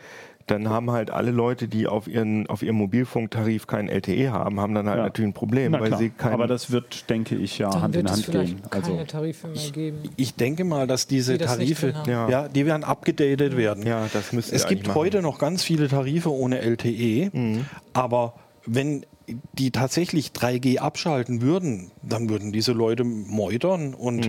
dann 0.50 0.68
haben 0.68 0.90
halt 0.90 1.10
alle 1.10 1.30
Leute, 1.30 1.68
die 1.68 1.86
auf, 1.86 2.08
ihren, 2.08 2.46
auf 2.48 2.62
ihrem 2.62 2.76
Mobilfunktarif 2.76 3.66
keinen 3.66 3.88
LTE 3.88 4.30
haben, 4.32 4.58
haben 4.60 4.74
dann 4.74 4.86
halt 4.88 4.98
Ja. 4.98 5.02
natürlich 5.04 5.30
ein 5.30 5.34
Problem, 5.34 5.72
Na 5.72 5.80
weil 5.80 5.88
klar. 5.88 5.98
sie 6.00 6.10
kein 6.10 6.32
Aber 6.32 6.46
das 6.46 6.70
wird, 6.70 7.08
denke 7.10 7.34
ich, 7.36 7.58
ja 7.58 7.70
Dann 7.70 7.82
Hand 7.82 7.94
wird 7.94 8.06
in 8.06 8.12
Hand 8.12 8.26
gehen. 8.30 8.62
keine 8.70 8.84
Also, 8.84 9.04
Tarife 9.04 9.48
mehr 9.48 9.70
geben. 9.70 9.98
Ich 10.16 10.34
denke 10.34 10.64
mal, 10.64 10.86
dass 10.86 11.06
diese 11.06 11.32
Die 11.32 11.38
das 11.38 11.52
Tarife, 11.56 11.94
haben. 11.94 12.10
Ja. 12.10 12.28
ja. 12.28 12.48
die 12.48 12.66
werden 12.66 12.84
abgedatet 12.84 13.56
werden. 13.56 13.86
Ja, 13.86 14.06
das 14.12 14.32
müsste 14.32 14.54
Es 14.56 14.66
gibt 14.66 14.94
heute 14.94 15.22
noch 15.22 15.38
ganz 15.38 15.62
viele 15.62 15.88
Tarife 15.88 16.32
ohne 16.32 16.60
LTE, 16.60 17.30
Mhm. 17.32 17.64
aber 17.92 18.34
wenn 18.66 19.04
die 19.52 19.70
tatsächlich 19.70 20.32
3G 20.32 20.78
abschalten 20.78 21.42
würden, 21.42 21.90
dann 22.02 22.30
würden 22.30 22.50
diese 22.50 22.72
Leute 22.72 23.04
meutern 23.04 23.92
und 23.92 24.26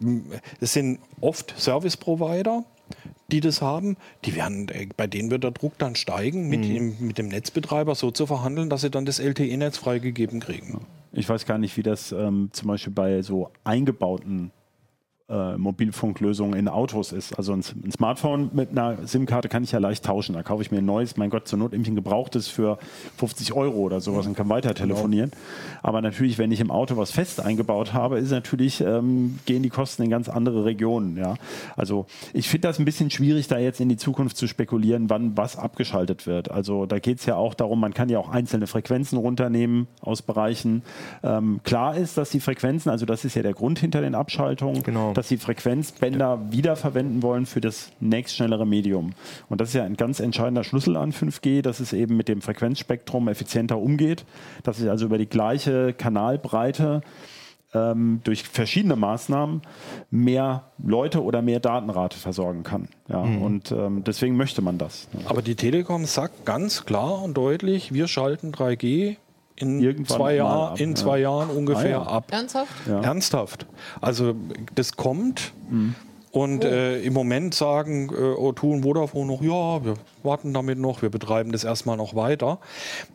Mhm. 0.00 0.24
es 0.60 0.74
sind 0.74 0.98
oft 1.22 1.54
Service 1.58 1.96
Provider, 1.96 2.64
die 3.32 3.40
das 3.40 3.60
haben, 3.62 3.96
die 4.24 4.34
werden, 4.36 4.68
äh, 4.68 4.86
bei 4.96 5.06
denen 5.06 5.30
wird 5.30 5.42
der 5.44 5.50
Druck 5.50 5.76
dann 5.78 5.94
steigen, 5.96 6.48
mit, 6.48 6.60
Mhm. 6.60 6.74
dem, 6.74 6.96
mit 7.06 7.18
dem 7.18 7.28
Netzbetreiber 7.28 7.94
so 7.94 8.10
zu 8.10 8.26
verhandeln, 8.26 8.68
dass 8.70 8.82
sie 8.82 8.90
dann 8.90 9.04
das 9.06 9.18
LTE-Netz 9.18 9.78
freigegeben 9.78 10.38
kriegen. 10.40 10.86
ich 11.12 11.28
weiß 11.28 11.44
gar 11.46 11.58
nicht, 11.58 11.76
wie 11.76 11.82
das 11.82 12.12
ähm, 12.12 12.50
zum 12.52 12.68
Beispiel 12.68 12.92
bei 12.92 13.22
so 13.22 13.50
eingebauten 13.64 14.50
äh, 15.32 15.56
Mobilfunklösungen 15.56 16.58
in 16.58 16.68
Autos 16.68 17.12
ist. 17.12 17.36
Also 17.38 17.52
ein, 17.52 17.64
ein 17.84 17.90
Smartphone 17.90 18.50
mit 18.52 18.70
einer 18.70 18.98
SIM-Karte 19.04 19.48
kann 19.48 19.64
ich 19.64 19.72
ja 19.72 19.78
leicht 19.78 20.04
tauschen. 20.04 20.34
Da 20.34 20.42
kaufe 20.42 20.62
ich 20.62 20.70
mir 20.70 20.78
ein 20.78 20.84
neues, 20.84 21.16
mein 21.16 21.30
Gott, 21.30 21.48
zur 21.48 21.58
Not 21.58 21.72
irgendwie 21.72 21.92
ein 21.92 21.96
gebrauchtes 21.96 22.48
für 22.48 22.78
50 23.16 23.54
Euro 23.54 23.78
oder 23.78 24.00
sowas 24.00 24.26
und 24.26 24.36
kann 24.36 24.48
weiter 24.48 24.74
telefonieren. 24.74 25.32
Aber 25.82 26.02
natürlich, 26.02 26.38
wenn 26.38 26.52
ich 26.52 26.60
im 26.60 26.70
Auto 26.70 26.96
was 26.96 27.10
fest 27.10 27.40
eingebaut 27.40 27.92
habe, 27.94 28.18
ist 28.18 28.30
natürlich, 28.30 28.80
ähm, 28.80 29.38
gehen 29.46 29.62
die 29.62 29.70
Kosten 29.70 30.02
in 30.02 30.10
ganz 30.10 30.28
andere 30.28 30.64
Regionen. 30.64 31.16
Ja? 31.16 31.34
Also 31.76 32.06
ich 32.32 32.48
finde 32.48 32.68
das 32.68 32.78
ein 32.78 32.84
bisschen 32.84 33.10
schwierig, 33.10 33.48
da 33.48 33.58
jetzt 33.58 33.80
in 33.80 33.88
die 33.88 33.96
Zukunft 33.96 34.36
zu 34.36 34.46
spekulieren, 34.46 35.08
wann 35.08 35.36
was 35.36 35.56
abgeschaltet 35.56 36.26
wird. 36.26 36.50
Also 36.50 36.86
da 36.86 36.98
geht 36.98 37.20
es 37.20 37.26
ja 37.26 37.36
auch 37.36 37.54
darum, 37.54 37.80
man 37.80 37.94
kann 37.94 38.08
ja 38.08 38.18
auch 38.18 38.28
einzelne 38.28 38.66
Frequenzen 38.66 39.16
runternehmen 39.16 39.86
aus 40.00 40.22
Bereichen. 40.22 40.82
Ähm, 41.22 41.60
klar 41.64 41.96
ist, 41.96 42.18
dass 42.18 42.30
die 42.30 42.40
Frequenzen, 42.40 42.90
also 42.90 43.06
das 43.06 43.24
ist 43.24 43.34
ja 43.34 43.42
der 43.42 43.54
Grund 43.54 43.78
hinter 43.78 44.00
den 44.00 44.14
Abschaltungen, 44.14 44.82
Genau. 44.82 45.12
Dass 45.22 45.28
die 45.28 45.36
Frequenzbänder 45.36 46.50
wiederverwenden 46.50 47.22
wollen 47.22 47.46
für 47.46 47.60
das 47.60 47.92
nächstschnellere 48.00 48.66
Medium. 48.66 49.12
Und 49.48 49.60
das 49.60 49.68
ist 49.68 49.74
ja 49.74 49.84
ein 49.84 49.96
ganz 49.96 50.18
entscheidender 50.18 50.64
Schlüssel 50.64 50.96
an 50.96 51.12
5G, 51.12 51.62
dass 51.62 51.78
es 51.78 51.92
eben 51.92 52.16
mit 52.16 52.26
dem 52.26 52.42
Frequenzspektrum 52.42 53.28
effizienter 53.28 53.78
umgeht, 53.78 54.24
dass 54.64 54.80
ich 54.80 54.90
also 54.90 55.06
über 55.06 55.18
die 55.18 55.28
gleiche 55.28 55.92
Kanalbreite 55.92 57.02
ähm, 57.72 58.20
durch 58.24 58.42
verschiedene 58.42 58.96
Maßnahmen 58.96 59.62
mehr 60.10 60.64
Leute 60.82 61.22
oder 61.22 61.40
mehr 61.40 61.60
Datenrate 61.60 62.18
versorgen 62.18 62.64
kann. 62.64 62.88
Ja, 63.08 63.18
Und 63.18 63.70
ähm, 63.70 64.02
deswegen 64.02 64.36
möchte 64.36 64.60
man 64.60 64.76
das. 64.76 65.06
ne? 65.12 65.20
Aber 65.26 65.42
die 65.42 65.54
Telekom 65.54 66.04
sagt 66.04 66.44
ganz 66.44 66.84
klar 66.84 67.22
und 67.22 67.34
deutlich, 67.36 67.94
wir 67.94 68.08
schalten 68.08 68.50
3G 68.50 69.18
in, 69.62 69.80
Irgendwann 69.80 70.16
zwei, 70.16 70.34
Jahr, 70.36 70.70
ab, 70.72 70.80
in 70.80 70.90
ja. 70.90 70.94
zwei 70.96 71.18
Jahren 71.18 71.50
ungefähr 71.50 72.00
Ah, 72.00 72.04
ja. 72.04 72.06
ab. 72.06 72.24
Ernsthaft? 72.30 72.72
Ja. 72.86 73.00
Ernsthaft. 73.00 73.66
Also 74.00 74.34
das 74.74 74.96
kommt. 74.96 75.52
Mhm. 75.70 75.94
Und 76.32 76.64
äh, 76.64 77.00
im 77.02 77.12
Moment 77.12 77.54
sagen 77.54 78.08
äh, 78.08 78.12
O2 78.14 78.62
und 78.72 78.82
Vodafone 78.82 79.26
noch, 79.26 79.42
ja, 79.42 79.84
wir 79.84 79.94
warten 80.22 80.54
damit 80.54 80.78
noch, 80.78 81.02
wir 81.02 81.10
betreiben 81.10 81.52
das 81.52 81.62
erstmal 81.62 81.98
noch 81.98 82.14
weiter. 82.14 82.58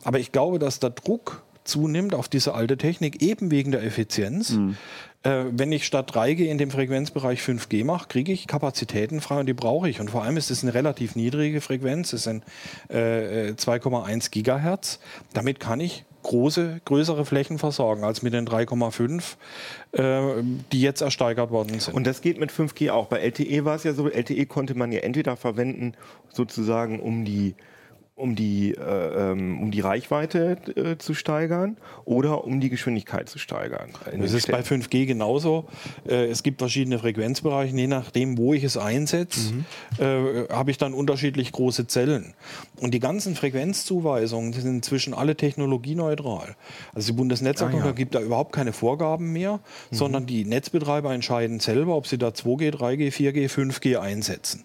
Aber 0.04 0.20
ich 0.20 0.30
glaube, 0.30 0.60
dass 0.60 0.78
der 0.78 0.90
Druck 0.90 1.42
zunimmt 1.64 2.14
auf 2.14 2.28
diese 2.28 2.54
alte 2.54 2.76
Technik, 2.76 3.20
eben 3.20 3.50
wegen 3.50 3.72
der 3.72 3.82
Effizienz. 3.82 4.50
Mhm. 4.50 4.76
Äh, 5.24 5.44
wenn 5.50 5.72
ich 5.72 5.84
statt 5.84 6.14
3G 6.14 6.46
in 6.46 6.58
dem 6.58 6.70
Frequenzbereich 6.70 7.40
5G 7.40 7.84
mache, 7.84 8.08
kriege 8.08 8.32
ich 8.32 8.46
Kapazitäten 8.46 9.20
frei 9.20 9.40
und 9.40 9.46
die 9.46 9.54
brauche 9.54 9.88
ich. 9.88 10.00
Und 10.00 10.10
vor 10.10 10.22
allem 10.22 10.36
ist 10.36 10.50
es 10.50 10.62
eine 10.62 10.74
relativ 10.74 11.16
niedrige 11.16 11.60
Frequenz, 11.60 12.12
es 12.12 12.24
sind 12.24 12.44
äh, 12.90 13.48
äh, 13.48 13.52
2,1 13.52 14.30
Gigahertz. 14.30 15.00
Damit 15.32 15.58
kann 15.58 15.80
ich 15.80 16.04
große, 16.22 16.80
größere 16.84 17.24
Flächen 17.24 17.58
versorgen 17.58 18.04
als 18.04 18.22
mit 18.22 18.32
den 18.32 18.46
3,5, 18.46 19.36
äh, 19.92 20.42
die 20.72 20.82
jetzt 20.82 21.00
ersteigert 21.00 21.50
worden 21.50 21.80
sind. 21.80 21.94
Und 21.94 22.06
das 22.06 22.20
geht 22.20 22.38
mit 22.38 22.52
5G 22.52 22.90
auch. 22.90 23.06
Bei 23.06 23.18
LTE 23.18 23.64
war 23.64 23.74
es 23.74 23.84
ja 23.84 23.94
so, 23.94 24.08
LTE 24.08 24.46
konnte 24.46 24.76
man 24.76 24.92
ja 24.92 25.00
entweder 25.00 25.36
verwenden, 25.36 25.94
sozusagen 26.28 27.00
um 27.00 27.24
die 27.24 27.54
um 28.18 28.34
die, 28.34 28.72
äh, 28.74 29.30
ähm, 29.32 29.60
um 29.62 29.70
die 29.70 29.80
Reichweite 29.80 30.56
äh, 30.76 30.98
zu 30.98 31.14
steigern 31.14 31.76
oder 32.04 32.44
um 32.44 32.60
die 32.60 32.68
Geschwindigkeit 32.68 33.28
zu 33.28 33.38
steigern. 33.38 33.90
Das 34.18 34.32
ist 34.32 34.50
bei 34.50 34.62
Städten. 34.62 34.82
5G 34.82 35.06
genauso. 35.06 35.66
Äh, 36.08 36.26
es 36.26 36.42
gibt 36.42 36.58
verschiedene 36.60 36.98
Frequenzbereiche. 36.98 37.74
Je 37.76 37.86
nachdem, 37.86 38.36
wo 38.38 38.54
ich 38.54 38.64
es 38.64 38.76
einsetze, 38.76 39.54
äh, 39.98 40.48
habe 40.52 40.70
ich 40.70 40.78
dann 40.78 40.94
unterschiedlich 40.94 41.52
große 41.52 41.86
Zellen. 41.86 42.34
Und 42.80 42.92
die 42.92 43.00
ganzen 43.00 43.34
Frequenzzuweisungen 43.36 44.52
sind 44.52 44.66
inzwischen 44.66 45.14
alle 45.14 45.36
technologieneutral. 45.36 46.56
Also 46.94 47.12
die 47.12 47.16
Bundesnetzagentur 47.16 47.84
Ah, 47.84 47.86
ja. 47.86 47.92
gibt 47.92 48.14
da 48.14 48.20
überhaupt 48.20 48.52
keine 48.52 48.72
Vorgaben 48.72 49.32
mehr, 49.32 49.60
sondern 49.90 50.26
die 50.26 50.44
Netzbetreiber 50.44 51.12
entscheiden 51.14 51.60
selber, 51.60 51.94
ob 51.96 52.06
sie 52.06 52.18
da 52.18 52.28
2G, 52.28 52.70
3G, 52.72 53.10
4G, 53.12 53.48
5G 53.48 53.96
einsetzen. 53.98 54.64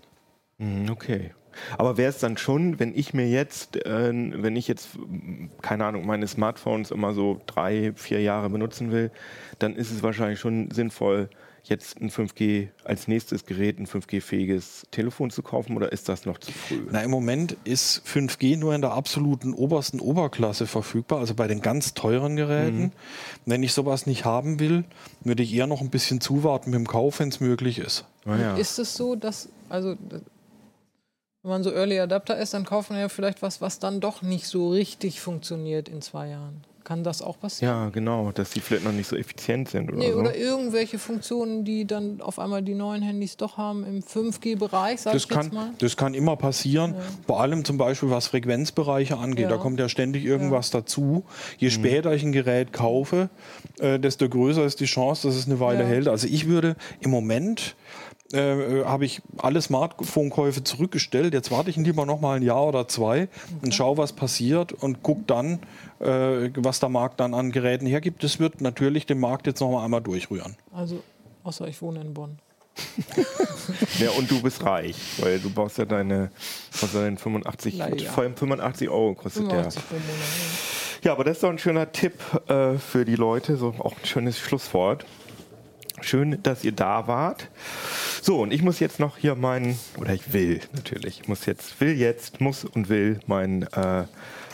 Mhm, 0.58 0.90
Okay. 0.90 1.32
Aber 1.78 1.98
wäre 1.98 2.10
es 2.10 2.20
dann 2.20 2.38
schon, 2.38 2.80
wenn 2.80 2.96
ich 2.96 3.14
mir 3.14 3.28
jetzt, 3.28 3.86
äh, 3.86 4.12
wenn 4.12 4.56
ich 4.56 4.68
jetzt, 4.68 4.90
keine 5.62 5.86
Ahnung, 5.86 6.06
meine 6.06 6.28
Smartphones 6.28 6.92
immer 6.92 7.14
so 7.14 7.42
drei, 7.46 7.94
vier 7.96 8.22
Jahre 8.22 8.50
benutzen 8.50 8.92
will, 8.92 9.12
dann 9.60 9.76
ist 9.76 9.92
es 9.92 10.04
wahrscheinlich 10.04 10.40
schon 10.40 10.72
sinnvoll, 10.72 11.30
jetzt 11.64 12.02
ein 12.02 12.10
5G 12.10 12.68
als 12.84 13.08
nächstes 13.08 13.46
Gerät, 13.46 13.80
ein 13.80 13.88
5G-fähiges 13.88 14.86
Telefon 14.92 15.30
zu 15.30 15.42
kaufen 15.42 15.76
oder 15.78 15.92
ist 15.92 16.10
das 16.10 16.26
noch 16.26 16.38
zu 16.38 16.52
früh? 16.52 16.86
Na, 16.92 17.02
im 17.02 17.12
Moment 17.12 17.56
ist 17.64 18.06
5G 18.06 18.58
nur 18.58 18.76
in 18.76 18.82
der 18.82 18.92
absoluten 18.92 19.54
obersten 19.54 20.00
Oberklasse 20.00 20.68
verfügbar, 20.68 21.20
also 21.20 21.36
bei 21.36 21.48
den 21.48 21.62
ganz 21.62 21.94
teuren 21.94 22.36
Geräten. 22.36 22.92
Wenn 23.46 23.64
ich 23.64 23.74
sowas 23.74 24.06
nicht 24.06 24.26
haben 24.26 24.60
will, 24.60 24.84
würde 25.22 25.44
ich 25.44 25.54
eher 25.54 25.68
noch 25.68 25.82
ein 25.82 25.90
bisschen 25.90 26.20
zuwarten 26.20 26.72
mit 26.72 26.80
dem 26.80 26.88
Kauf, 26.88 27.20
wenn 27.20 27.30
es 27.30 27.40
möglich 27.40 27.80
ist. 27.80 28.06
Ah, 28.26 28.36
ja. 28.36 28.58
Ist 28.58 28.78
es 28.80 28.96
so, 28.96 29.16
dass, 29.16 29.50
also, 29.70 29.96
wenn 31.44 31.50
man 31.52 31.64
so 31.64 31.72
Early 31.72 32.00
Adapter 32.00 32.38
ist, 32.38 32.54
dann 32.54 32.66
kauft 32.66 32.90
man 32.90 33.00
ja 33.00 33.10
vielleicht 33.10 33.42
was, 33.42 33.62
was 33.62 33.80
dann 33.80 34.00
doch 34.00 34.22
nicht 34.22 34.48
so 34.48 34.70
richtig 34.70 35.22
funktioniert 35.22 35.90
in 35.90 36.02
zwei 36.02 36.30
Jahren. 36.30 36.64
Kann 36.86 37.02
das 37.06 37.22
auch 37.22 37.40
passieren? 37.40 37.74
ja, 37.74 37.90
genau, 37.92 38.34
dass 38.34 38.50
die 38.50 38.60
vielleicht 38.60 38.84
noch 38.84 38.92
nicht 38.92 39.08
so 39.08 39.16
effizient 39.16 39.70
sind 39.70 39.88
oder 39.88 40.00
Nee, 40.00 40.12
so. 40.12 40.18
oder 40.20 40.36
irgendwelche 40.36 41.00
Funktionen, 41.00 41.64
die 41.64 41.86
dann 41.88 42.20
auf 42.20 42.40
einmal 42.40 42.62
die 42.62 42.74
neuen 42.74 43.02
Handys 43.02 43.38
doch 43.38 43.56
haben 43.56 43.86
im 43.86 44.02
5G-Bereich, 44.04 45.00
sag 45.00 45.14
Das 45.14 45.24
ich 45.24 45.30
jetzt 45.30 45.38
kann, 45.40 45.54
mal. 45.54 45.70
das 45.78 45.96
kann 45.96 46.14
immer 46.14 46.36
passieren, 46.36 46.94
vor 47.26 47.40
allem 47.40 47.64
zum 47.64 47.78
Beispiel 47.78 48.10
was 48.10 48.28
Frequenzbereiche 48.28 49.18
angeht. 49.18 49.44
Ja. 49.44 49.50
Da 49.52 49.58
kommt 49.58 49.80
ja 49.80 49.88
ständig 49.88 50.26
irgendwas 50.26 50.72
dazu. 50.72 51.24
Je 51.58 51.70
später 51.70 52.14
ich 52.14 52.24
ein 52.24 52.34
Gerät 52.34 52.74
kaufe, 52.74 53.30
äh, 53.80 53.98
desto 53.98 54.28
größer 54.28 54.66
ist 54.66 54.82
die 54.82 54.86
Chance, 54.86 55.26
dass 55.30 55.38
es 55.38 55.46
eine 55.46 55.62
Weile 55.62 55.84
Ja. 55.84 55.88
hält. 55.88 56.10
Also 56.10 56.28
ich 56.28 56.48
würde 56.50 56.76
im 57.00 57.12
Moment 57.12 57.78
äh, 58.34 58.84
habe 58.84 59.06
ich 59.06 59.22
alle 59.38 59.62
Smartphone-Käufe 59.62 60.64
zurückgestellt. 60.64 61.34
Jetzt 61.34 61.52
warte 61.52 61.70
ich 61.70 61.76
lieber 61.76 62.06
noch 62.06 62.20
mal 62.20 62.38
ein 62.38 62.44
Jahr 62.44 62.66
oder 62.68 62.88
zwei 62.88 63.30
und 63.62 63.74
schaue, 63.74 63.98
was 63.98 64.14
passiert 64.14 64.74
und 64.74 65.04
gucke 65.04 65.24
dann, 65.28 65.60
äh, 66.00 66.50
was 66.56 66.80
der 66.80 66.90
Markt 66.90 67.20
dann 67.20 67.34
an 67.34 67.52
Geräten 67.52 67.86
hergibt. 67.86 68.24
Das 68.24 68.40
wird 68.40 68.62
natürlich 68.62 69.06
den 69.06 69.20
Markt 69.20 69.48
jetzt 69.48 69.60
noch 69.60 69.72
mal 69.72 69.86
einmal 69.86 70.02
durchrühren. 70.02 70.56
Also, 70.72 71.04
außer 71.44 71.68
ich 71.68 71.82
wohne 71.82 72.02
in 72.02 72.14
Bonn. 72.14 72.40
Ja, 74.00 74.10
und 74.12 74.30
du 74.30 74.42
bist 74.42 74.64
reich, 74.66 74.98
weil 75.20 75.40
du 75.40 75.50
baust 75.50 75.78
ja 75.78 75.86
deine, 75.86 76.32
von 76.72 76.92
deinen 76.92 77.18
85, 77.18 77.76
Na 77.78 77.90
ja. 77.96 78.12
vor 78.12 78.24
allem 78.24 78.36
85 78.36 78.90
Euro 78.90 79.14
kostet 79.14 79.44
der. 79.44 79.72
85 79.72 79.84
pro 79.88 79.96
Monat. 79.96 81.04
Ja, 81.04 81.12
aber 81.12 81.24
das 81.24 81.38
ist 81.38 81.44
doch 81.44 81.50
ein 81.50 81.60
schöner 81.60 81.92
Tipp 81.92 82.14
äh, 82.48 82.78
für 82.78 83.06
die 83.06 83.16
Leute, 83.16 83.58
so 83.58 83.76
auch 83.80 83.94
ein 83.94 84.06
schönes 84.06 84.40
Schlusswort. 84.40 85.06
Schön, 86.04 86.44
dass 86.44 86.64
ihr 86.66 86.74
da 86.74 87.08
wart. 87.08 87.50
So, 88.22 88.42
und 88.42 88.52
ich 88.52 88.62
muss 88.62 88.82
jetzt 88.82 89.00
noch 89.00 89.18
hier 89.18 89.36
meinen, 89.36 89.80
oder 89.98 90.14
ich 90.14 90.34
will 90.34 90.60
natürlich, 90.74 91.22
ich 91.22 91.30
muss 91.30 91.46
jetzt, 91.46 91.80
will 91.80 91.94
jetzt, 91.98 92.42
muss 92.42 92.66
und 92.66 92.90
will 92.90 93.22
mein, 93.26 93.64
äh, 93.72 94.04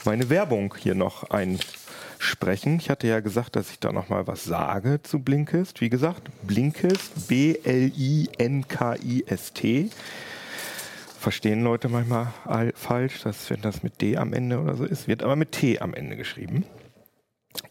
meine 0.06 0.30
Werbung 0.30 0.76
hier 0.78 0.94
noch 0.94 1.32
einsprechen. 1.32 2.78
Ich 2.78 2.92
hatte 2.92 3.08
ja 3.08 3.20
gesagt, 3.20 3.56
dass 3.56 3.72
ich 3.72 3.80
da 3.80 3.92
noch 3.92 4.10
mal 4.10 4.28
was 4.28 4.44
sage 4.44 5.02
zu 5.02 5.18
Blinkist. 5.20 5.82
Wie 5.82 5.90
gesagt, 5.90 6.30
Blinkist, 6.44 7.28
B-L-I-N-K-I-S-T. 7.28 7.90
Verstehen 11.20 11.64
Leute 11.64 11.90
manchmal 11.90 12.28
falsch, 12.76 13.24
dass 13.24 13.50
wenn 13.50 13.62
das 13.62 13.82
mit 13.82 14.02
D 14.02 14.18
am 14.18 14.34
Ende 14.34 14.60
oder 14.60 14.76
so 14.76 14.86
ist, 14.86 15.08
wird 15.08 15.24
aber 15.24 15.36
mit 15.36 15.52
T 15.52 15.80
am 15.80 15.96
Ende 15.96 16.16
geschrieben. 16.16 16.64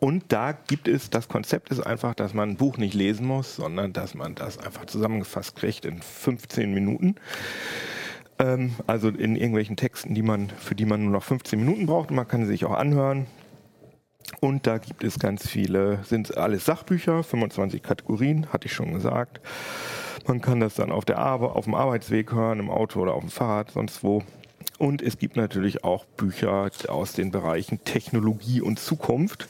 Und 0.01 0.24
da 0.29 0.53
gibt 0.53 0.89
es, 0.89 1.11
das 1.11 1.29
Konzept 1.29 1.70
ist 1.70 1.81
einfach, 1.81 2.14
dass 2.14 2.35
man 2.35 2.51
ein 2.51 2.57
Buch 2.57 2.79
nicht 2.79 2.95
lesen 2.95 3.26
muss, 3.26 3.57
sondern 3.57 3.93
dass 3.93 4.14
man 4.14 4.35
das 4.35 4.59
einfach 4.59 4.87
zusammengefasst 4.87 5.57
kriegt 5.57 5.85
in 5.85 6.03
15 6.03 6.72
Minuten. 6.72 7.14
Ähm, 8.39 8.74
also 8.87 9.09
in 9.09 9.37
irgendwelchen 9.37 9.76
Texten, 9.76 10.14
die 10.14 10.22
man, 10.22 10.51
für 10.51 10.74
die 10.74 10.85
man 10.85 11.03
nur 11.03 11.12
noch 11.12 11.22
15 11.22 11.59
Minuten 11.59 11.87
braucht. 11.87 12.11
Und 12.11 12.16
man 12.16 12.29
kann 12.29 12.43
sie 12.43 12.53
sich 12.53 12.64
auch 12.64 12.74
anhören. 12.74 13.26
Und 14.41 14.66
da 14.66 14.79
gibt 14.79 15.05
es 15.05 15.18
ganz 15.18 15.49
viele, 15.49 16.05
sind 16.05 16.37
alles 16.37 16.64
Sachbücher, 16.64 17.22
25 17.22 17.83
Kategorien, 17.83 18.53
hatte 18.53 18.66
ich 18.66 18.72
schon 18.72 18.93
gesagt. 18.93 19.41
Man 20.26 20.41
kann 20.41 20.61
das 20.61 20.74
dann 20.74 20.93
auf, 20.93 21.05
der 21.05 21.18
Arbe 21.18 21.55
auf 21.57 21.64
dem 21.64 21.74
Arbeitsweg 21.74 22.33
hören, 22.33 22.59
im 22.59 22.70
Auto 22.70 23.01
oder 23.01 23.14
auf 23.14 23.22
dem 23.22 23.31
Fahrrad, 23.31 23.70
sonst 23.70 24.03
wo. 24.03 24.22
Und 24.79 25.03
es 25.03 25.19
gibt 25.19 25.37
natürlich 25.37 25.83
auch 25.83 26.05
Bücher 26.05 26.71
aus 26.89 27.13
den 27.13 27.33
Bereichen 27.33 27.83
Technologie 27.85 28.61
und 28.61 28.79
Zukunft. 28.79 29.49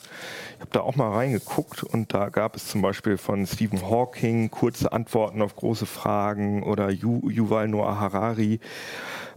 Ich 0.54 0.60
habe 0.60 0.70
da 0.72 0.80
auch 0.80 0.96
mal 0.96 1.12
reingeguckt 1.12 1.82
und 1.82 2.14
da 2.14 2.30
gab 2.30 2.56
es 2.56 2.66
zum 2.66 2.80
Beispiel 2.80 3.18
von 3.18 3.46
Stephen 3.46 3.82
Hawking 3.82 4.50
kurze 4.50 4.90
Antworten 4.90 5.42
auf 5.42 5.54
große 5.54 5.86
Fragen 5.86 6.62
oder 6.62 6.90
Yu, 6.90 7.28
Yuval 7.28 7.68
Noah 7.68 8.00
Harari 8.00 8.58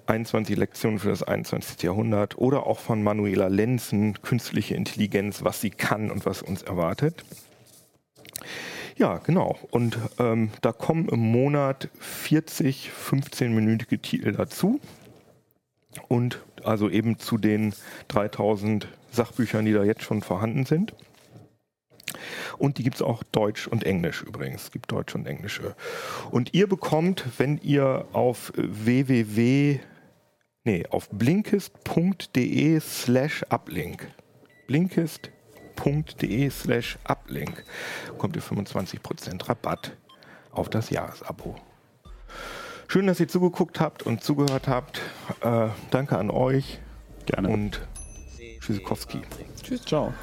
21 0.07 0.57
Lektionen 0.57 0.99
für 0.99 1.09
das 1.09 1.23
21. 1.23 1.83
Jahrhundert 1.83 2.37
oder 2.37 2.65
auch 2.67 2.79
von 2.79 3.03
Manuela 3.03 3.47
Lenzen 3.47 4.21
künstliche 4.21 4.75
Intelligenz, 4.75 5.43
was 5.43 5.61
sie 5.61 5.69
kann 5.69 6.09
und 6.09 6.25
was 6.25 6.41
uns 6.41 6.63
erwartet. 6.63 7.23
Ja, 8.97 9.17
genau. 9.17 9.57
Und 9.71 9.97
ähm, 10.19 10.51
da 10.61 10.71
kommen 10.71 11.09
im 11.09 11.19
Monat 11.19 11.89
40 11.99 12.91
15-minütige 12.91 14.01
Titel 14.01 14.31
dazu. 14.33 14.79
Und 16.07 16.41
also 16.63 16.89
eben 16.89 17.19
zu 17.19 17.37
den 17.37 17.73
3000 18.07 18.87
Sachbüchern, 19.11 19.65
die 19.65 19.73
da 19.73 19.83
jetzt 19.83 20.03
schon 20.03 20.21
vorhanden 20.21 20.65
sind. 20.65 20.93
Und 22.57 22.77
die 22.77 22.83
gibt 22.83 22.95
es 22.97 23.01
auch 23.01 23.23
Deutsch 23.23 23.67
und 23.67 23.83
Englisch 23.83 24.21
übrigens. 24.21 24.63
Es 24.63 24.71
gibt 24.71 24.91
Deutsch 24.91 25.15
und 25.15 25.25
Englische. 25.27 25.75
Und 26.29 26.53
ihr 26.53 26.67
bekommt, 26.67 27.25
wenn 27.37 27.57
ihr 27.57 28.05
auf 28.13 28.53
www, 28.55 29.79
nee, 30.63 30.85
auf 30.89 31.09
blinkist.de 31.09 32.79
slash 32.79 33.43
uplink, 33.49 34.07
blinkist.de 34.67 36.49
slash 36.49 36.97
uplink, 37.03 37.63
bekommt 38.07 38.35
ihr 38.35 38.43
25% 38.43 39.49
Rabatt 39.49 39.97
auf 40.51 40.69
das 40.69 40.89
Jahresabo. 40.89 41.55
Schön, 42.91 43.07
dass 43.07 43.21
ihr 43.21 43.29
zugeguckt 43.29 43.79
habt 43.79 44.03
und 44.03 44.21
zugehört 44.21 44.67
habt. 44.67 44.99
Äh, 45.39 45.69
danke 45.91 46.17
an 46.17 46.29
euch 46.29 46.81
Gerne. 47.25 47.47
und 47.47 47.87
Tschüssikowski. 48.59 49.21
Tschüss, 49.63 49.85
ciao. 49.85 50.13